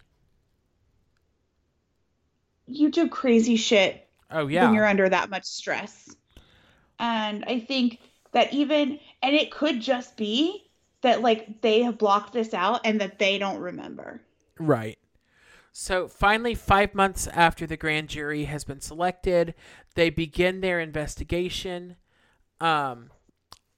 [2.66, 4.60] you do crazy shit Oh, yeah.
[4.62, 6.16] when you're under that much stress.
[6.98, 8.00] And I think
[8.32, 10.65] that even and it could just be
[11.06, 14.20] that like they have blocked this out and that they don't remember.
[14.58, 14.98] Right.
[15.70, 19.54] So finally, five months after the grand jury has been selected,
[19.94, 21.94] they begin their investigation.
[22.60, 23.10] Um,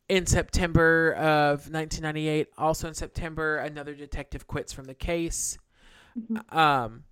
[0.09, 5.59] in September of 1998, also in September, another detective quits from the case.
[6.49, 7.05] Um,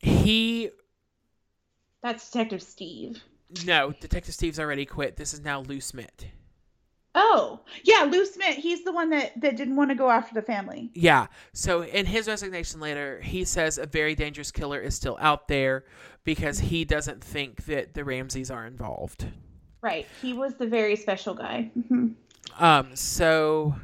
[0.00, 0.70] he
[2.02, 3.22] That's Detective Steve.
[3.64, 5.16] no, Detective Steve's already quit.
[5.16, 6.26] This is now Lou Smith.
[7.14, 8.56] Oh, yeah, Lou Smith.
[8.56, 10.90] He's the one that that didn't want to go after the family.
[10.94, 11.26] Yeah.
[11.52, 15.84] So in his resignation later, he says a very dangerous killer is still out there
[16.24, 19.26] because he doesn't think that the Ramseys are involved.
[19.82, 20.06] Right.
[20.22, 21.70] He was the very special guy.
[21.78, 22.14] Mhm.
[22.58, 23.74] Um, so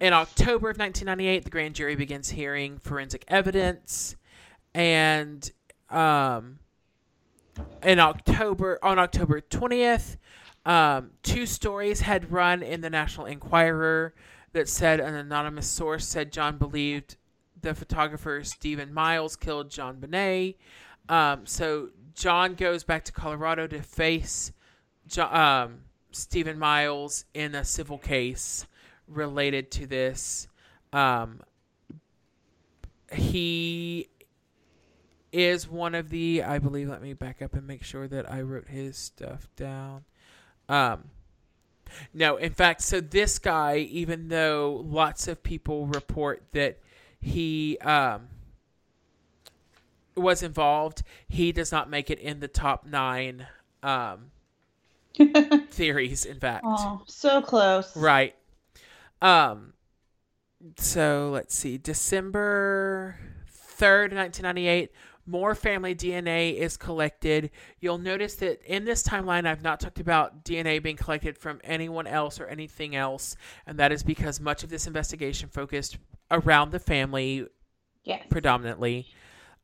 [0.00, 4.16] in October of 1998, the grand jury begins hearing forensic evidence,
[4.74, 5.50] and
[5.88, 6.58] um,
[7.82, 10.16] in October on October 20th,
[10.66, 14.12] um, two stories had run in the National Enquirer
[14.52, 17.16] that said an anonymous source said John believed
[17.62, 20.56] the photographer Stephen Miles killed JonBenét.
[21.08, 24.52] Um, so John goes back to Colorado to face
[25.06, 28.66] jo- um, Stephen Miles in a civil case
[29.06, 30.48] related to this.
[30.92, 31.42] Um,
[33.12, 34.08] he
[35.30, 38.40] is one of the, I believe, let me back up and make sure that I
[38.40, 40.04] wrote his stuff down.
[40.68, 41.10] Um,
[42.12, 46.78] no, in fact, so this guy, even though lots of people report that
[47.20, 48.28] he um,
[50.16, 53.46] was involved, he does not make it in the top nine
[53.82, 54.30] um,
[55.70, 56.24] theories.
[56.24, 57.96] In fact, oh, so close.
[57.96, 58.34] right.
[59.22, 59.72] Um,
[60.76, 63.18] so let's see, December
[63.48, 64.90] third, nineteen ninety eight.
[65.26, 67.50] More family DNA is collected.
[67.80, 72.06] You'll notice that in this timeline, I've not talked about DNA being collected from anyone
[72.06, 73.36] else or anything else,
[73.66, 75.98] and that is because much of this investigation focused
[76.30, 77.46] around the family
[78.04, 78.24] Yes.
[78.30, 79.08] predominantly.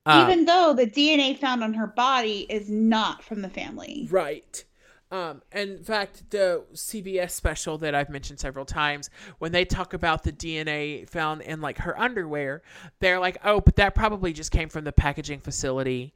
[0.05, 4.09] Um, Even though the DNA found on her body is not from the family.
[4.11, 4.65] Right.
[5.13, 9.11] Um, and in fact, the CBS special that I've mentioned several times,
[9.41, 12.63] when they talk about the DNA found in like her underwear,
[12.99, 16.15] they're like, "Oh, but that probably just came from the packaging facility,"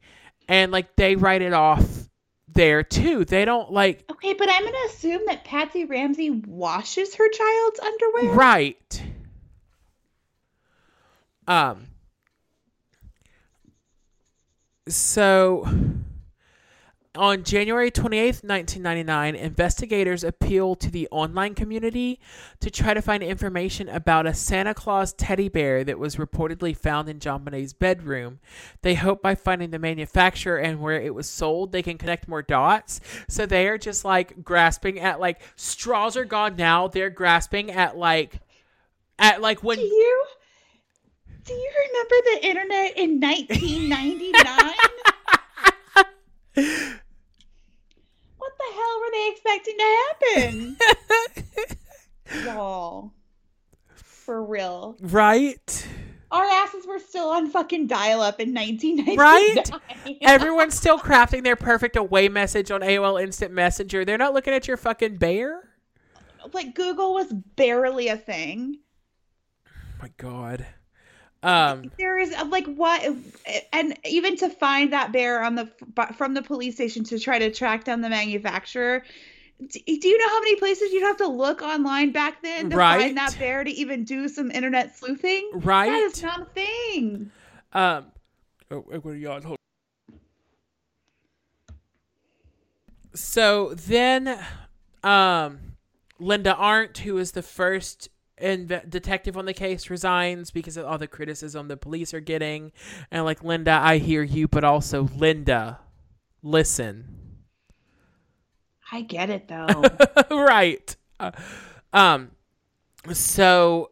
[0.49, 2.09] and like they write it off
[2.47, 3.23] there too.
[3.23, 8.33] They don't like Okay, but I'm gonna assume that Patsy Ramsey washes her child's underwear.
[8.33, 9.03] right.
[11.47, 11.85] Um.
[14.87, 15.67] So,
[17.17, 22.19] on January 28th, 1999, investigators appealed to the online community
[22.59, 27.09] to try to find information about a Santa Claus teddy bear that was reportedly found
[27.09, 28.39] in JonBenét's bedroom.
[28.83, 32.41] They hope by finding the manufacturer and where it was sold, they can connect more
[32.41, 33.01] dots.
[33.27, 36.87] So they are just like grasping at like straws are gone now.
[36.87, 38.39] They're grasping at like
[39.19, 40.25] at like when Do you
[41.43, 44.73] do you remember the internet in 1999?
[48.57, 50.77] what the hell were they expecting to
[51.63, 52.45] happen?
[52.45, 53.13] Y'all.
[53.95, 54.97] For real.
[54.99, 55.87] right
[56.31, 59.17] Our asses were still on fucking dial up in 1999.
[59.17, 60.19] Right?
[60.21, 64.03] everyone's still crafting their perfect away message on AOL Instant Messenger.
[64.03, 65.69] They're not looking at your fucking bear.
[66.53, 68.79] like Google was barely a thing.
[69.67, 70.65] Oh my god.
[71.47, 73.01] Um There is like what,
[73.71, 75.71] and even to find that bear on the
[76.17, 79.03] from the police station to try to track down the manufacturer.
[79.59, 82.75] Do do you know how many places you'd have to look online back then to
[82.75, 82.99] Right.
[83.01, 85.49] find that bear to even do some internet sleuthing?
[85.53, 85.89] right?
[85.89, 87.31] That is not a thing.
[87.71, 88.11] Um
[88.69, 89.57] oh, what are y'all hold-
[93.15, 94.37] So then
[95.03, 95.59] um
[96.19, 98.09] Linda Arndt, who is the first
[98.41, 102.71] inve- detective on the case, resigns because of all the criticism the police are getting.
[103.11, 105.79] And like Linda, I hear you, but also Linda,
[106.41, 107.17] listen.
[108.91, 109.83] I get it though.
[110.31, 110.95] right.
[111.19, 111.31] Uh,
[111.93, 112.31] um
[113.13, 113.91] so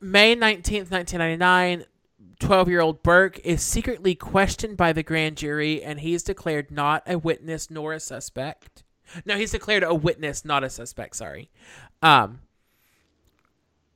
[0.00, 1.84] May 19th, 1999,
[2.40, 7.70] 12-year-old Burke is secretly questioned by the grand jury and he's declared not a witness
[7.70, 8.82] nor a suspect.
[9.24, 11.50] No, he's declared a witness, not a suspect, sorry.
[12.02, 12.40] Um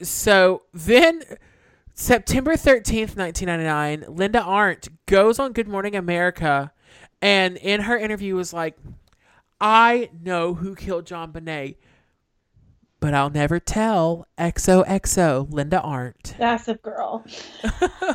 [0.03, 1.23] so then
[1.95, 6.73] September 13th, 1999, Linda Arndt goes on Good Morning America
[7.21, 8.77] and in her interview was like
[9.61, 11.77] I know who killed JonBenét,
[13.01, 14.29] but I'll never tell.
[14.39, 16.37] XOXO, Linda Arndt.
[16.39, 17.25] Gossip girl.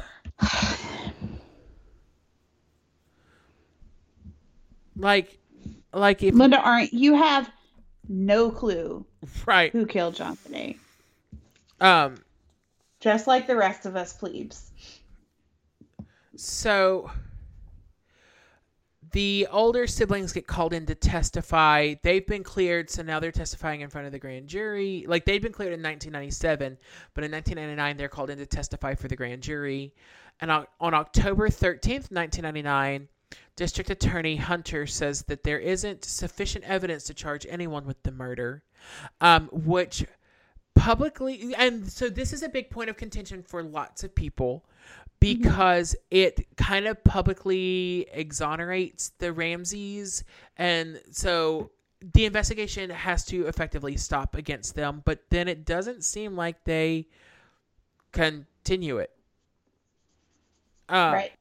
[4.95, 5.39] Like,
[5.91, 7.49] like if Linda Arndt, you have
[8.07, 9.05] no clue
[9.45, 9.71] right.
[9.71, 10.77] who killed JonBenét.
[11.83, 12.15] Um.
[12.99, 14.71] Just like the rest of us plebes.
[16.37, 17.11] So
[19.11, 21.95] the older siblings get called in to testify.
[22.01, 25.05] They've been cleared, so now they're testifying in front of the grand jury.
[25.07, 26.77] Like they'd been cleared in 1997,
[27.13, 29.93] but in 1999 they're called in to testify for the grand jury.
[30.41, 33.07] And on, on October 13th, 1999,
[33.55, 38.63] District Attorney Hunter says that there isn't sufficient evidence to charge anyone with the murder,
[39.21, 40.05] um, which
[40.75, 44.65] publicly and so this is a big point of contention for lots of people
[45.19, 50.23] because it kind of publicly exonerates the Ramseys
[50.57, 51.71] and so
[52.13, 57.07] the investigation has to effectively stop against them but then it doesn't seem like they
[58.11, 59.11] continue it
[60.89, 61.31] uh, right.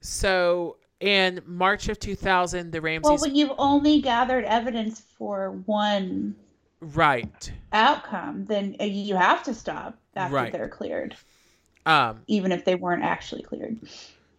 [0.00, 6.34] so in March of 2000 the Ramseys Well, when you've only gathered evidence for one
[6.80, 10.52] right outcome, then you have to stop after Right.
[10.52, 11.16] they're cleared.
[11.86, 13.78] Um, even if they weren't actually cleared.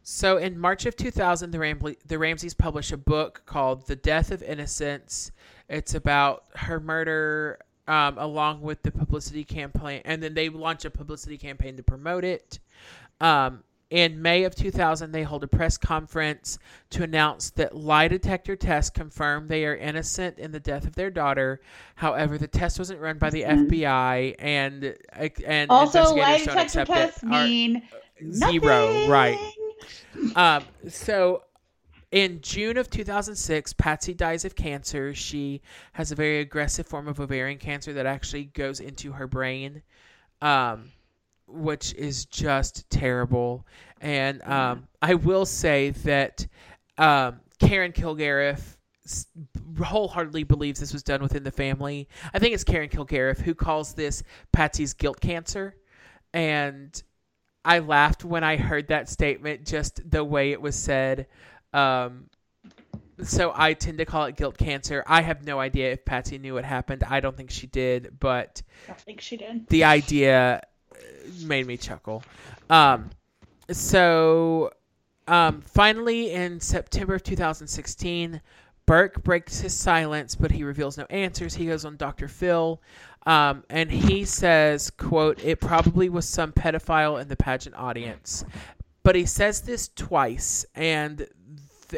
[0.04, 4.32] So in March of 2000, the, Ram- the Ramseys published a book called The Death
[4.32, 5.32] of Innocence.
[5.70, 10.02] It's about her murder um, along with the publicity campaign.
[10.06, 12.60] And then they launch a publicity campaign to promote it.
[13.20, 16.58] Um, in May of 2000, they hold a press conference
[16.92, 21.12] to announce that lie detector tests confirm they are innocent in the death of their
[21.12, 21.60] daughter.
[21.96, 23.68] However, the test wasn't run by the Mhm.
[23.68, 24.96] FBI, and
[25.46, 27.84] and Also, lie detector tests mean
[28.32, 29.38] zero, right?
[30.38, 31.44] Um, so
[32.12, 35.14] in June of 2006, Patsy dies of cancer.
[35.14, 35.62] She
[35.94, 39.82] has a very aggressive form of ovarian cancer that actually goes into her brain,
[40.42, 40.92] um,
[41.52, 43.66] which is just terrible.
[44.02, 46.48] And um, I will say that
[46.98, 48.78] um, Karen Kilgariff
[49.84, 52.08] wholeheartedly believes this was done within the family.
[52.34, 55.76] I think it's Karen Kilgariff who calls this Patsy's guilt cancer.
[56.34, 57.02] And
[57.66, 61.28] I laughed when I heard that statement, just the way it was said.
[61.74, 62.30] Um,
[63.22, 65.04] so I tend to call it guilt cancer.
[65.06, 67.04] I have no idea if Patsy knew what happened.
[67.04, 69.68] I don't think she did, but I think she did.
[69.68, 70.62] the idea
[71.42, 72.24] made me chuckle.
[72.70, 73.10] Um,
[73.70, 74.72] so
[75.28, 78.42] um, finally, in September of 2016,
[78.86, 81.54] Burke breaks his silence, but he reveals no answers.
[81.54, 82.28] He goes on Dr.
[82.28, 82.82] Phil,
[83.26, 88.44] um, and he says, "quote It probably was some pedophile in the pageant audience."
[89.04, 91.28] But he says this twice, and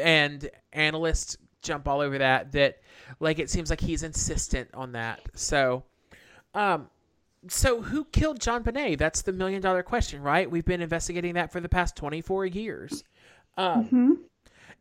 [0.00, 2.52] and analysts jump all over that.
[2.52, 2.78] That
[3.18, 5.20] like it seems like he's insistent on that.
[5.34, 5.82] So,
[6.54, 6.88] um,
[7.48, 8.98] so who killed JonBenét?
[8.98, 10.50] That's the million dollar question, right?
[10.50, 13.04] We've been investigating that for the past 24 years.
[13.56, 14.12] Um, hmm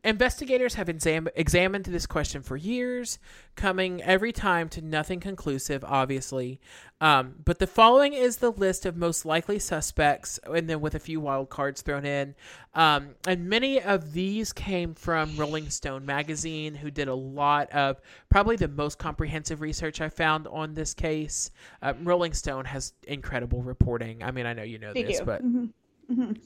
[0.03, 3.19] investigators have exam- examined this question for years,
[3.55, 6.59] coming every time to nothing conclusive, obviously.
[6.99, 10.99] Um, but the following is the list of most likely suspects, and then with a
[10.99, 12.35] few wild cards thrown in.
[12.73, 18.01] Um, and many of these came from Rolling Stone magazine, who did a lot of
[18.29, 21.51] probably the most comprehensive research I found on this case.
[21.81, 24.23] Uh, Rolling Stone has incredible reporting.
[24.23, 25.25] I mean, I know you know They this, do.
[25.25, 25.69] but Mhm.
[26.11, 26.37] Mhm.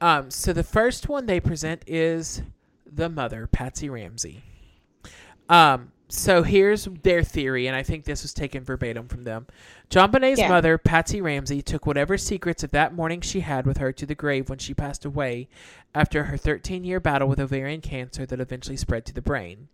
[0.00, 2.42] um, so the first one they present is
[2.90, 4.42] the mother, Patsy Ramsey.
[5.48, 9.46] Um, so here's their theory, and I think this was taken verbatim from them.
[9.90, 10.48] JonBenét's Yeah.
[10.48, 14.14] mother, Patsy Ramsey, took whatever secrets of that morning she had with her to the
[14.14, 15.48] grave when she passed away
[15.94, 19.68] after her 13 year battle with ovarian cancer that eventually spread to the brain.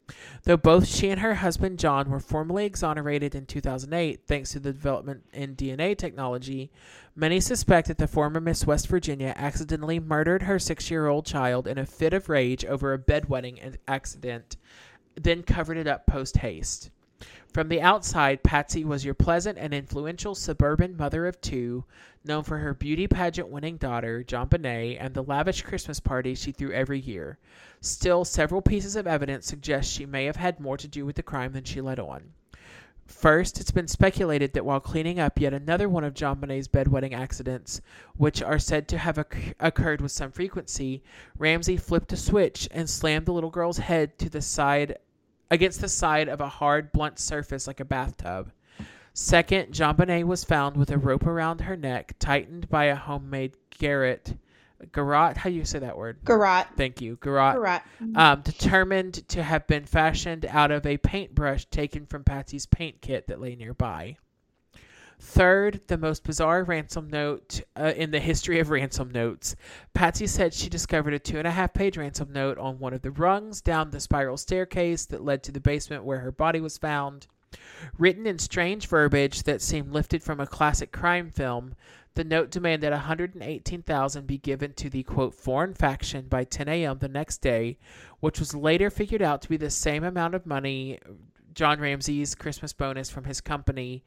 [0.45, 4.73] Though both she and her husband John were formally exonerated in 2008 thanks to the
[4.73, 6.71] development in DNA technology,
[7.17, 11.67] many suspect that the former Miss West Virginia accidentally murdered her six year old child
[11.67, 14.57] in a fit of rage over a bedwetting in- accident,
[15.17, 16.91] then covered it up post haste.
[17.55, 21.85] From the outside, Patsy was your pleasant and influential suburban mother of two,
[22.25, 26.73] known for her beauty pageant winning daughter, JonBenét, and the lavish Christmas parties she threw
[26.73, 27.39] every year.
[27.81, 31.23] Still, several pieces of evidence suggest she may have had more to do with the
[31.23, 32.33] crime than she let on.
[33.07, 37.83] First, it's been speculated that while cleaning up yet another one of JonBenét's bedwetting accidents,
[38.17, 41.05] which are said to have occ- occurred with some frequency,
[41.39, 44.97] Ramsey flipped a switch and slammed the little girl's head to the side
[45.55, 48.53] against the side of a hard, blunt surface like a bathtub.
[49.13, 54.35] Second, JonBenét was found with a rope around her neck, tightened by a homemade garrote.
[54.93, 55.37] Garrote?
[55.37, 56.19] How do you say that word?
[56.25, 56.67] Garrot.
[56.77, 57.17] Thank you.
[57.23, 57.83] Garrote Garrot.
[58.17, 63.29] um, determined to have been fashioned out of a paintbrush taken from Patsy's paint kit
[63.29, 64.17] that lay nearby.
[65.27, 69.57] Third, the most bizarre ransom note uh, in the history of ransom notes.
[69.95, 73.01] Patsy said she discovered a two and a half page ransom note on one of
[73.01, 76.77] the rungs down the spiral staircase that led to the basement where her body was
[76.77, 77.27] found.
[77.97, 81.75] Written in strange verbiage that seemed lifted from a classic crime film,
[82.15, 86.99] the note demanded 118,000 be given to the quote foreign faction by 10 a.m.
[86.99, 87.79] the next day,
[88.21, 91.01] which was later figured out to be the same amount of money
[91.55, 94.05] John Ramsey's Christmas bonus from his company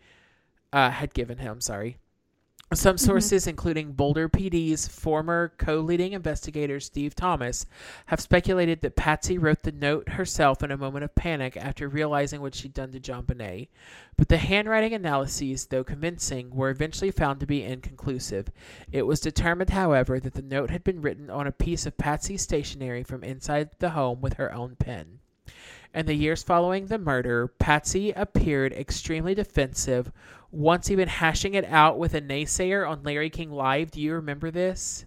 [0.74, 1.62] uh, had given him.
[1.62, 1.98] Sorry.
[2.74, 7.66] Some sources, including Boulder PD's former co leading investigator Steve Thomas,
[8.08, 12.42] have speculated that Patsy wrote the note herself in a moment of panic after realizing
[12.42, 13.70] what she'd done to JonBenét.
[14.18, 18.50] But the handwriting analyses, though convincing, were eventually found to be inconclusive.
[18.92, 22.42] It was determined, however, that the note had been written on a piece of Patsy's
[22.42, 25.20] stationery from inside the home with her own pen.
[25.94, 30.12] In the years following the murder, Patsy appeared extremely defensive,
[30.52, 33.92] once even hashing it out with a naysayer on Larry King Live.
[33.92, 35.06] Do you remember this?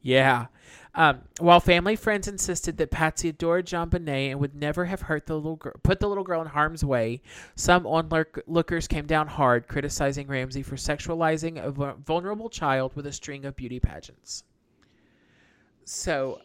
[0.00, 0.46] Yeah.
[0.94, 5.34] Um, while family friends insisted that Patsy adored JonBenét and would never have hurt the
[5.34, 7.20] little girl, put the little girl in harm's way,
[7.54, 13.44] some onlookers came down hard, criticizing Ramsey for sexualizing a vulnerable child with a string
[13.44, 14.44] of beauty pageants.
[15.84, 16.40] So,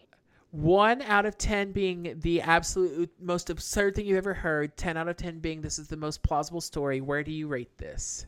[0.53, 5.07] one out of ten being the absolute most absurd thing you've ever heard, ten out
[5.07, 7.01] of ten being this is the most plausible story.
[7.01, 8.27] Where do you rate this?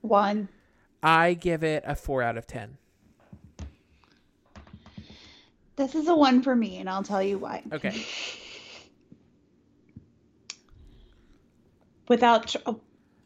[0.00, 0.48] One.
[1.02, 2.78] I give it a four out of ten.
[5.74, 7.64] This is a one for me, and I'll tell you why.
[7.72, 8.00] Okay.
[12.08, 12.54] Without,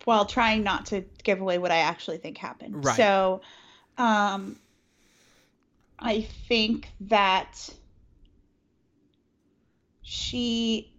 [0.04, 2.82] while trying not to give away what I actually think happened.
[2.82, 2.96] Right.
[2.96, 3.42] So,
[3.98, 4.58] um,
[5.98, 7.68] I think that
[10.10, 10.90] she,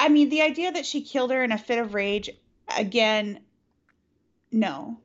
[0.00, 2.28] I mean, the idea that she killed her in a fit of rage,
[2.76, 3.38] again,
[4.50, 4.98] no.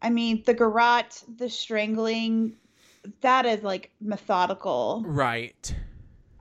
[0.00, 2.56] I mean, the garrote, the strangling,
[3.20, 5.04] that is like methodical.
[5.06, 5.74] Right.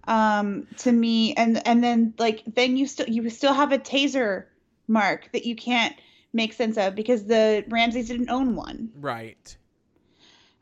[0.05, 4.45] Um to me and and then like then you still you still have a taser
[4.87, 5.95] mark that you can't
[6.31, 8.89] make sense of because the Ramseys didn't own one.
[8.95, 9.55] Right.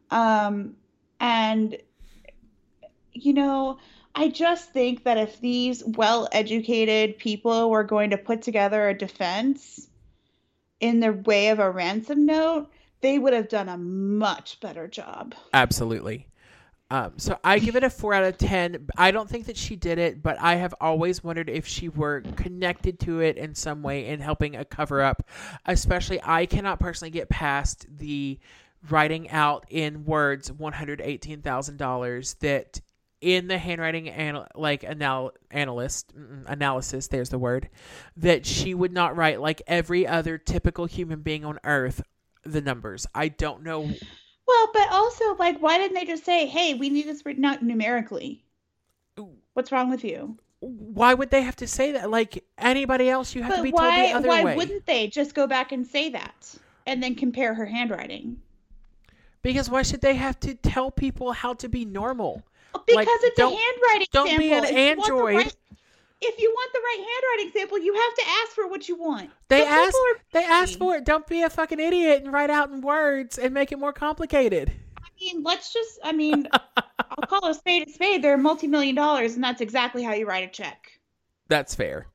[0.09, 0.75] Um
[1.19, 1.77] and
[3.13, 3.77] you know
[4.17, 8.97] i just think that if these well educated people were going to put together a
[8.97, 9.87] defense
[10.79, 12.69] in the way of a ransom note
[13.01, 15.35] they would have done a much better job.
[15.53, 16.27] Absolutely.
[16.89, 18.87] Um, so I give it a four out of ten.
[18.97, 22.21] I don't think that she did it, but I have always wondered if she were
[22.37, 25.27] connected to it in some way in helping a cover up.
[25.65, 28.39] Especially, I cannot personally get past the
[28.89, 32.79] writing out in words one hundred eighteen thousand dollars that
[33.19, 36.13] in the handwriting anal- like anal- analyst
[36.45, 37.67] analysis there's the word
[38.15, 42.03] that she would not write like every other typical human being on earth
[42.47, 43.05] the numbers.
[43.13, 43.89] I don't know.
[44.47, 47.61] Well, but also, like, why didn't they just say, "Hey, we need this written out
[47.61, 48.43] numerically"?
[49.53, 50.37] What's wrong with you?
[50.59, 52.09] Why would they have to say that?
[52.09, 54.51] Like anybody else, you have but to be why, told the other why way.
[54.51, 58.41] Why wouldn't they just go back and say that and then compare her handwriting?
[59.41, 62.43] Because why should they have to tell people how to be normal?
[62.85, 64.07] Because like, it's a handwriting.
[64.11, 64.45] Don't sample.
[64.45, 65.53] be an android
[66.21, 69.29] if you want the right handwriting sample, you have to ask for what you want.
[69.49, 69.95] They ask.
[70.31, 71.05] They ask for it.
[71.05, 74.71] Don't be a fucking idiot and write out in words and make it more complicated.
[74.97, 75.99] I mean, let's just.
[76.03, 76.47] I mean,
[76.77, 78.23] I'll call a spade a spade.
[78.23, 80.99] They're multi-million dollars, and that's exactly how you write a check.
[81.49, 82.07] That's fair.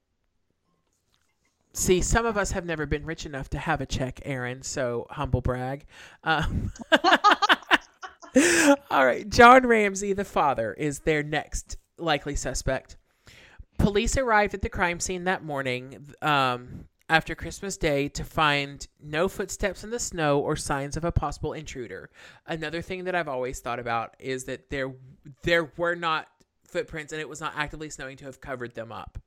[1.75, 4.63] See, some of us have never been rich enough to have a check, Erin.
[4.63, 5.87] So humble brag.
[6.23, 6.73] Um,
[8.91, 12.97] all right, John Ramsey, the father, is their next likely suspect.
[13.79, 19.29] Police arrived at the crime scene that morning um, after Christmas Day to find no
[19.29, 22.11] footsteps in the snow or signs of a possible intruder.
[22.47, 24.93] Another thing that I've always thought about is that there
[25.43, 26.29] there were not
[26.67, 29.19] footprints and it was not actively snowing to have covered them up.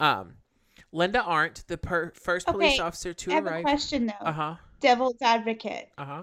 [0.00, 0.34] Um,
[0.92, 3.60] Linda Arndt, the per- first okay, police officer to I have arrive.
[3.60, 4.26] a question though.
[4.26, 4.54] Uh huh.
[4.80, 5.90] Devil's advocate.
[5.98, 6.22] Uh huh.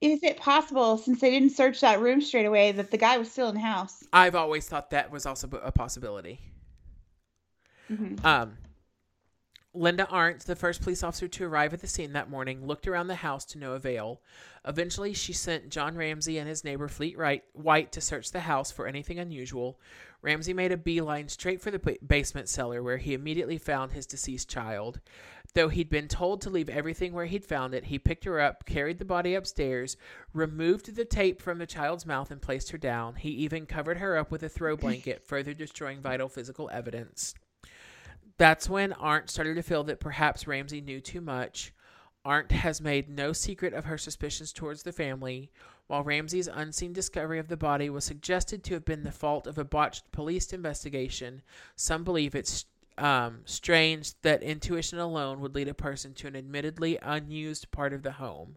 [0.00, 3.30] Is it possible, since they didn't search that room straight away, that the guy was
[3.30, 4.04] still in the house?
[4.12, 6.40] I've always thought that was also a possibility.
[7.90, 8.26] Mm-hmm.
[8.26, 8.58] Um,
[9.76, 13.08] Linda Arndt, the first police officer to arrive at the scene that morning, looked around
[13.08, 14.22] the house to no avail.
[14.66, 18.72] Eventually, she sent John Ramsey and his neighbor Fleet Wright, White to search the house
[18.72, 19.78] for anything unusual.
[20.22, 24.48] Ramsey made a beeline straight for the basement cellar, where he immediately found his deceased
[24.48, 25.00] child.
[25.54, 28.64] Though he'd been told to leave everything where he'd found it, he picked her up,
[28.64, 29.96] carried the body upstairs,
[30.32, 33.16] removed the tape from the child's mouth, and placed her down.
[33.16, 37.34] He even covered her up with a throw blanket, further destroying vital physical evidence.
[38.38, 41.72] That's when Arndt started to feel that perhaps Ramsey knew too much.
[42.24, 45.50] Arndt has made no secret of her suspicions towards the family.
[45.86, 49.56] While Ramsey's unseen discovery of the body was suggested to have been the fault of
[49.56, 51.42] a botched police investigation,
[51.76, 52.66] some believe it's
[52.98, 58.02] um, strange that intuition alone would lead a person to an admittedly unused part of
[58.02, 58.56] the home.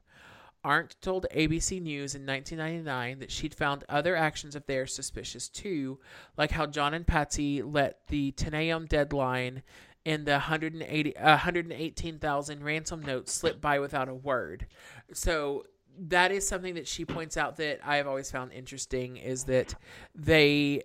[0.63, 5.99] Arndt told ABC News in 1999 that she'd found other actions of theirs suspicious too,
[6.37, 8.85] like how John and Patsy let the 10 a.m.
[8.85, 9.63] deadline
[10.05, 14.67] and the 180, uh, 118,000 ransom note slip by without a word.
[15.13, 15.65] So
[16.07, 19.75] that is something that she points out that I have always found interesting is that
[20.15, 20.83] they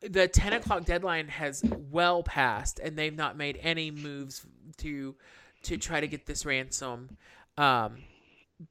[0.00, 4.46] the 10 o'clock deadline has well passed and they've not made any moves
[4.78, 5.16] to
[5.62, 7.16] to try to get this ransom
[7.56, 7.96] um,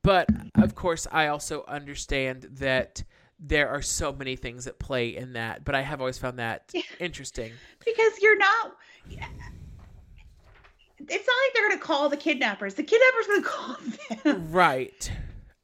[0.03, 3.03] but of course, I also understand that
[3.39, 5.63] there are so many things at play in that.
[5.63, 6.81] But I have always found that yeah.
[6.99, 7.53] interesting
[7.83, 8.75] because you're not.
[10.99, 12.73] It's not like they're going to call the kidnappers.
[12.73, 13.77] The kidnappers going to call
[14.23, 14.51] them.
[14.51, 15.11] Right.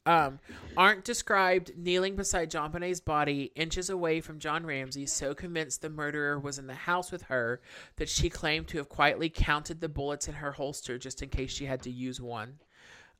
[0.06, 0.38] Um,
[0.76, 6.38] Arndt described kneeling beside JonBenét's body, inches away from John Ramsey, so convinced the murderer
[6.38, 7.62] was in the house with her
[7.96, 11.50] that she claimed to have quietly counted the bullets in her holster just in case
[11.50, 12.58] she had to use one.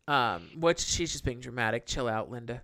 [0.07, 1.87] Um, which she's just being dramatic.
[1.87, 2.63] Chill out, Linda.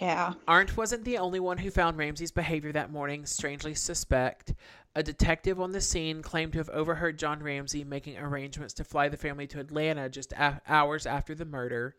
[0.00, 0.34] Yeah.
[0.46, 4.54] Arndt wasn't the only one who found Ramsey's behavior that morning strangely suspect.
[4.94, 9.08] A detective on the scene claimed to have overheard John Ramsey making arrangements to fly
[9.08, 11.96] the family to Atlanta just a- hours after the murder.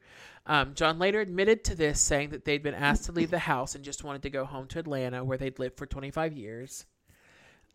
[0.48, 3.76] Um, John later admitted to this, saying that they'd been asked to leave the house
[3.76, 6.86] and just wanted to go home to Atlanta, where they'd lived for 25 years.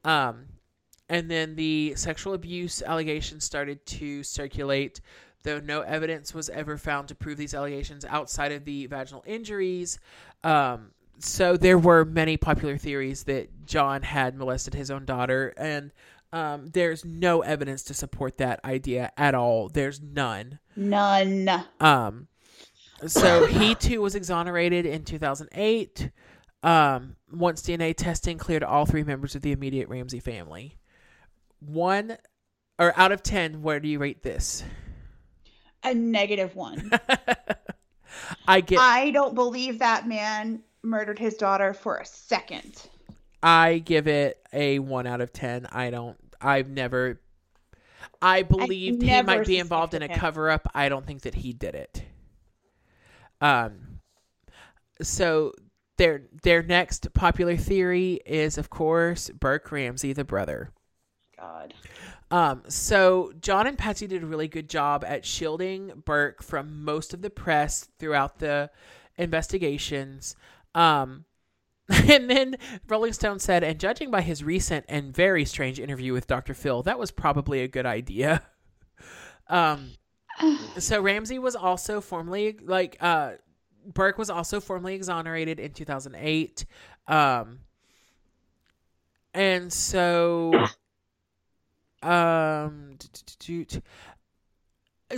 [0.05, 0.47] Um,
[1.09, 5.01] and then the sexual abuse allegations started to circulate,
[5.43, 9.99] though no evidence was ever found to prove these allegations outside of the vaginal injuries.
[10.45, 15.93] Um, so there were many popular theories that John had molested his own daughter, and
[16.33, 19.69] um, there's no evidence to support that idea at all.
[19.69, 20.59] There's none.
[20.75, 21.65] None.
[21.81, 22.29] Um,
[23.07, 26.11] so he too was exonerated in 2008.
[26.63, 30.79] Um, once DNA testing cleared all three members of the immediate Ramsey family.
[31.59, 32.17] One,
[32.79, 34.65] or out of ten, where do you rate this?
[35.85, 36.91] A negative one.
[38.47, 38.79] I get.
[38.79, 42.89] I don't believe that man murdered his daughter for a second.
[43.43, 45.67] I give it a one out of ten.
[45.67, 46.17] I don't.
[46.41, 47.21] I've never.
[48.21, 50.69] I believed he never might be involved in a cover up.
[50.75, 52.03] I don't think that he did it.
[53.41, 54.01] Um.
[55.01, 55.53] So
[55.99, 60.71] their their next popular theory is, of course, Burke Ramsey, the brother.
[61.39, 61.75] God.
[62.33, 67.13] Um, so John and Patsy did a really good job at shielding Burke from most
[67.13, 68.71] of the press throughout the
[69.19, 70.35] investigations.
[70.75, 71.27] Um,
[71.89, 72.57] and then
[72.89, 76.55] Rolling Stone said, and judging by his recent and very strange interview with Dr.
[76.55, 78.43] Phil, that was probably a good idea.
[79.49, 79.91] Um,
[80.79, 83.33] so Ramsey was also formally like uh,
[83.85, 86.65] Burke was also formally exonerated in 2008.
[87.07, 87.59] Um,
[89.35, 90.53] and so
[92.03, 92.97] um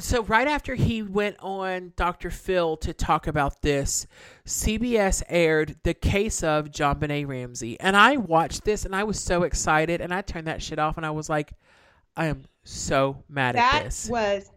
[0.01, 2.31] so right after he went on Dr.
[2.31, 4.07] Phil to talk about this,
[4.45, 7.79] CBS aired the case of JonBenét Ramsey.
[7.79, 10.97] And I watched this and I was so excited and I turned that shit off
[10.97, 11.53] and I was like,
[12.17, 14.05] I am so mad That at this.
[14.05, 14.51] That was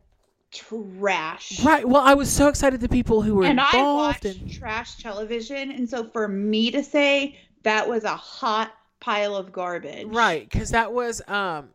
[0.52, 1.64] trash.
[1.64, 1.88] Right.
[1.88, 4.98] Well, I was so excited the people who were And I involved watched and trash
[4.98, 10.08] television, and so for me to say that was a hot pile of garbage.
[10.08, 11.70] Right, because that was um,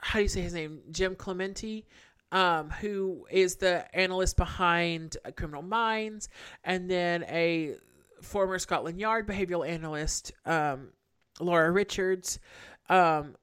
[0.00, 0.80] how do you say his name?
[0.90, 1.86] Jim Clemente,
[2.32, 6.28] um, who is the analyst behind uh, Criminal Minds,
[6.64, 7.74] and then a
[8.22, 10.88] former Scotland Yard behavioral analyst, um,
[11.38, 12.38] Laura Richards,
[12.88, 13.36] um.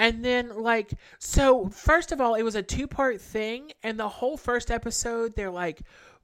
[0.00, 4.08] And then, like, so first of all, it was a two part thing, and the
[4.08, 5.82] whole first episode, they're like,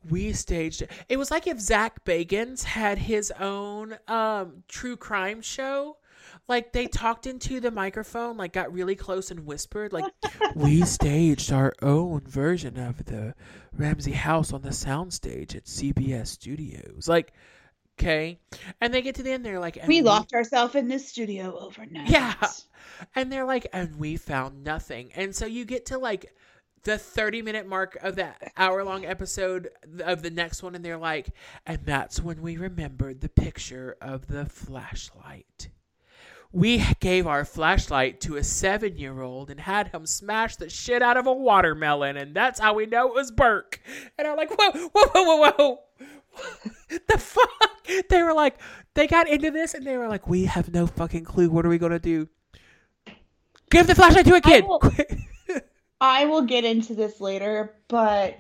[0.08, 0.90] we staged it.
[1.08, 5.96] It was like if Zak Bagans had his own um true crime show.
[6.46, 10.04] Like they talked into the microphone, like got really close and whispered, like
[10.54, 13.34] we staged our own version of the
[13.72, 17.08] Ramsey house on the soundstage at CBS Studios.
[17.08, 17.32] Like,
[17.98, 18.38] okay.
[18.80, 21.56] And they get to the end, they're like, and We locked ourselves in this studio
[21.58, 22.08] overnight.
[22.10, 22.34] Yeah.
[23.14, 25.12] and they're like, and we found nothing.
[25.14, 26.34] And so you get to like
[26.84, 30.98] the 30 minute mark of that hour long episode of the next one, and they're
[30.98, 31.30] like,
[31.66, 35.68] and that's when we remembered the picture of the flashlight.
[36.54, 41.02] We gave our flashlight to a seven year old and had him smash the shit
[41.02, 43.80] out of a watermelon, and that's how we know it was Burke.
[44.16, 45.78] And I'm like, whoa, whoa, whoa, whoa, whoa.
[47.08, 47.50] the fuck?
[48.08, 48.60] They were like,
[48.94, 51.50] they got into this and they were like, we have no fucking clue.
[51.50, 52.28] What are we going to do?
[53.70, 54.64] Give the flashlight to a kid.
[54.64, 54.80] will-
[56.00, 58.38] I will get into this later, but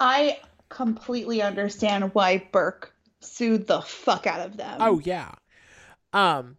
[0.00, 4.78] I completely understand why Burke sued the fuck out of them.
[4.80, 5.30] oh, yeah.
[6.14, 6.56] Um,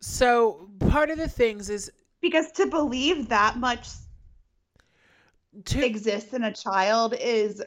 [0.00, 1.90] so part of the things is
[2.20, 3.88] because to believe that much
[5.64, 7.62] to exists in a child is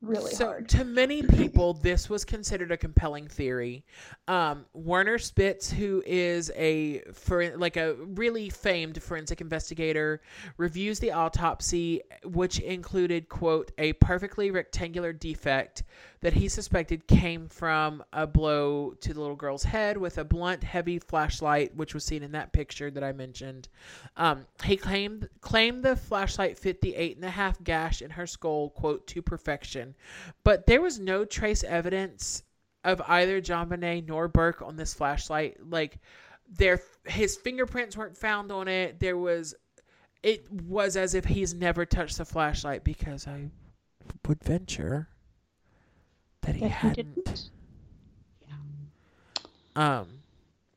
[0.00, 0.68] really so hard.
[0.68, 3.84] to many people this was considered a compelling theory
[4.26, 10.20] um, werner spitz who is a for like a really famed forensic investigator
[10.56, 15.84] reviews the autopsy which included quote a perfectly rectangular defect
[16.22, 20.64] that he suspected came from a blow to the little girl's head with a blunt
[20.64, 23.68] heavy flashlight which was seen in that picture that i mentioned
[24.16, 28.26] um, he claimed claimed the flashlight fit the eight and a half gash in her
[28.26, 29.94] skull quote to perfection
[30.42, 32.42] but there was no trace evidence
[32.84, 35.58] of either JonBenét nor Burke on this flashlight.
[35.68, 35.98] Like
[36.48, 39.00] their his fingerprints weren't found on it.
[39.00, 39.54] There was
[40.22, 43.50] it was as if he's never touched the flashlight because I
[44.26, 45.08] would venture
[46.42, 47.14] that he That hadn't.
[47.14, 47.50] didn't.
[49.74, 50.08] Um,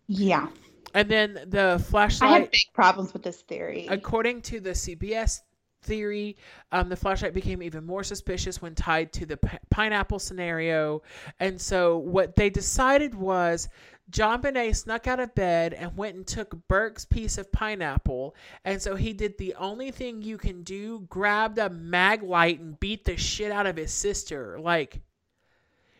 [0.07, 0.47] Yeah.
[0.93, 2.29] and then the flashlight.
[2.31, 3.87] I have big problems with this theory.
[3.89, 5.41] According to the CBS
[5.81, 6.37] theory,
[6.71, 11.01] um, the flashlight became even more suspicious when tied to the pi- pineapple scenario.
[11.39, 13.67] And so, what they decided was
[14.11, 18.33] JonBenét snuck out of bed and went and took Burke's piece of pineapple.
[18.63, 22.79] And so, he did the only thing you can do grabbed a mag light and
[22.79, 24.57] beat the shit out of his sister.
[24.59, 25.01] Like,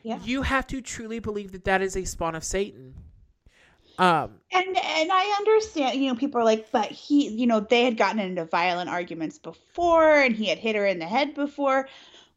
[0.06, 0.20] Yeah.
[0.24, 2.94] you have to truly believe that that is a spawn of Satan.
[3.98, 7.84] Um, And and I understand, you know, people are like, but he, you know, they
[7.86, 11.90] had gotten into violent arguments before and he had hit her in the head before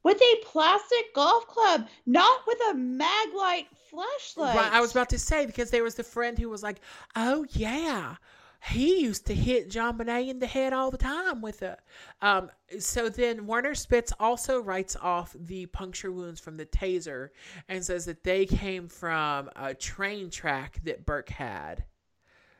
[0.03, 4.57] with a plastic golf club, not with a maglite flashlight.
[4.57, 6.81] Right, I was about to say because there was the friend who was like,
[7.17, 8.17] "Oh yeah,
[8.61, 11.79] he used to hit JonBenét in the head all the time with it."
[12.21, 17.31] Um, so then Werner Spitz also writes off the puncture wounds from the taser
[17.69, 21.85] and says that they came from a train track that Burke had.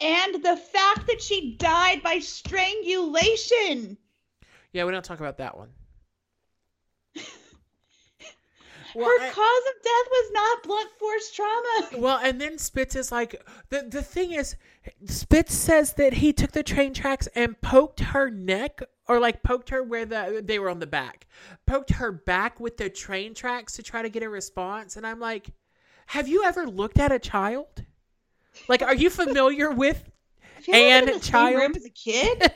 [0.01, 3.99] And the fact that she died by strangulation.
[4.73, 5.71] Yeah, we don't talk about that one.
[8.95, 11.89] Her I- cause of death was not blunt force trauma.
[11.99, 14.57] Well, and then Spitz is like the the thing is
[15.07, 19.71] Spitz says that he took the train tracks and poked her neck or like poked
[19.71, 21.27] her where the they were on the back.
[21.67, 25.21] Poked her back with the train tracks to try to get a response and I'm
[25.21, 25.51] like,
[26.09, 27.85] "Have you ever looked at a child?
[28.69, 30.11] Like are you familiar with
[30.57, 31.77] I feel like I'm And child.
[31.77, 32.53] as a kid.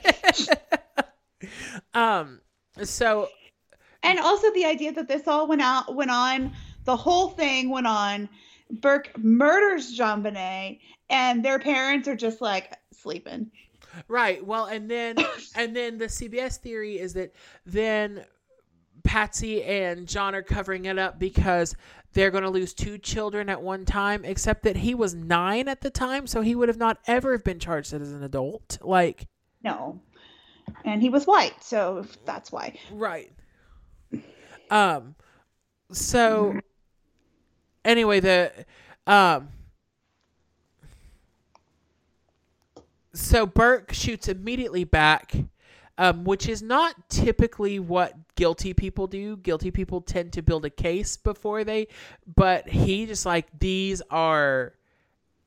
[1.93, 2.41] um
[2.83, 3.27] so
[4.01, 6.53] and also the idea that this all went out went on
[6.85, 8.29] the whole thing went on
[8.81, 10.79] burke murders JonBenét
[11.09, 13.51] and their parents are just like sleeping
[14.07, 14.43] Right.
[14.43, 15.17] Well, and then
[15.55, 17.33] and then the CBS theory is that
[17.65, 18.25] then
[19.03, 21.75] Patsy and John are covering it up because
[22.13, 25.81] they're going to lose two children at one time, except that he was nine at
[25.81, 28.77] the time, so he would have not ever have been charged as an adult.
[28.81, 29.27] Like,
[29.63, 29.99] no
[30.85, 33.31] and he was white so that's why right.
[34.69, 35.15] Um.
[35.91, 36.59] So,
[37.85, 38.65] anyway, the
[39.07, 39.49] um.
[43.15, 45.33] So Burke shoots immediately back,
[45.99, 49.37] um, which is not typically what guilty people do.
[49.37, 51.87] Guilty people tend to build a case before they,
[52.35, 54.73] but he just like these are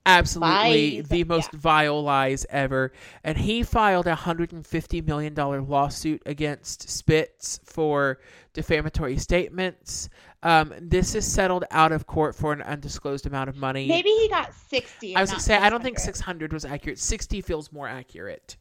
[0.07, 1.59] absolutely Lies, the most yeah.
[1.59, 2.93] vile lies ever.
[3.25, 8.21] And he filed a hundred and fifty million dollar lawsuit against Spitz for
[8.55, 10.09] defamatory statements.
[10.43, 13.89] Um, this is settled out of court for an undisclosed amount of money.
[13.89, 16.51] maybe he got 60 I was gonna say I don't think 600.
[16.51, 16.99] 600 was accurate.
[16.99, 18.57] 60 feels more accurate.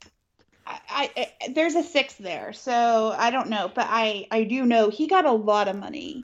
[0.66, 4.66] I, I, I there's a six there so i don't know but i i do
[4.66, 6.24] know he got a lot of money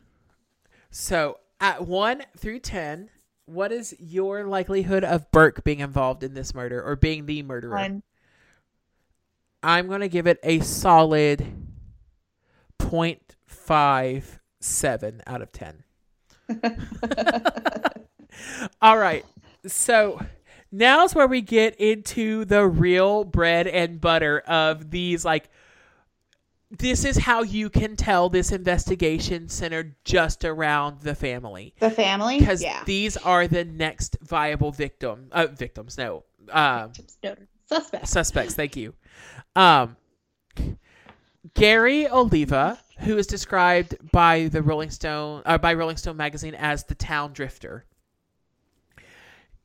[0.89, 3.09] So at one through 10,
[3.45, 7.75] what is your likelihood of Burke being involved in this murder or being the murderer?
[7.75, 8.03] One.
[9.61, 11.45] I'm gonna give it a solid
[14.61, 15.83] 0.57 out of 10.
[18.81, 19.25] All right.
[19.67, 20.21] So
[20.71, 25.49] now's where we get into the real bread and butter of these like
[26.71, 31.73] this is how you can tell this investigation centered just around the family.
[31.79, 32.39] The family?
[32.39, 32.81] Because yeah.
[32.85, 36.93] these are the next viable victim uh, victims no um
[37.65, 38.93] suspect suspects thank you.
[39.55, 39.97] Um
[41.53, 46.83] Gary Oliva who is described by the Rolling Stone uh, by Rolling Stone magazine as
[46.83, 47.85] the town drifter.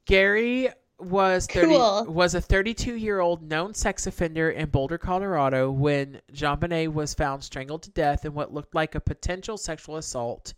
[0.06, 2.04] Gary was 30, Cool.
[2.08, 7.44] was a 32 year old known sex offender in Boulder, Colorado, when JonBenét was found
[7.44, 10.54] strangled to death in what looked like a potential sexual assault.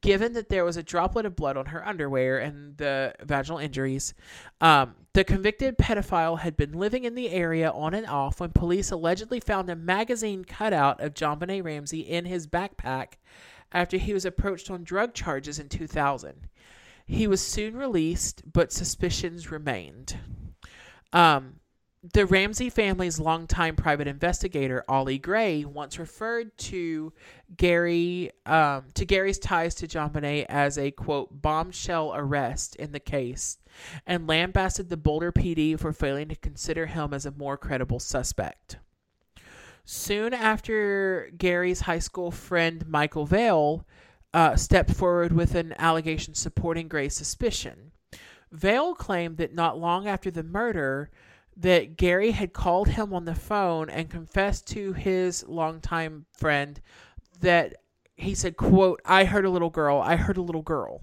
[0.00, 4.12] Given that there was a droplet of blood on her underwear and the vaginal injuries,
[4.60, 8.90] um, the convicted pedophile had been living in the area on and off when police
[8.90, 13.14] allegedly found a magazine cutout of JonBenét Ramsey in his backpack
[13.72, 16.48] after he was approached on drug charges in 2000.
[17.06, 20.18] He was soon released, but suspicions remained.
[21.12, 21.60] Um,
[22.12, 27.12] the Ramsey family's longtime private investigator, Ollie Gray, once referred to
[27.56, 33.58] Gary um, to Gary's ties to John as a quote bombshell arrest in the case,
[34.06, 38.78] and lambasted the Boulder PD for failing to consider him as a more credible suspect.
[39.84, 43.86] Soon after Gary's high school friend Michael Vale
[44.36, 47.92] uh, stepped forward with an allegation supporting Gray's suspicion.
[48.52, 51.10] Vale claimed that not long after the murder,
[51.56, 56.82] that Gary had called him on the phone and confessed to his longtime friend
[57.40, 57.76] that
[58.14, 60.02] he said, quote, I heard a little girl.
[60.02, 61.00] I heard a little girl.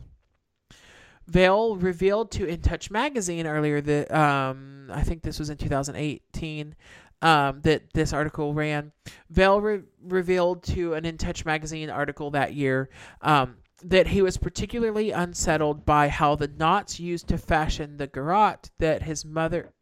[1.25, 6.75] Vale revealed to In Touch magazine earlier that um, I think this was in 2018
[7.23, 8.91] um, that this article ran.
[9.29, 12.89] Vale re- revealed to an In Touch magazine article that year
[13.21, 18.69] um, that he was particularly unsettled by how the knots used to fashion the garrote
[18.77, 19.73] that his mother.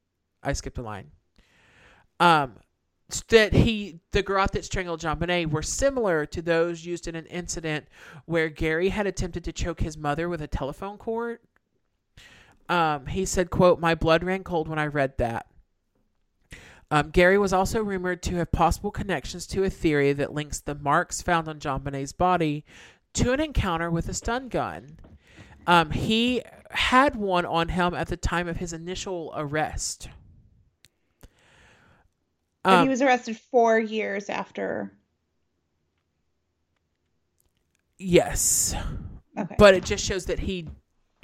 [0.43, 1.11] I skipped a line.
[2.19, 2.57] Um,
[3.29, 7.87] that he the garrote that strangled JonBenét were similar to those used in an incident
[8.25, 11.39] where Gary had attempted to choke his mother with a telephone cord.
[12.69, 15.50] Um, he said, "quote My blood ran cold when I read that."
[16.91, 20.75] Um, Gary was also rumored to have possible connections to a theory that links the
[20.75, 22.65] marks found on John JonBenét's body
[23.13, 24.97] to an encounter with a stun gun.
[25.65, 26.41] Um, he
[26.71, 30.09] had one on him at the time of his initial arrest.
[32.65, 34.91] Um, he was arrested four years after.
[37.97, 38.75] yes,
[39.37, 39.55] Okay.
[39.57, 40.67] but it just shows that he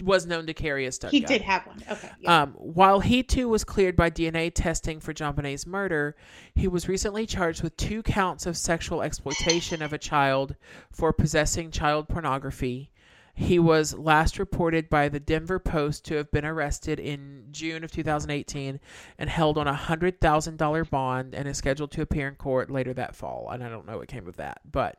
[0.04, 1.28] was known to carry a stun he gun.
[1.28, 1.84] did have one.
[1.90, 2.10] Okay.
[2.20, 2.44] yeah.
[2.44, 6.16] Um, while he too was cleared by DNA testing for JonBenét's murder,
[6.56, 10.56] he was recently charged with two counts of sexual exploitation of a child
[10.92, 12.92] for possessing child pornography.
[13.34, 17.92] He was last reported by the Denver Post to have been arrested in June of
[17.92, 18.80] 2018
[19.20, 22.72] and held on a hundred thousand dollar bond and is scheduled to appear in court
[22.72, 23.50] later that fall.
[23.52, 24.98] And I don't know what came of that, but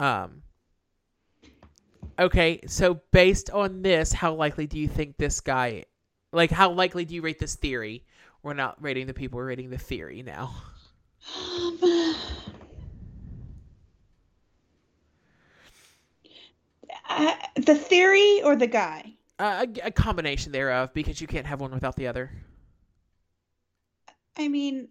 [0.00, 0.42] um,
[2.18, 5.84] Okay, so based on this, how likely do you think this guy,
[6.32, 8.04] like, how likely do you rate this theory?
[8.42, 10.52] We're not rating the people, we're rating the theory now.
[11.36, 11.78] Um,
[17.08, 19.14] uh, the theory or the guy?
[19.38, 22.32] Uh, a, a combination thereof, because you can't have one without the other.
[24.36, 24.88] I mean,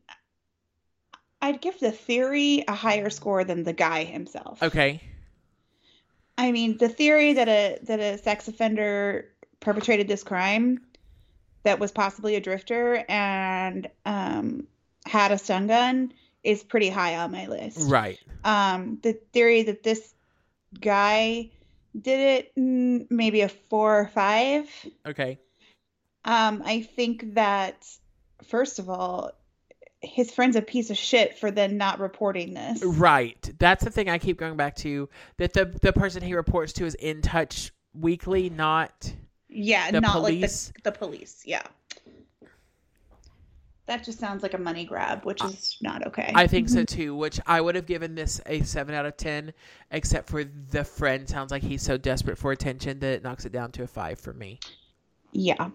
[1.42, 4.64] I'd give the theory a higher score than the guy himself.
[4.64, 5.02] Okay.
[6.38, 10.82] I mean, the theory that a that a sex offender perpetrated this crime
[11.64, 14.68] that was possibly a drifter and um,
[15.06, 17.80] had a stun gun is pretty high on my list.
[17.82, 18.20] Right.
[18.44, 20.14] Um, the theory that this
[20.80, 21.50] guy
[22.00, 24.70] did it, mm, maybe a four or five.
[25.06, 25.40] Okay.
[26.24, 27.88] Um, I think that
[28.44, 29.32] first of all,
[30.08, 32.84] his friend's a piece of shit for then not reporting this.
[32.84, 33.52] Right.
[33.60, 35.10] That's the thing I keep going back to.
[35.38, 39.12] That the the person he reports to is in touch weekly, not
[39.50, 40.68] Yeah, The not police?
[40.68, 41.42] like the, the police.
[41.46, 41.64] Yeah.
[43.86, 46.30] That just sounds like a money grab, which is not okay.
[46.36, 49.54] I think so too, which I would have given this a 7 out of 10,
[49.92, 53.54] except for the friend sounds like he's so desperate for attention that it knocks it
[53.54, 54.60] down to a 5 for me.
[55.32, 55.70] Yeah.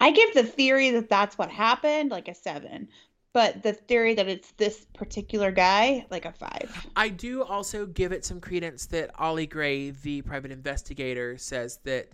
[0.00, 2.88] I give the theory that that's what happened like a seven,
[3.32, 6.86] but the theory that it's this particular guy like a five.
[6.96, 12.08] I do also give it some credence that Ollie Gray, the private investigator, says that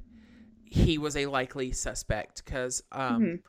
[0.65, 3.43] he was a likely suspect because, um, Mhm.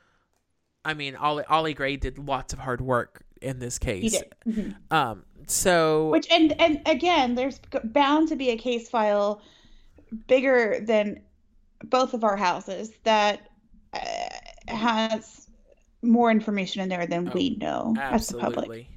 [0.85, 4.11] I mean, Ollie, Ollie Gray did lots of hard work in this He case.
[4.11, 4.33] did.
[4.45, 4.75] Mhm.
[4.91, 9.41] Um, so Which and and again, there's bound to be a case file
[10.27, 11.21] bigger than
[11.85, 13.49] both of our houses that
[14.67, 15.47] has
[16.01, 18.87] more information in there than Oh, we know as the public.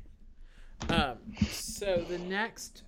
[0.82, 1.04] Absolutely.
[1.04, 1.18] Um,
[1.48, 2.82] so the next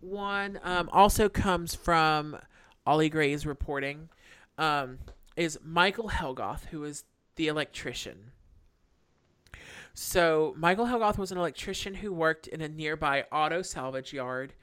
[0.00, 2.36] one um, also comes from
[2.86, 4.08] Ollie Gray's reporting.
[4.58, 4.98] Um,
[5.36, 7.04] is Michael Helgoth, who is
[7.36, 8.30] the electrician.
[9.94, 14.54] So Michael Helgoth was an electrician who worked in a nearby auto salvage yard.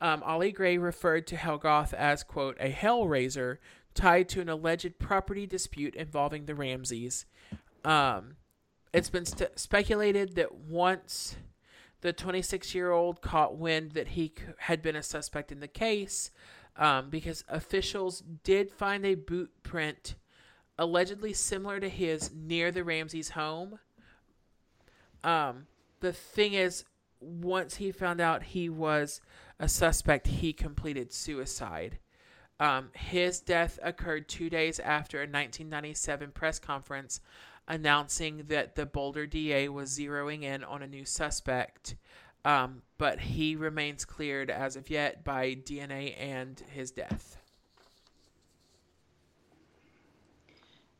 [0.00, 3.58] Um, Ollie Gray referred to Helgoth as quote a hellraiser
[3.94, 7.26] tied to an alleged property dispute involving the Ramseys.
[7.84, 8.36] Um,
[8.92, 11.36] it's been st- speculated that once
[12.00, 15.68] the 26 year old caught wind that he c- had been a suspect in the
[15.68, 16.30] case,
[16.76, 20.16] um, because officials did find a boot print
[20.78, 23.78] allegedly similar to his near the Ramseys' home.
[25.22, 25.66] Um,
[26.00, 26.84] the thing is,
[27.20, 29.20] once he found out he was
[29.58, 31.98] a suspect, he completed suicide.
[32.64, 37.20] Um, his death occurred two days after a 1997 press conference
[37.68, 41.94] announcing that the Boulder DA was zeroing in on a new suspect,
[42.46, 47.36] um, but he remains cleared as of yet by DNA and his death.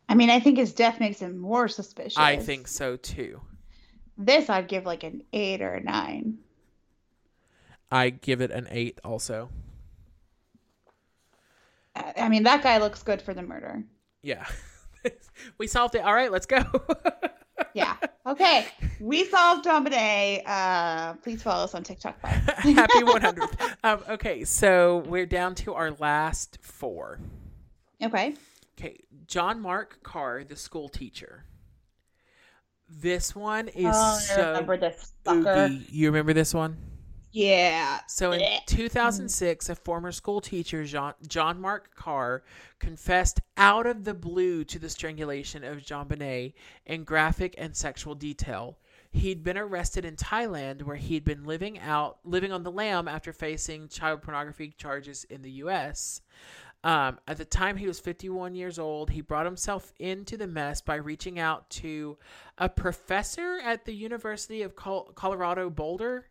[0.06, 2.18] I mean, I think his death makes him more suspicious.
[2.18, 3.40] I think so too.
[4.18, 6.36] this I'd give like an eight or a nine.
[7.90, 9.48] I give it an eight also.
[11.96, 13.82] I mean, that guy looks good for the murder.
[14.22, 14.46] Yeah.
[15.58, 16.02] we solved it.
[16.02, 16.62] All right, let's go.
[17.74, 17.96] yeah.
[18.26, 18.66] Okay.
[19.00, 20.42] We solved JonBenét.
[20.46, 22.20] Uh, please follow us on TikTok.
[22.24, 23.76] Happy 100th.
[23.84, 27.20] Um, okay, so we're down to our last four.
[28.02, 28.34] Okay.
[28.78, 31.44] Okay, John Mark Carr, the school teacher.
[32.88, 35.86] This one is Oh, I so remember this oogie.
[35.90, 36.76] You remember this one?
[37.35, 37.98] Yeah.
[38.06, 42.44] So in 2006, a former school teacher, John, John Mark Carr,
[42.78, 46.55] confessed out of the blue to the strangulation of JonBenét
[46.86, 48.78] in graphic and sexual detail.
[49.11, 53.32] He'd been arrested in Thailand, where he'd been living out, living on the lam after
[53.32, 56.20] facing child pornography charges in the U.S.
[56.85, 59.11] Um, at the time, he was 51 years old.
[59.11, 62.16] He brought himself into the mess by reaching out to
[62.59, 66.27] a professor at the University of Col- Colorado Boulder.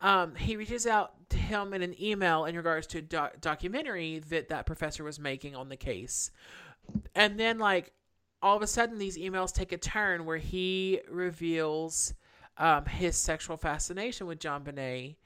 [0.00, 4.20] Um, he reaches out to him in an email in regards to a doc- documentary
[4.30, 6.30] that that professor was making on the case.
[7.14, 7.92] And then, like,
[8.42, 12.14] all of a sudden, these emails take a turn where he reveals
[12.56, 15.16] um, his sexual fascination with JonBenét.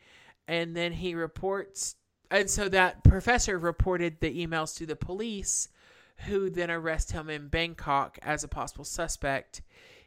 [0.46, 1.96] And then he reports,
[2.30, 5.68] and so that professor reported the emails to the police,
[6.26, 9.62] who then arrest him in Bangkok as a possible suspect.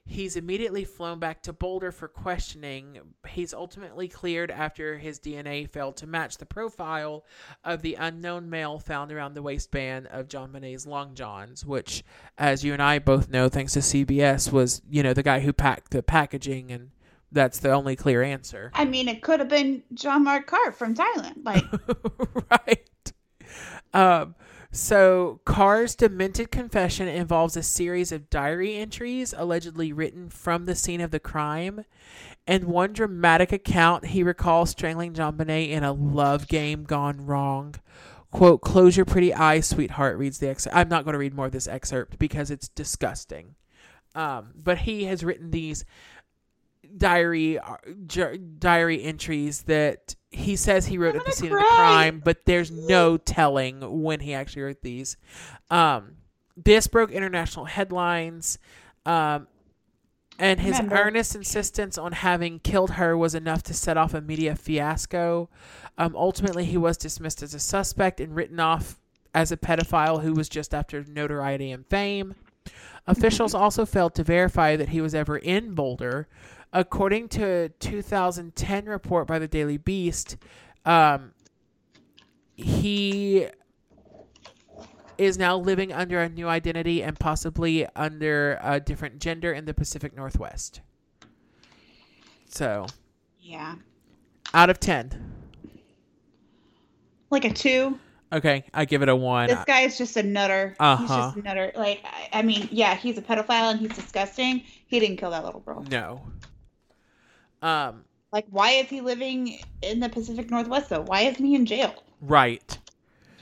[0.07, 2.99] He's immediately flown back to Boulder for questioning.
[3.27, 7.25] He's ultimately cleared after his DNA failed to match the profile
[7.63, 12.05] of the unknown male found around the waistband of JonBenét's long johns, which,
[12.37, 15.51] as you and I both know, thanks to CBS, was you know the guy who
[15.51, 16.91] packed the packaging, and
[17.31, 18.71] that's the only clear answer.
[18.73, 21.43] I mean, it could have been John Mark Carr from Thailand.
[21.43, 21.65] Like,
[22.67, 23.13] right.
[23.93, 24.35] Um,
[24.71, 31.01] so Carr's demented confession involves a series of diary entries allegedly written from the scene
[31.01, 31.85] of the crime.
[32.45, 37.75] And one dramatic account, he recalls strangling JonBenét in a love game gone wrong.
[38.31, 40.75] Quote, close your pretty eyes, sweetheart, reads the excerpt.
[40.75, 43.55] I'm not going to read more of this excerpt because it's disgusting.
[44.15, 45.85] Um, but he has written these
[46.97, 47.77] diary uh,
[48.59, 52.45] diary entries that he says he wrote I'm at the scene of the crime, but
[52.45, 55.17] there's no telling when he actually wrote these.
[55.69, 56.17] Um,
[56.55, 58.57] this broke international headlines,
[59.05, 59.47] um,
[60.39, 60.95] and his Remember.
[60.95, 65.49] earnest insistence on having killed her was enough to set off a media fiasco.
[65.97, 68.99] Um, ultimately, he was dismissed as a suspect and written off
[69.33, 72.35] as a pedophile who was just after notoriety and fame.
[73.07, 76.27] Officials also failed to verify that he was ever in Boulder.
[76.73, 80.37] According to a 2010 report by the Daily Beast,
[80.85, 81.31] um,
[82.55, 83.47] he
[85.17, 89.73] is now living under a new identity and possibly under a different gender in the
[89.73, 90.81] Pacific Northwest.
[92.49, 92.87] So,
[93.39, 93.75] yeah.
[94.53, 95.33] out of 10.
[97.29, 97.99] Like a two.
[98.31, 99.47] Okay, I give it a 1.
[99.47, 100.75] This guy is just a nutter.
[100.79, 101.07] Uh-huh.
[101.07, 101.71] just a nutter.
[101.75, 104.63] Like, I, I mean, yeah, he's a pedophile and he's disgusting.
[104.87, 105.85] He didn't kill that little girl.
[105.89, 106.21] no.
[107.61, 111.01] Um, Like, why is he living in the Pacific Northwest, though?
[111.01, 112.03] Why isn't he in jail?
[112.21, 112.77] right.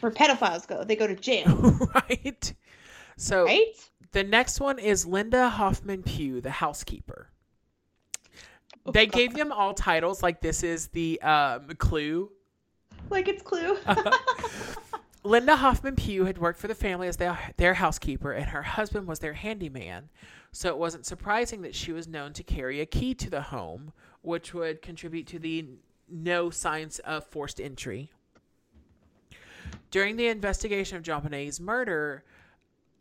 [0.02, 2.54] Where pedophiles go, they go to jail, right.
[3.18, 3.74] So, right?
[4.12, 7.30] The next one is Linda Hoffman Pugh, the housekeeper.
[8.92, 12.30] They gave them all titles like this is the um, clue.
[13.10, 13.78] Like, it's Clue.
[15.26, 19.08] Linda Hoffman Pugh had worked for the family as their, their housekeeper, and her husband
[19.08, 20.10] was their handyman.
[20.52, 23.92] So it wasn't surprising that she was known to carry a key to the home,
[24.22, 25.66] which would contribute to the
[26.08, 28.12] no signs of forced entry.
[29.90, 31.28] During the investigation of John
[31.60, 32.24] murder,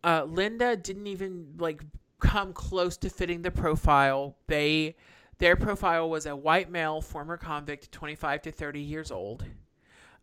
[0.02, 1.82] uh, Linda didn't even like
[2.20, 4.34] come close to fitting the profile.
[4.46, 4.96] They
[5.38, 9.44] their profile was a white male, former convict, 25 to 30 years old.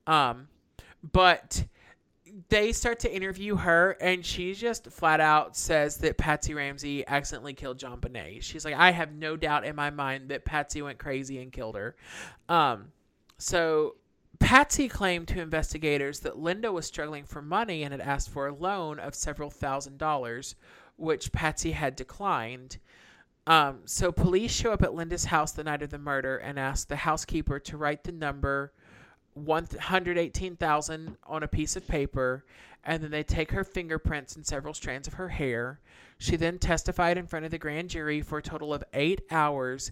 [0.08, 0.48] Um,
[1.12, 1.66] but
[2.50, 7.54] they start to interview her, and she just flat out says that Patsy Ramsey accidentally
[7.54, 8.42] killed JonBenét.
[8.42, 11.76] She's like, I have no doubt in my mind that Patsy went crazy and killed
[11.76, 11.96] her.
[12.48, 12.92] Um,
[13.38, 13.96] so
[14.40, 18.54] Patsy claimed to investigators that Linda was struggling for money and had asked for a
[18.54, 20.56] loan of several thousand dollars,
[20.98, 22.78] which Patsy had declined.
[23.48, 26.88] Um, so police show up at Linda's house the night of the murder and ask
[26.88, 28.74] the housekeeper to write the number
[29.34, 32.46] 118,000 on a piece of paper
[32.84, 35.80] and then they take her fingerprints and several strands of her hair.
[36.18, 39.92] She then testified in front of the grand jury for a total of 8 hours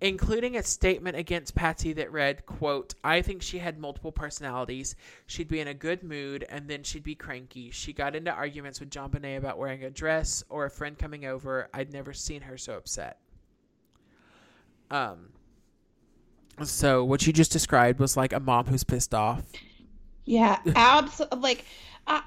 [0.00, 4.94] including a statement against Patsy that read, quote, I think she had multiple personalities.
[5.26, 7.70] She'd be in a good mood and then she'd be cranky.
[7.70, 11.68] She got into arguments with JonBenét about wearing a dress or a friend coming over.
[11.74, 13.18] I'd never seen her so upset.
[14.90, 15.30] Um
[16.64, 19.42] so what you just described was like a mom who's pissed off.
[20.24, 21.40] Yeah, absolutely.
[21.40, 21.64] Like,
[22.06, 22.22] I,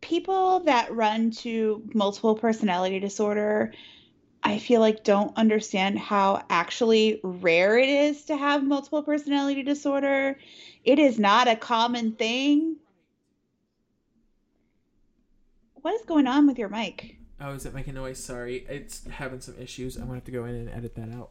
[0.00, 3.72] people that run to multiple personality disorder,
[4.42, 10.38] I feel like don't understand how actually rare it is to have multiple personality disorder.
[10.84, 12.76] It is not a common thing.
[15.74, 17.16] What is going on with your mic?
[17.40, 18.22] Oh, is it making noise?
[18.22, 18.64] Sorry.
[18.68, 19.96] It's having some issues.
[19.96, 21.30] I'm going to have to go in and edit that out.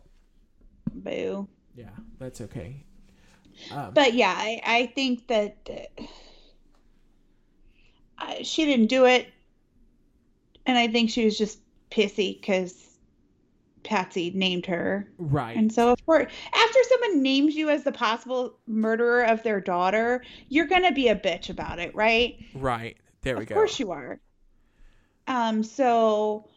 [0.93, 1.47] Boo.
[1.75, 1.89] Yeah,
[2.19, 2.83] that's okay.
[3.71, 5.69] Um, But yeah, I, I think that
[8.19, 9.27] uh, she didn't do it.
[10.65, 11.59] And I think she was just
[11.91, 12.97] pissy because
[13.83, 15.09] Patsy named her.
[15.17, 15.57] right.
[15.57, 20.23] And so, of course, after someone names you as the possible murderer of their daughter,
[20.47, 22.37] you're going to be a bitch about it, right?
[22.55, 22.97] right.
[23.21, 23.53] There we of go.
[23.53, 24.19] Of course you are.
[25.27, 26.49] Um, so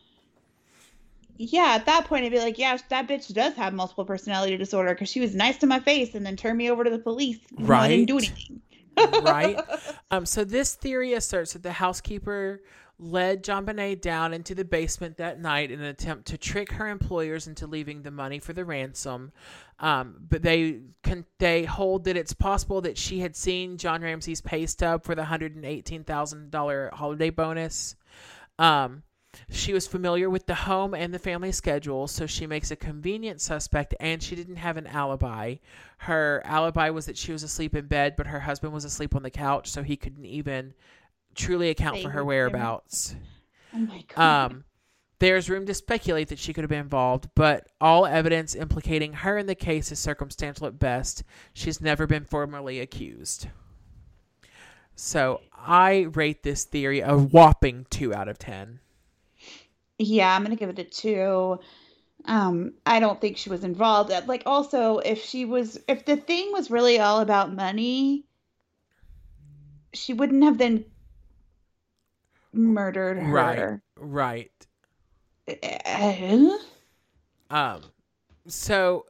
[1.39, 4.95] yeah, at that point I'd be like, yeah, that bitch does have multiple personality disorder
[4.95, 7.39] because she was nice to my face and then turned me over to the police.
[7.53, 8.19] though I didn't do Right.
[8.19, 8.63] anything.
[9.23, 9.63] right?
[10.11, 12.63] Um, so this theory asserts that the housekeeper
[12.99, 17.47] led JonBenét down into the basement that night in an attempt to trick her employers
[17.47, 19.33] into leaving the money for the ransom.
[19.81, 24.41] Um, but they can they hold that it's possible that she had seen John Ramsey's
[24.41, 27.97] pay stub for the hundred and eighteen thousand dollar holiday bonus.
[28.59, 29.03] Um,
[29.51, 33.41] she was familiar with the home and the family schedule, so she makes a convenient
[33.41, 35.57] suspect, and she didn't have an alibi.
[35.99, 39.23] Her alibi was that she was asleep in bed, but her husband was asleep on
[39.23, 40.75] the couch, so he couldn't even
[41.35, 43.15] truly account for her whereabouts.
[43.75, 44.47] Oh my god.
[44.47, 44.65] Um,
[45.19, 49.39] there's room to speculate that she could have been involved, but all evidence implicating her
[49.39, 51.25] in the case is circumstantial at best.
[51.55, 53.49] She's never been formally accused.
[54.97, 58.81] So I rate this theory a whopping two out of ten.
[59.99, 61.61] yeah, I'm gonna give it a two.
[62.27, 64.11] Um, I don't think she was involved.
[64.13, 68.27] Uh, Like, also, if she was, if the thing was really all about money,
[69.93, 70.85] she wouldn't have then
[72.53, 73.59] murdered Right.
[73.59, 73.83] her.
[73.97, 74.53] Right.
[75.49, 76.59] Uh,
[77.51, 77.83] Um,
[78.47, 79.07] so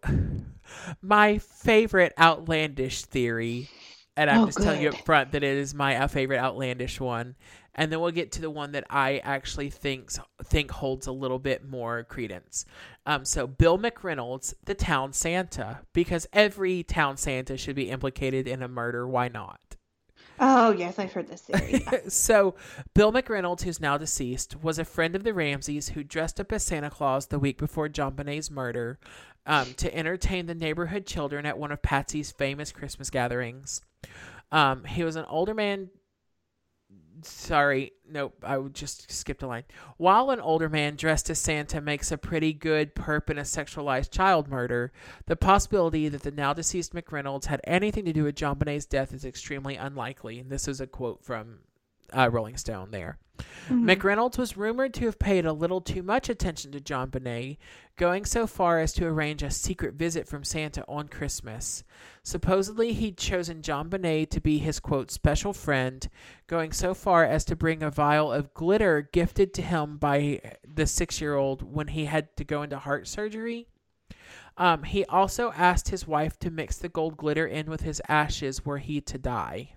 [1.02, 3.68] my favorite outlandish theory,
[4.16, 7.00] and I'm Oh, just telling you up front that it is my uh, favorite outlandish
[7.00, 7.36] one,
[7.74, 11.38] and then we'll get to the one that I actually thinks think holds a little
[11.38, 12.64] bit more credence.
[13.04, 18.62] Um, so Bill McReynolds, the town Santa, because every town Santa should be implicated in
[18.62, 19.06] a murder.
[19.06, 19.60] Why not?
[20.38, 21.80] Oh, yes, I've heard this theory.
[21.80, 21.98] Yeah.
[22.08, 22.54] so,
[22.94, 26.62] Bill McReynolds, who's now deceased, was a friend of the Ramseys who dressed up as
[26.62, 28.98] Santa Claus the week before JonBenét's murder
[29.46, 33.80] um, to entertain the neighborhood children at one of Patsy's famous Christmas gatherings.
[34.52, 35.90] Um, he was an older man.
[37.22, 39.64] Sorry, nope, I just skipped a line.
[39.96, 44.10] While an older man dressed as Santa makes a pretty good perp in a sexualized
[44.10, 44.92] child murder,
[45.24, 49.24] the possibility that the now deceased McReynolds had anything to do with JonBenét's death is
[49.24, 50.38] extremely unlikely.
[50.38, 51.60] And this is a quote from
[52.12, 53.18] uh, Rolling Stone there.
[53.68, 57.58] McReynolds was rumored to have paid a little too much attention to JonBenét,
[57.96, 61.82] going so far as to arrange a secret visit from Santa on Christmas.
[62.22, 66.08] Supposedly, he'd chosen JonBenét to be his quote special friend,
[66.46, 70.86] going so far as to bring a vial of glitter gifted to him by the
[70.86, 73.66] six year old when he had to go into heart surgery.
[74.56, 78.64] Um, he also asked his wife to mix the gold glitter in with his ashes
[78.64, 79.72] were he to die.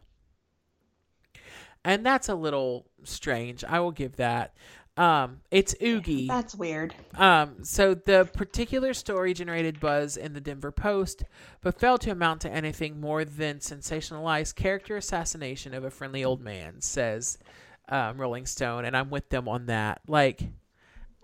[1.86, 3.64] And that's a little strange.
[3.64, 4.54] I will give that.
[4.98, 6.28] Um, it's Oogie.
[6.28, 6.94] That's weird.
[7.16, 11.24] Um, so the particular story generated buzz in the Denver Post,
[11.62, 16.42] but failed to amount to anything more than sensationalized character assassination of a friendly old
[16.42, 17.38] man, says
[17.88, 20.02] um, Rolling Stone, and I'm with them on that.
[20.06, 20.42] Like,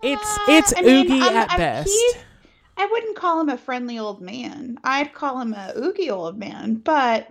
[0.02, 2.16] it's Uh, it's I mean, Oogie I'm- at I'm- best.
[2.78, 4.78] I wouldn't call him a friendly old man.
[4.84, 7.28] I'd call him a oogie old man, but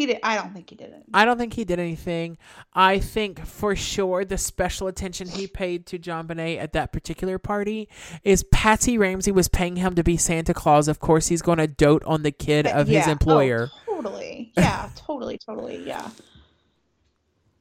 [0.00, 0.18] he did.
[0.22, 1.02] I don't think he did it.
[1.12, 2.38] I don't think he did anything.
[2.72, 7.86] I think for sure the special attention he paid to JonBenét at that particular party
[8.24, 10.88] is Patsy Ramsey was paying him to be Santa Claus.
[10.88, 13.08] Of course, he's going to dote on the kid of his Yeah.
[13.08, 13.70] Oh, employer.
[13.84, 14.52] totally.
[14.56, 14.88] Yeah.
[14.96, 15.36] totally.
[15.38, 15.86] Totally.
[15.86, 16.08] Yeah.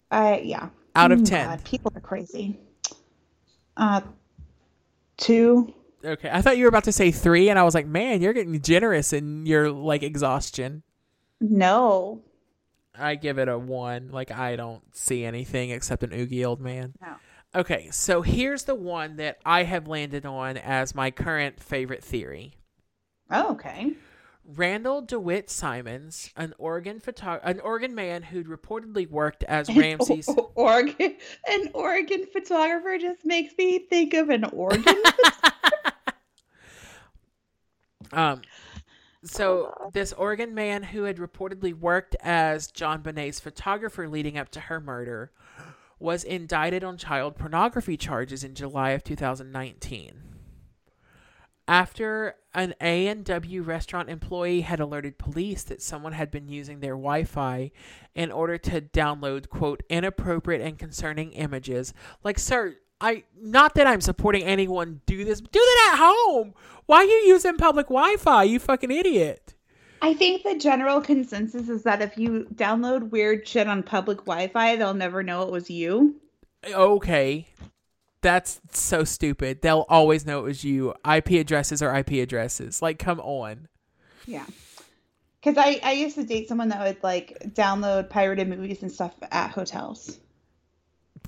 [0.10, 0.70] I yeah.
[0.96, 1.46] Out of Mm, 10.
[1.48, 2.58] God, people are crazy.
[3.76, 4.02] Uh,
[5.18, 5.74] two.
[6.06, 8.32] Okay, I thought you were about to say three, and I was like, man, you're
[8.32, 10.84] getting generous in your like exhaustion.
[11.42, 12.22] No.
[13.00, 14.10] I give it a one.
[14.12, 16.94] Like I don't see anything except an oogie old man.
[17.02, 17.16] No.
[17.56, 22.54] Okay, so here's the one that I have landed on as my current favorite theory.
[23.32, 23.94] Oh, okay.
[24.46, 30.28] Randall DeWitt Simons, an Oregon photo- an Oregon man who'd reportedly worked as Ramsey's.
[30.28, 31.16] An Oregon,
[31.48, 34.84] an Oregon photographer just makes me think of an organ.
[38.12, 38.42] Um,
[39.24, 39.94] so oh, God.
[39.94, 45.32] this Oregon man who had reportedly worked as JonBenét's photographer leading up to her murder
[46.00, 50.24] was indicted on child pornography charges in July of 2019.
[51.68, 57.72] After an A&W restaurant employee had alerted police that someone had been using their Wi-Fi
[58.16, 61.94] in order to download quote inappropriate and concerning images.
[62.24, 65.40] Like, sir, I not that I'm supporting anyone do this.
[65.40, 66.54] Do that at home.
[66.86, 68.44] Why are you using public Wi-Fi?
[68.44, 69.54] You fucking idiot.
[70.02, 74.76] I think the general consensus is that if you download weird shit on public Wi-Fi,
[74.78, 76.16] they'll never know it was you.
[76.68, 77.48] Okay.
[78.22, 79.62] That's so stupid.
[79.62, 80.94] They'll always know it was you.
[81.10, 82.82] IP addresses are IP addresses.
[82.82, 83.68] Like, come on.
[84.26, 84.46] Yeah.
[85.42, 89.14] Because I, I used to date someone that would like download pirated movies and stuff
[89.32, 90.20] at hotels,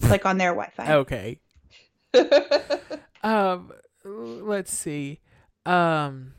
[0.01, 0.93] like on their Wi-Fi.
[0.95, 1.39] Okay.
[3.23, 3.71] um,
[4.03, 5.19] let's see.
[5.65, 6.33] Um,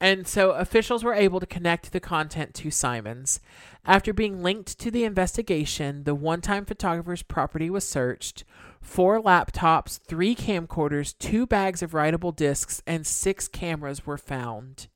[0.00, 3.40] and so officials were able to connect the content to Simons.
[3.84, 8.44] After being linked to the investigation, the one time photographer's property was searched.
[8.80, 14.86] Four laptops, three camcorders, two bags of writable discs, and six cameras were found,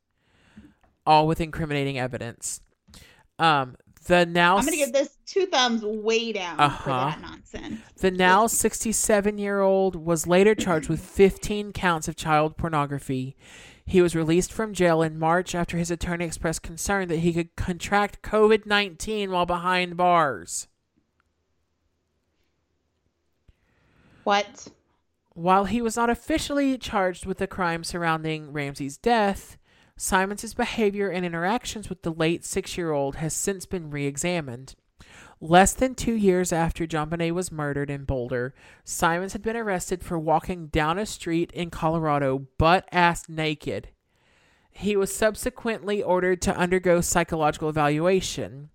[1.05, 2.61] all with incriminating evidence.
[3.41, 3.77] Um,
[4.07, 6.91] the now I'm gonna give this two thumbs way down for Uh-huh.
[7.11, 7.81] that nonsense.
[7.99, 13.37] The now 67 year old was later charged with 15 counts of child pornography.
[13.85, 17.55] He was released from jail in March after his attorney expressed concern that he could
[17.57, 20.69] contract COVID 19 while behind bars.
[24.25, 24.69] What?
[25.35, 29.57] While he was not officially charged with the crime surrounding Ramsey's death,
[29.97, 34.75] Simons's behavior and interactions with the late six year old has since been re examined.
[35.41, 38.55] Less than two years after JonBenét was murdered in Boulder,
[38.85, 43.89] Simons had been arrested for walking down a street in Colorado butt ass naked.
[44.71, 48.71] He was subsequently ordered to undergo psychological evaluation.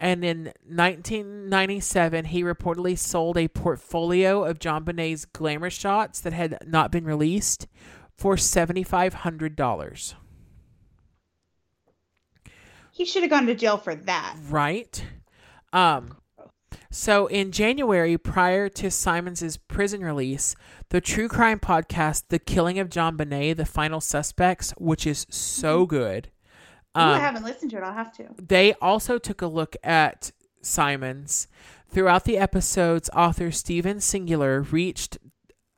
[0.00, 6.90] And in 1997, he reportedly sold a portfolio of JonBenét's glamour shots that had not
[6.90, 7.66] been released
[8.16, 10.14] for $7,500.
[12.98, 14.36] He should have gone to jail for that.
[14.50, 15.04] Right.
[15.72, 16.16] Um
[16.90, 20.56] so in January prior to Simons's prison release,
[20.88, 26.30] the true crime podcast The Killing of JonBenét, The Final Suspects, which is so good.
[26.96, 27.84] Ooh, I Um, haven't listened to it.
[27.84, 28.28] I'll have to.
[28.42, 31.46] they also took a look at Simons.
[31.88, 35.18] Throughout the episodes, author Stephen Singular reached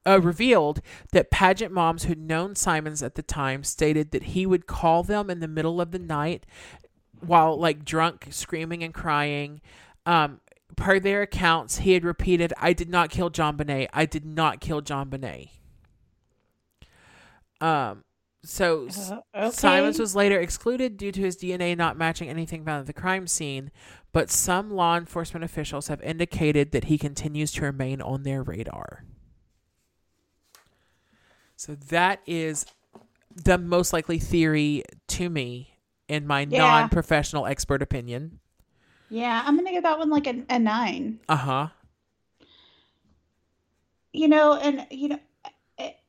[0.06, 0.80] uh, revealed
[1.12, 5.28] that pageant moms who'd known Simons at the time stated that he would call them
[5.28, 6.46] in the middle of the night
[7.20, 9.60] while like drunk, screaming and crying.
[10.06, 10.40] Um,
[10.76, 13.88] per their accounts, he had repeated, "I did not kill JonBenét.
[13.92, 15.50] I did not kill JonBenét."
[17.60, 18.04] Um,
[18.42, 19.50] so Uh, okay.
[19.50, 23.26] Simons was later excluded due to his DNA not matching anything found at the crime
[23.26, 23.70] scene,
[24.12, 29.04] but some law enforcement officials have indicated that he continues to remain on their radar.
[31.56, 32.64] So that is
[33.34, 35.74] the most likely theory to me
[36.10, 36.58] in my Yeah.
[36.58, 38.40] non professional expert opinion.
[39.08, 41.20] Yeah, I'm gonna give that one like a, a nine.
[41.28, 41.66] Uh huh.
[44.12, 45.18] You know, and you know,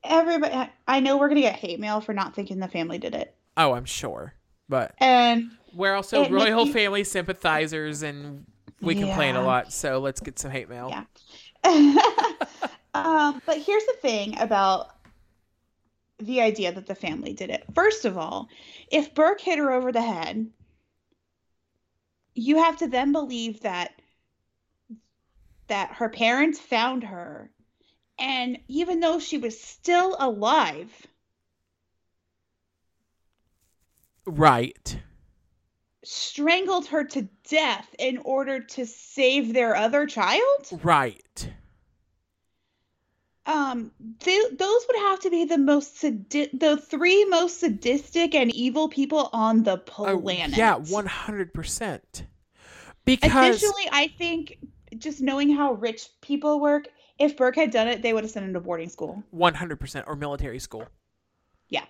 [0.03, 0.69] everybody.
[0.87, 3.73] I know we're gonna get hate mail for not thinking the family did it, Oh,
[3.73, 4.33] I'm sure.
[4.67, 8.45] But and we're also royal you- family sympathizers and
[8.81, 9.71] we complain a lot.
[9.71, 10.89] So let's get some hate mail.
[10.89, 11.03] Yeah.
[12.95, 14.95] um, but here's the thing about
[16.25, 17.63] the idea that the family did it.
[17.73, 18.49] First of all,
[18.91, 20.51] if Burke hit her over the head,
[22.35, 23.93] you have to then believe that
[25.67, 27.51] that her parents found her
[28.19, 31.07] and even though she was still alive,
[34.25, 34.99] Right.
[36.03, 40.71] strangled her to death in order to save their other child?
[40.71, 41.51] Right.
[43.45, 48.53] Um th- those would have to be the most sadi- the three most sadistic and
[48.53, 50.57] evil people on the Oh, planet.
[50.57, 52.25] yeah, one hundred percent.
[53.03, 54.59] Because Additionally, I think
[54.97, 56.87] just knowing how rich people work,
[57.17, 59.23] if Burke had done it, they would have sent him to boarding school.
[59.31, 60.85] one hundred percent or military school.
[61.69, 61.85] Yeah.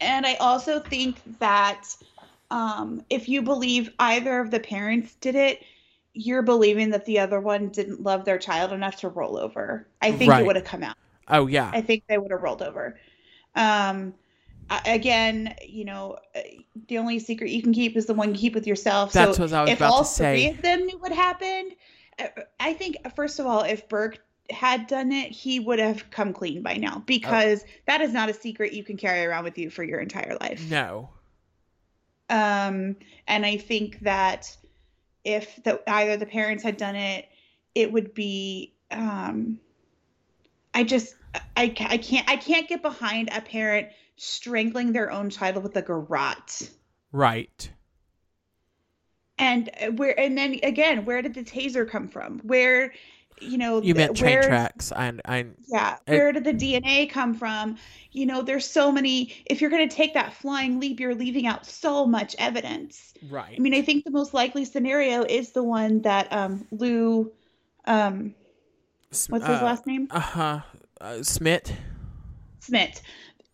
[0.00, 1.84] And I also think that
[2.50, 5.64] um, if you believe either of the parents did it,
[6.16, 9.86] you're believing that the other one didn't love their child enough to roll over.
[10.00, 10.40] I think Right.
[10.42, 10.96] it would have come out.
[11.28, 11.70] Oh yeah.
[11.72, 12.98] I think they would have rolled over.
[13.54, 14.14] Um,
[14.86, 16.40] again, you know, uh,
[16.88, 19.12] the only secret you can keep is the one you keep with yourself.
[19.12, 20.34] That's so what I was if about all to say.
[20.48, 21.72] three of them knew what happened,
[22.18, 22.28] uh,
[22.58, 24.18] I think first of all, if Burke
[24.48, 28.34] had done it, he would have come clean by now because that is not a
[28.34, 30.64] secret you can carry around with you for your entire life.
[30.70, 31.10] no.
[32.28, 32.96] Um,
[33.28, 34.56] and I think that
[35.26, 37.28] if the, either the parents had done it,
[37.74, 38.72] it would be.
[38.90, 39.58] Um,
[40.72, 41.16] I just
[41.56, 45.82] I, I can't I can't get behind a parent strangling their own child with a
[45.82, 46.70] garrote.
[47.12, 47.70] Right.
[49.38, 52.38] And uh, where and then again, where did the taser come from?
[52.40, 52.92] Where
[53.40, 54.92] you know You meant train where's- tracks.
[54.92, 57.76] I I Yeah, It- where did the DNA come from?
[58.12, 59.32] You know, there's so many.
[59.46, 63.12] If you're going to take that flying leap, you're leaving out so much evidence.
[63.30, 63.54] right.
[63.56, 67.30] I mean, I think the most likely scenario is the one that um, Lou,
[67.86, 68.34] um,
[69.28, 70.08] what's his last name?
[70.10, 70.60] Uh-huh.
[71.00, 71.72] Uh Smith.
[72.60, 73.02] Smith,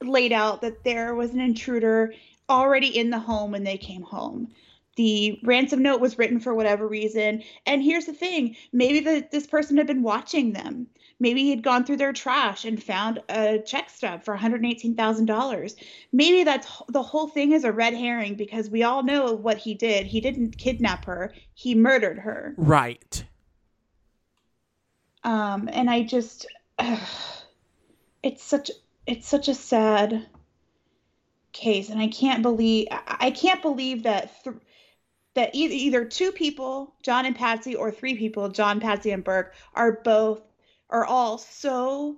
[0.00, 2.14] laid out that there was an intruder
[2.48, 4.48] already in the home when they came home.
[4.96, 7.42] The ransom note was written for whatever reason.
[7.66, 10.86] And here's the thing maybe the, this person had been watching them.
[11.18, 15.74] Maybe he'd gone through their trash and found a check stub for $118,000.
[16.12, 19.74] Maybe that's the whole thing is a red herring because we all know what he
[19.74, 20.06] did.
[20.06, 22.54] He didn't kidnap her, he murdered her.
[22.56, 23.24] Right.
[25.24, 26.46] Um, and I just,
[28.22, 28.70] it's such,
[29.06, 30.26] it's such a sad
[31.52, 34.56] case, and I can't believe, I I can't believe that, th-
[35.34, 39.54] that either either two people, John and Patsy, or three people, John, Patsy, and Burke,
[39.74, 40.42] are both,
[40.90, 42.16] are all so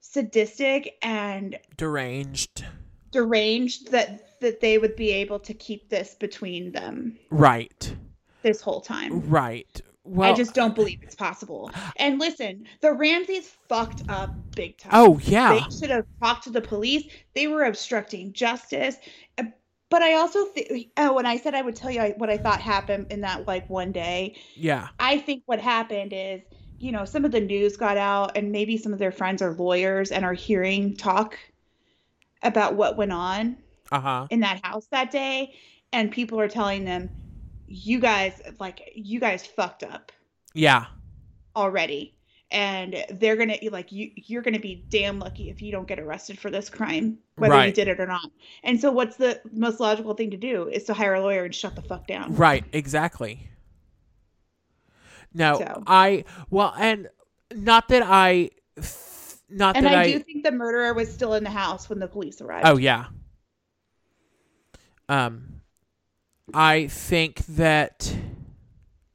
[0.00, 2.64] sadistic and Deranged.
[3.10, 7.94] deranged that that they would be able to keep this between them Right.
[8.42, 9.28] this whole time.
[9.28, 9.80] Right.
[10.04, 11.70] Well I just don't believe it's possible.
[11.96, 14.90] And listen, the Ramseys fucked up big time.
[14.92, 15.54] Oh yeah.
[15.54, 17.04] They should have talked to the police.
[17.34, 18.96] They were obstructing justice.
[19.92, 22.62] But I also think, oh, when I said I would tell you what I thought
[22.62, 24.88] happened in that like one day, yeah.
[24.98, 26.40] I think what happened is,
[26.78, 29.52] you know, some of the news got out, and maybe some of their friends are
[29.52, 31.38] lawyers and are hearing talk
[32.42, 33.58] about what went on
[33.92, 34.26] Uh-huh.
[34.30, 35.54] in that house that day,
[35.92, 37.10] and people are telling them,
[37.66, 40.10] you guys, like, you guys fucked up
[40.54, 40.86] Yeah.
[41.54, 42.16] already
[42.52, 46.38] and they're gonna like you you're gonna be damn lucky if you don't get arrested
[46.38, 48.30] for this crime whether you did it or not
[48.62, 51.54] and so what's the most logical thing to do is to hire a lawyer and
[51.54, 53.48] shut the fuck down Right, exactly.
[55.34, 55.82] No, So.
[55.86, 57.08] I well, and
[57.54, 58.50] not that I,
[59.48, 60.12] not and that I, I.
[60.12, 63.06] do think the murderer was still in the house when the police arrived oh yeah.
[65.08, 65.60] Um,
[66.52, 68.14] I think that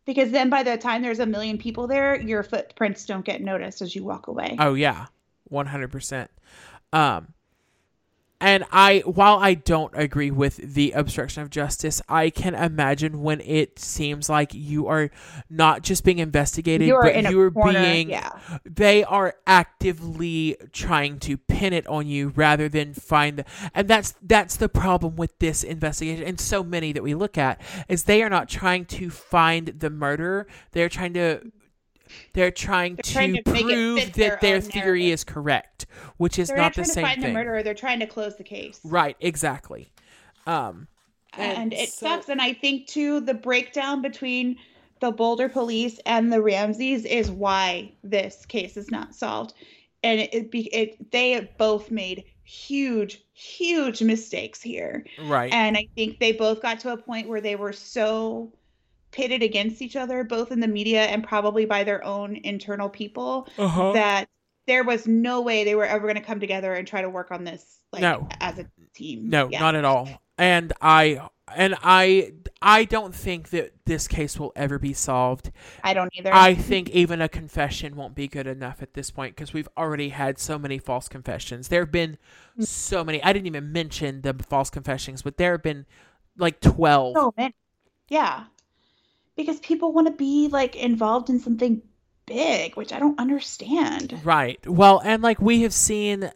[0.08, 3.84] because then by the time there's a million people there your footprints don't get noticed
[3.84, 5.06] as you walk away oh yeah,
[5.44, 6.32] one hundred percent.
[6.92, 7.34] Um,
[8.40, 13.42] and I while I don't agree with the obstruction of justice, I can imagine when
[13.42, 15.10] it seems like you are
[15.50, 18.32] not just being investigated, you're but you are corner being yeah.
[18.64, 24.14] They are actively trying to pin it on you rather than find the and that's
[24.22, 27.60] that's the problem with this investigation and so many that we look at
[27.90, 30.48] is they are not trying to find the murderer.
[30.74, 31.52] They're trying to
[32.34, 35.14] they're trying, They're to, trying to prove that their their theory narrative.
[35.14, 35.86] is correct
[36.18, 37.34] which is they're not not the trying to same find thing.
[37.34, 38.80] the murderer they're trying to close the case.
[38.84, 39.92] Right exactly.
[40.46, 40.88] Um
[41.34, 44.58] and, And it so- sucks and i think too the breakdown between
[45.00, 49.54] the boulder police and the ramseys is why this case is not solved.
[50.04, 55.06] And it, it, be- it they have both made huge huge mistakes here.
[55.26, 55.52] Right.
[55.54, 58.52] And i think they both got to a point where they were so
[59.18, 63.48] pitted against each other both in the media and probably by their own internal people
[63.58, 63.92] uh-huh.
[63.94, 64.30] that
[64.68, 67.32] there was no way they were ever going to come together and try to work
[67.32, 68.28] on this like No.
[68.40, 69.60] as a team No, Yeah.
[69.60, 70.08] not at all.
[70.38, 75.52] And I and I I don't think that this case will ever be solved.
[75.84, 79.36] i don't either I think even a confession won't be good enough at this point
[79.36, 81.70] because we've already had so many false confessions.
[81.70, 82.18] There have been
[82.60, 82.68] Mm.
[82.68, 83.24] so many.
[83.24, 85.86] I didn't even mention the false confessions, but there have been
[86.38, 87.16] like 12.
[87.16, 87.56] so many.
[88.10, 88.44] Yeah.
[89.38, 91.82] Because people want to be like involved in something
[92.28, 94.20] big, which I don't understand.
[94.24, 94.60] Right.
[94.68, 96.30] Well, and like we have seen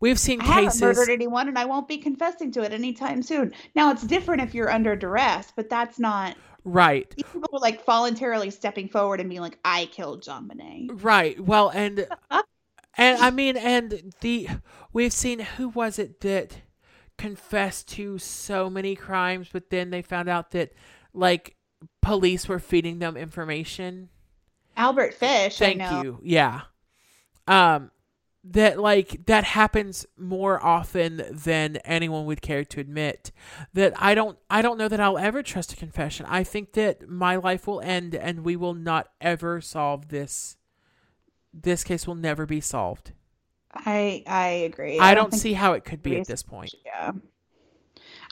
[0.00, 3.52] we've seen I haven't murdered anyone and I won't be confessing to it anytime soon.
[3.74, 7.08] Now it's different if you're under duress, but that's not right.
[7.16, 11.02] people are like voluntarily stepping forward and being like, I killed JonBenét.
[11.02, 11.38] Right.
[11.38, 12.06] Well, and
[12.96, 14.48] and I mean, and the
[14.92, 16.56] we've seen who was it that
[17.18, 20.72] confessed to so many crimes, but then they found out that
[21.14, 21.56] like
[22.00, 24.08] police were feeding them information.
[24.76, 26.02] Albert Fish, Thank I know.
[26.02, 26.20] you.
[26.22, 26.62] Yeah.
[27.46, 27.90] Um,
[28.44, 33.30] that like that happens more often than anyone would care to admit.
[33.72, 36.26] That I don't I don't know that I'll ever trust a confession.
[36.28, 40.56] I think that my life will end and we will not ever solve this.
[41.54, 43.12] This case will never be solved.
[43.72, 44.98] I I agree.
[44.98, 46.74] I, don't, think- see how it could be at this point.
[46.84, 47.12] Yeah.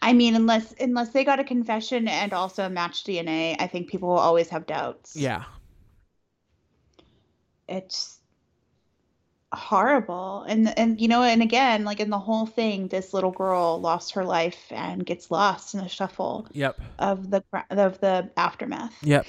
[0.03, 4.09] I mean, unless unless they got a confession and also matched DNA, I think people
[4.09, 5.15] will always have doubts.
[5.15, 5.45] Yeah.
[7.69, 8.19] It's
[9.53, 10.43] horrible.
[10.49, 14.13] And and you know, and again, like in the whole thing, this little girl lost
[14.13, 16.81] her life and gets lost in the shuffle Yep.
[16.99, 18.95] of the of the aftermath.
[19.03, 19.27] Yep.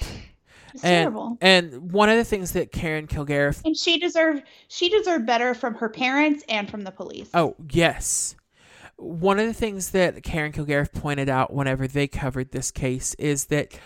[0.74, 1.36] It's And terrible.
[1.42, 5.74] and one of the things that Karen Kilgariff And she deserved she deserved better from
[5.74, 7.28] her parents and from the police.
[7.34, 8.34] Oh, yes.
[9.02, 13.46] One of the things that Karen Kilgariff pointed out whenever they covered this case is
[13.46, 13.78] that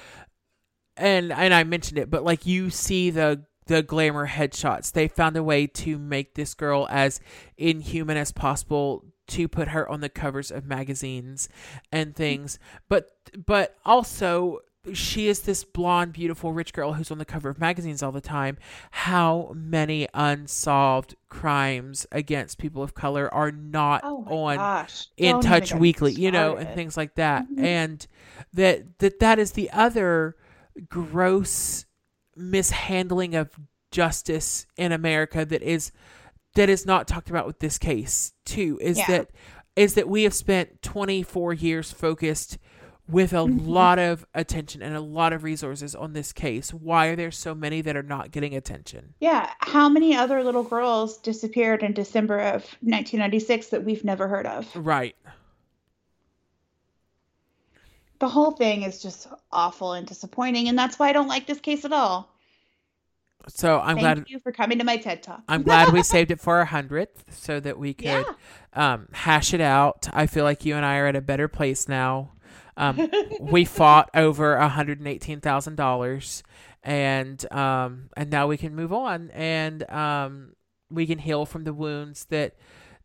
[0.96, 4.92] and and I mentioned it, but like you see the the glamour headshots.
[4.92, 7.20] They found a way to make this girl as
[7.56, 11.48] inhuman as possible to put her on the covers of magazines
[11.90, 12.58] and things.
[12.88, 13.10] But
[13.46, 14.60] but also
[14.92, 18.20] she is this blonde, beautiful, rich girl who's on the cover of magazines all the
[18.20, 18.56] time.
[18.90, 25.08] How many unsolved crimes against people of color are not Oh on gosh.
[25.16, 27.62] in Don't touch weekly you know and things like that Mhm.
[27.64, 28.06] and
[28.54, 30.36] that that that is the other
[30.88, 31.84] gross
[32.36, 33.50] mishandling of
[33.90, 35.90] justice in america that is
[36.54, 39.06] that is not talked about with this case too is Yeah.
[39.08, 39.30] that
[39.74, 42.56] is that we have spent 24 years focused
[43.08, 43.66] with a Mhm.
[43.66, 47.54] lot of attention and a lot of resources on this case why are there so
[47.54, 52.38] many that are not getting attention Yeah, how many other little girls disappeared in December
[52.40, 54.68] of 1996 that we've never heard of?
[54.74, 55.14] right
[58.18, 61.60] The whole thing is just awful and disappointing, and that's why I don't like this
[61.60, 62.32] case at all.
[63.48, 65.42] so i'm Thank glad you for coming to my TED Talk.
[65.48, 68.24] I'm glad we saved it for our hundredth so that we could Yeah.
[68.72, 70.08] um, hash it out.
[70.12, 72.32] I feel like you and I are at a better place now.
[72.76, 76.42] Um, we fought over hundred and eighteen thousand dollars,
[76.82, 80.52] and um, and now we can move on and um,
[80.90, 82.54] we can heal from the wounds that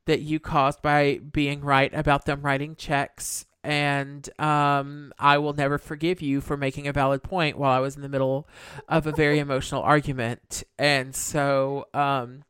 [0.06, 3.46] that you caused by being right about them writing checks.
[3.64, 7.96] And um, I will never forgive you for making a valid point while I was
[7.96, 8.48] in the middle
[8.90, 10.64] of a very emotional argument.
[10.80, 12.44] And so um,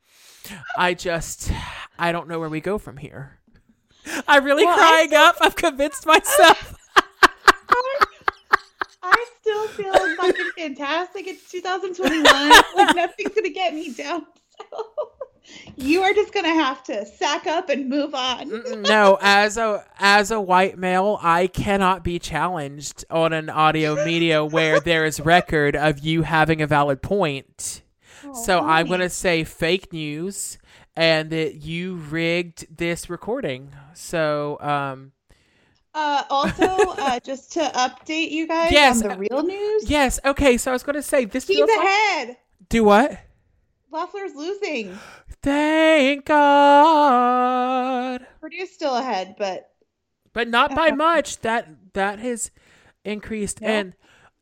[0.78, 1.52] I just
[2.00, 3.40] I don't know where we go from here.
[4.28, 5.36] I'm really Well, crying up.
[5.42, 6.76] I've convinced myself.
[9.04, 11.28] I still feel fucking fantastic.
[11.28, 12.24] It's 2021.
[12.76, 14.26] like nothing's gonna get me down.
[14.60, 14.88] So
[15.76, 18.82] you are just gonna have to sack up and move on.
[18.84, 24.46] No, as a as a white male, I cannot be challenged on an audio media
[24.46, 27.82] where there is record of you having a valid point.
[28.36, 30.60] So Oh, I'm gonna say fake news
[30.96, 33.74] and that you rigged this recording.
[33.96, 35.14] So um
[35.94, 40.20] Uh, also, uh, just to update you guys Yes, on the uh, real news, yes,
[40.24, 42.38] okay, so I was gonna say this he's feels like ahead.
[42.70, 43.20] do what?
[43.92, 44.98] Loeffler's losing.
[45.42, 48.26] Thank God.
[48.40, 49.70] Perdue's still ahead, but
[50.34, 51.42] but not by much.
[51.42, 52.52] That that has
[53.04, 53.94] increased, and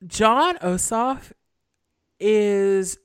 [0.06, 1.32] Jon Ossoff
[2.20, 3.00] is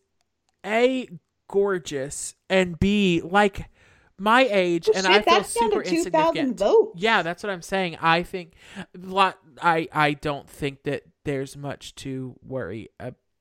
[0.67, 1.09] a
[1.49, 3.71] gorgeous and b like
[4.19, 6.59] my age, well, and shit, I feel that's down super to 2,000 insignificant.
[6.59, 6.93] votes.
[7.01, 7.97] Yeah, that's what I'm saying.
[8.01, 8.53] I think,
[8.97, 9.39] lot.
[9.61, 12.91] I I don't think that there's much to worry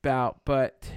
[0.04, 0.90] about, but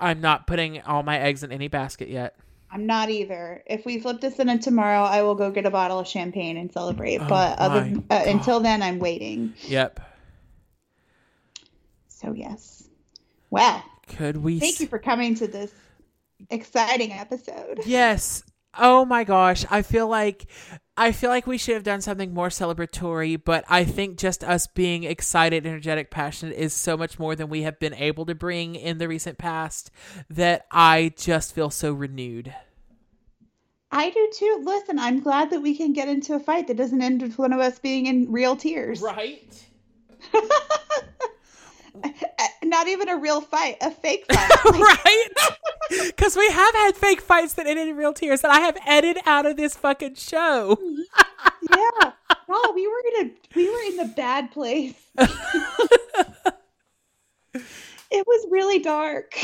[0.00, 2.36] I'm not putting all my eggs in any basket yet.
[2.70, 3.62] I'm not either.
[3.66, 6.56] If we flip this in and tomorrow, I will go get a bottle of champagne
[6.56, 7.20] and celebrate.
[7.20, 9.52] Oh but other uh, until then, I'm waiting.
[9.68, 10.00] Yep.
[12.08, 12.88] So yes.
[13.50, 13.84] Well,
[14.16, 14.58] Could we?
[14.58, 15.70] thank you for coming to this
[16.50, 17.80] exciting episode.
[17.86, 18.42] Yes.
[18.78, 19.66] Oh my gosh.
[19.70, 20.46] I feel like
[20.96, 24.66] I feel like we should have done something more celebratory, but I think just us
[24.66, 28.74] being excited, energetic, passionate is so much more than we have been able to bring
[28.74, 29.90] in the recent past
[30.30, 32.54] that I just feel so renewed.
[33.90, 34.62] I do too.
[34.64, 37.52] Listen, I'm glad that we can get into a fight that doesn't end with one
[37.52, 39.02] of us being in real tears.
[39.02, 39.64] Right?
[42.64, 44.50] Not even a real fight, a fake fight.
[44.80, 45.28] Right?
[46.06, 49.22] Because we have had fake fights that ended in real tears that I have edited
[49.26, 50.78] out of this fucking show.
[51.70, 52.12] yeah.
[52.48, 54.94] No, we were in a we were in the bad place.
[55.18, 55.28] it
[58.26, 59.36] was really dark.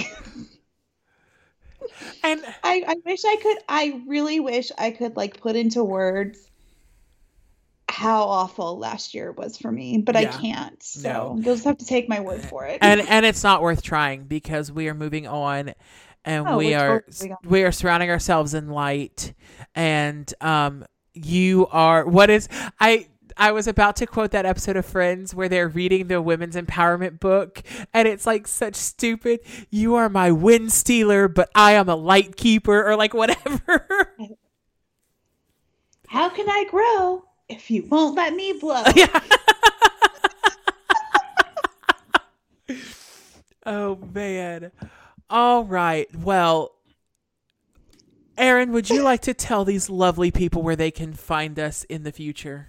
[2.24, 6.48] And I, I wish I could I really wish I could like put into words
[7.98, 10.80] how awful last year was for me, but I can't.
[10.80, 11.34] So No.
[11.42, 12.78] you'll just have to take my word for it.
[12.80, 15.74] and and it's not worth trying because we are moving on
[16.24, 19.34] and Oh, we we're totally we are surrounding ourselves in light
[19.74, 24.84] and um you are what is i I was about to quote that episode of
[24.84, 27.62] Friends where they're reading the women's empowerment book,
[27.94, 29.38] and it's like such stupid.
[29.70, 34.16] You are my wind stealer, but I am a light keeper, or like whatever.
[36.08, 38.82] how can I grow if you won't let me blow.
[38.96, 39.20] Yeah.
[43.64, 44.72] oh man.
[45.30, 46.08] All right.
[46.16, 46.72] Well,
[48.36, 52.02] Erin, would you like to tell these lovely people where they can find us in
[52.04, 52.68] the future?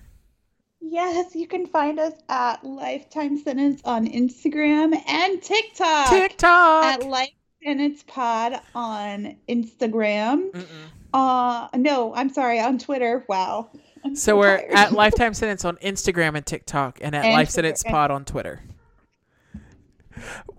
[0.82, 6.09] Yes, you can find us at Lifetime Sentence on Instagram and TikTok.
[6.09, 6.83] TikTok.
[6.85, 7.30] At Life
[7.64, 10.51] Sentence Pod on Instagram.
[10.51, 10.66] Mm-mm.
[11.14, 13.24] Uh, no, I'm sorry, on Twitter.
[13.27, 13.69] Wow.
[14.03, 17.50] I'm so, so we're at Lifetime Sentence on Instagram and TikTok, and at and Life
[17.50, 18.61] Sentence Pod on Twitter.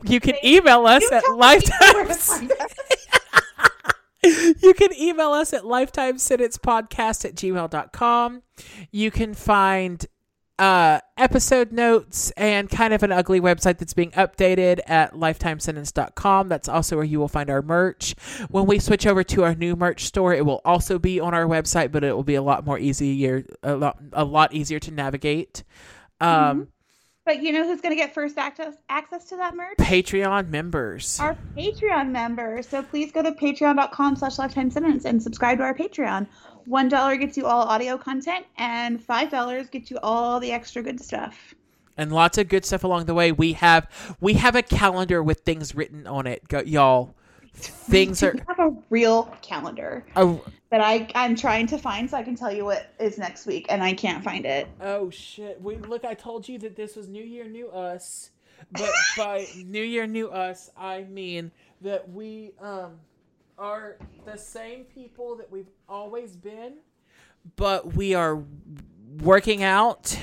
[0.05, 2.51] You can email us you at Lifetime.
[4.62, 8.43] you can email us at lifetimesentencepodcast at gmail.com.
[8.91, 10.07] You can find
[10.60, 16.48] uh, episode notes and kind of an ugly website that's being updated at lifetimesentence.com.
[16.48, 18.14] That's also where you will find our merch.
[18.50, 21.47] When we switch over to our new merch store, it will also be on our
[21.47, 24.90] website, but it will be a lot more easier, a lot, a lot easier to
[24.90, 25.64] navigate.
[26.20, 26.62] Um, mm-hmm.
[27.24, 29.76] But you know who's going to get first access access to that merch?
[29.78, 31.20] Patreon members.
[31.20, 32.66] Our Patreon members.
[32.66, 36.26] So please go to patreon.com slash lifetime sentence and subscribe to our Patreon.
[36.70, 40.84] One dollar gets you all audio content, and five dollars gets you all the extra
[40.84, 41.52] good stuff.
[41.97, 43.32] And lots of good stuff along the way.
[43.32, 43.89] We have
[44.20, 47.16] we have a calendar with things written on it, Go, y'all.
[47.55, 50.39] Things are have a real calendar a,
[50.70, 53.66] that I I'm trying to find so I can tell you what is next week,
[53.68, 54.68] and I can't find it.
[54.81, 55.60] Oh shit!
[55.60, 56.05] We look.
[56.05, 58.31] I told you that this was New Year, New Us.
[58.70, 61.50] But by New Year, New Us, I mean
[61.81, 62.92] that we um
[63.60, 66.78] are the same people that we've always been,
[67.56, 68.42] but we are
[69.20, 70.18] working out.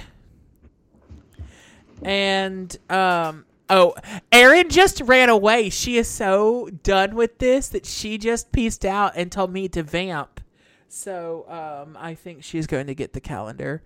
[2.02, 3.96] And um oh,
[4.32, 5.70] Erin just ran away.
[5.70, 9.84] She is so done with this that she just pieced out and told me to
[9.84, 10.42] vamp.
[10.90, 13.84] So um I think she's going to get the calendar.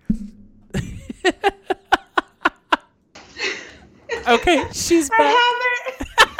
[4.28, 5.36] okay, she's back.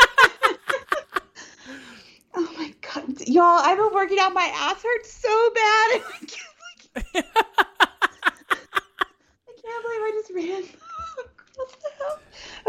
[3.27, 4.33] y'all, I've been working out.
[4.35, 6.01] My ass hurts so bad.
[6.97, 7.23] I
[9.63, 10.63] can't, believe I just ran.
[11.57, 12.19] what the hell?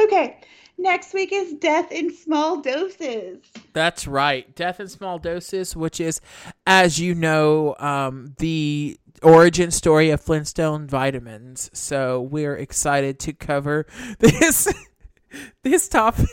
[0.06, 0.40] Okay.
[0.78, 3.40] Next week is Death in Small Doses.
[3.74, 4.54] That's right.
[4.56, 6.20] Death in Small Doses, which is,
[6.66, 11.70] as you know, um, the origin story of Flintstone vitamins.
[11.74, 13.86] So we're excited to cover
[14.20, 14.74] this
[15.64, 16.28] this topic.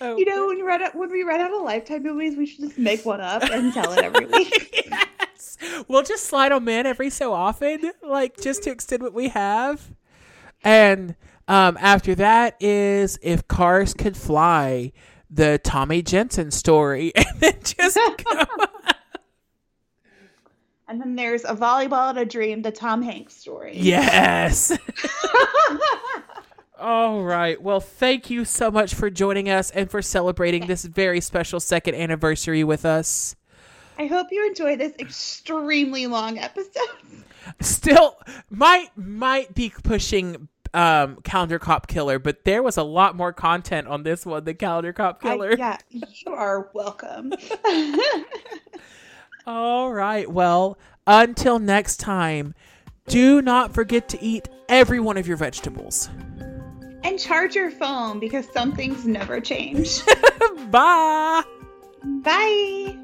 [0.00, 2.46] Oh, you know, when you run out when we run out of lifetime movies, we
[2.46, 4.84] should just make one up and tell it every week.
[4.90, 5.56] yes.
[5.88, 9.94] We'll just slide them in every so often, like just to extend what we have.
[10.64, 11.16] And
[11.48, 14.92] um, after that is if cars could fly,
[15.30, 17.98] the Tommy Jensen story, and then just
[20.88, 23.72] and then there's a volleyball and a dream, the Tom Hanks story.
[23.76, 24.76] Yes.
[26.82, 27.62] All right.
[27.62, 31.94] Well, thank you so much for joining us and for celebrating this very special second
[31.94, 33.36] anniversary with us.
[34.00, 37.22] I hope you enjoy this extremely long episode.
[37.60, 38.18] Still
[38.50, 43.86] might might be pushing um calendar cop killer, but there was a lot more content
[43.86, 45.52] on this one than calendar cop killer.
[45.52, 47.32] I, yeah, you are welcome.
[49.46, 50.28] All right.
[50.28, 52.56] Well, until next time,
[53.06, 56.08] do not forget to eat every one of your vegetables.
[57.04, 60.00] And charge your phone because some things never change.
[60.70, 61.42] Bye.
[62.04, 62.98] Bye.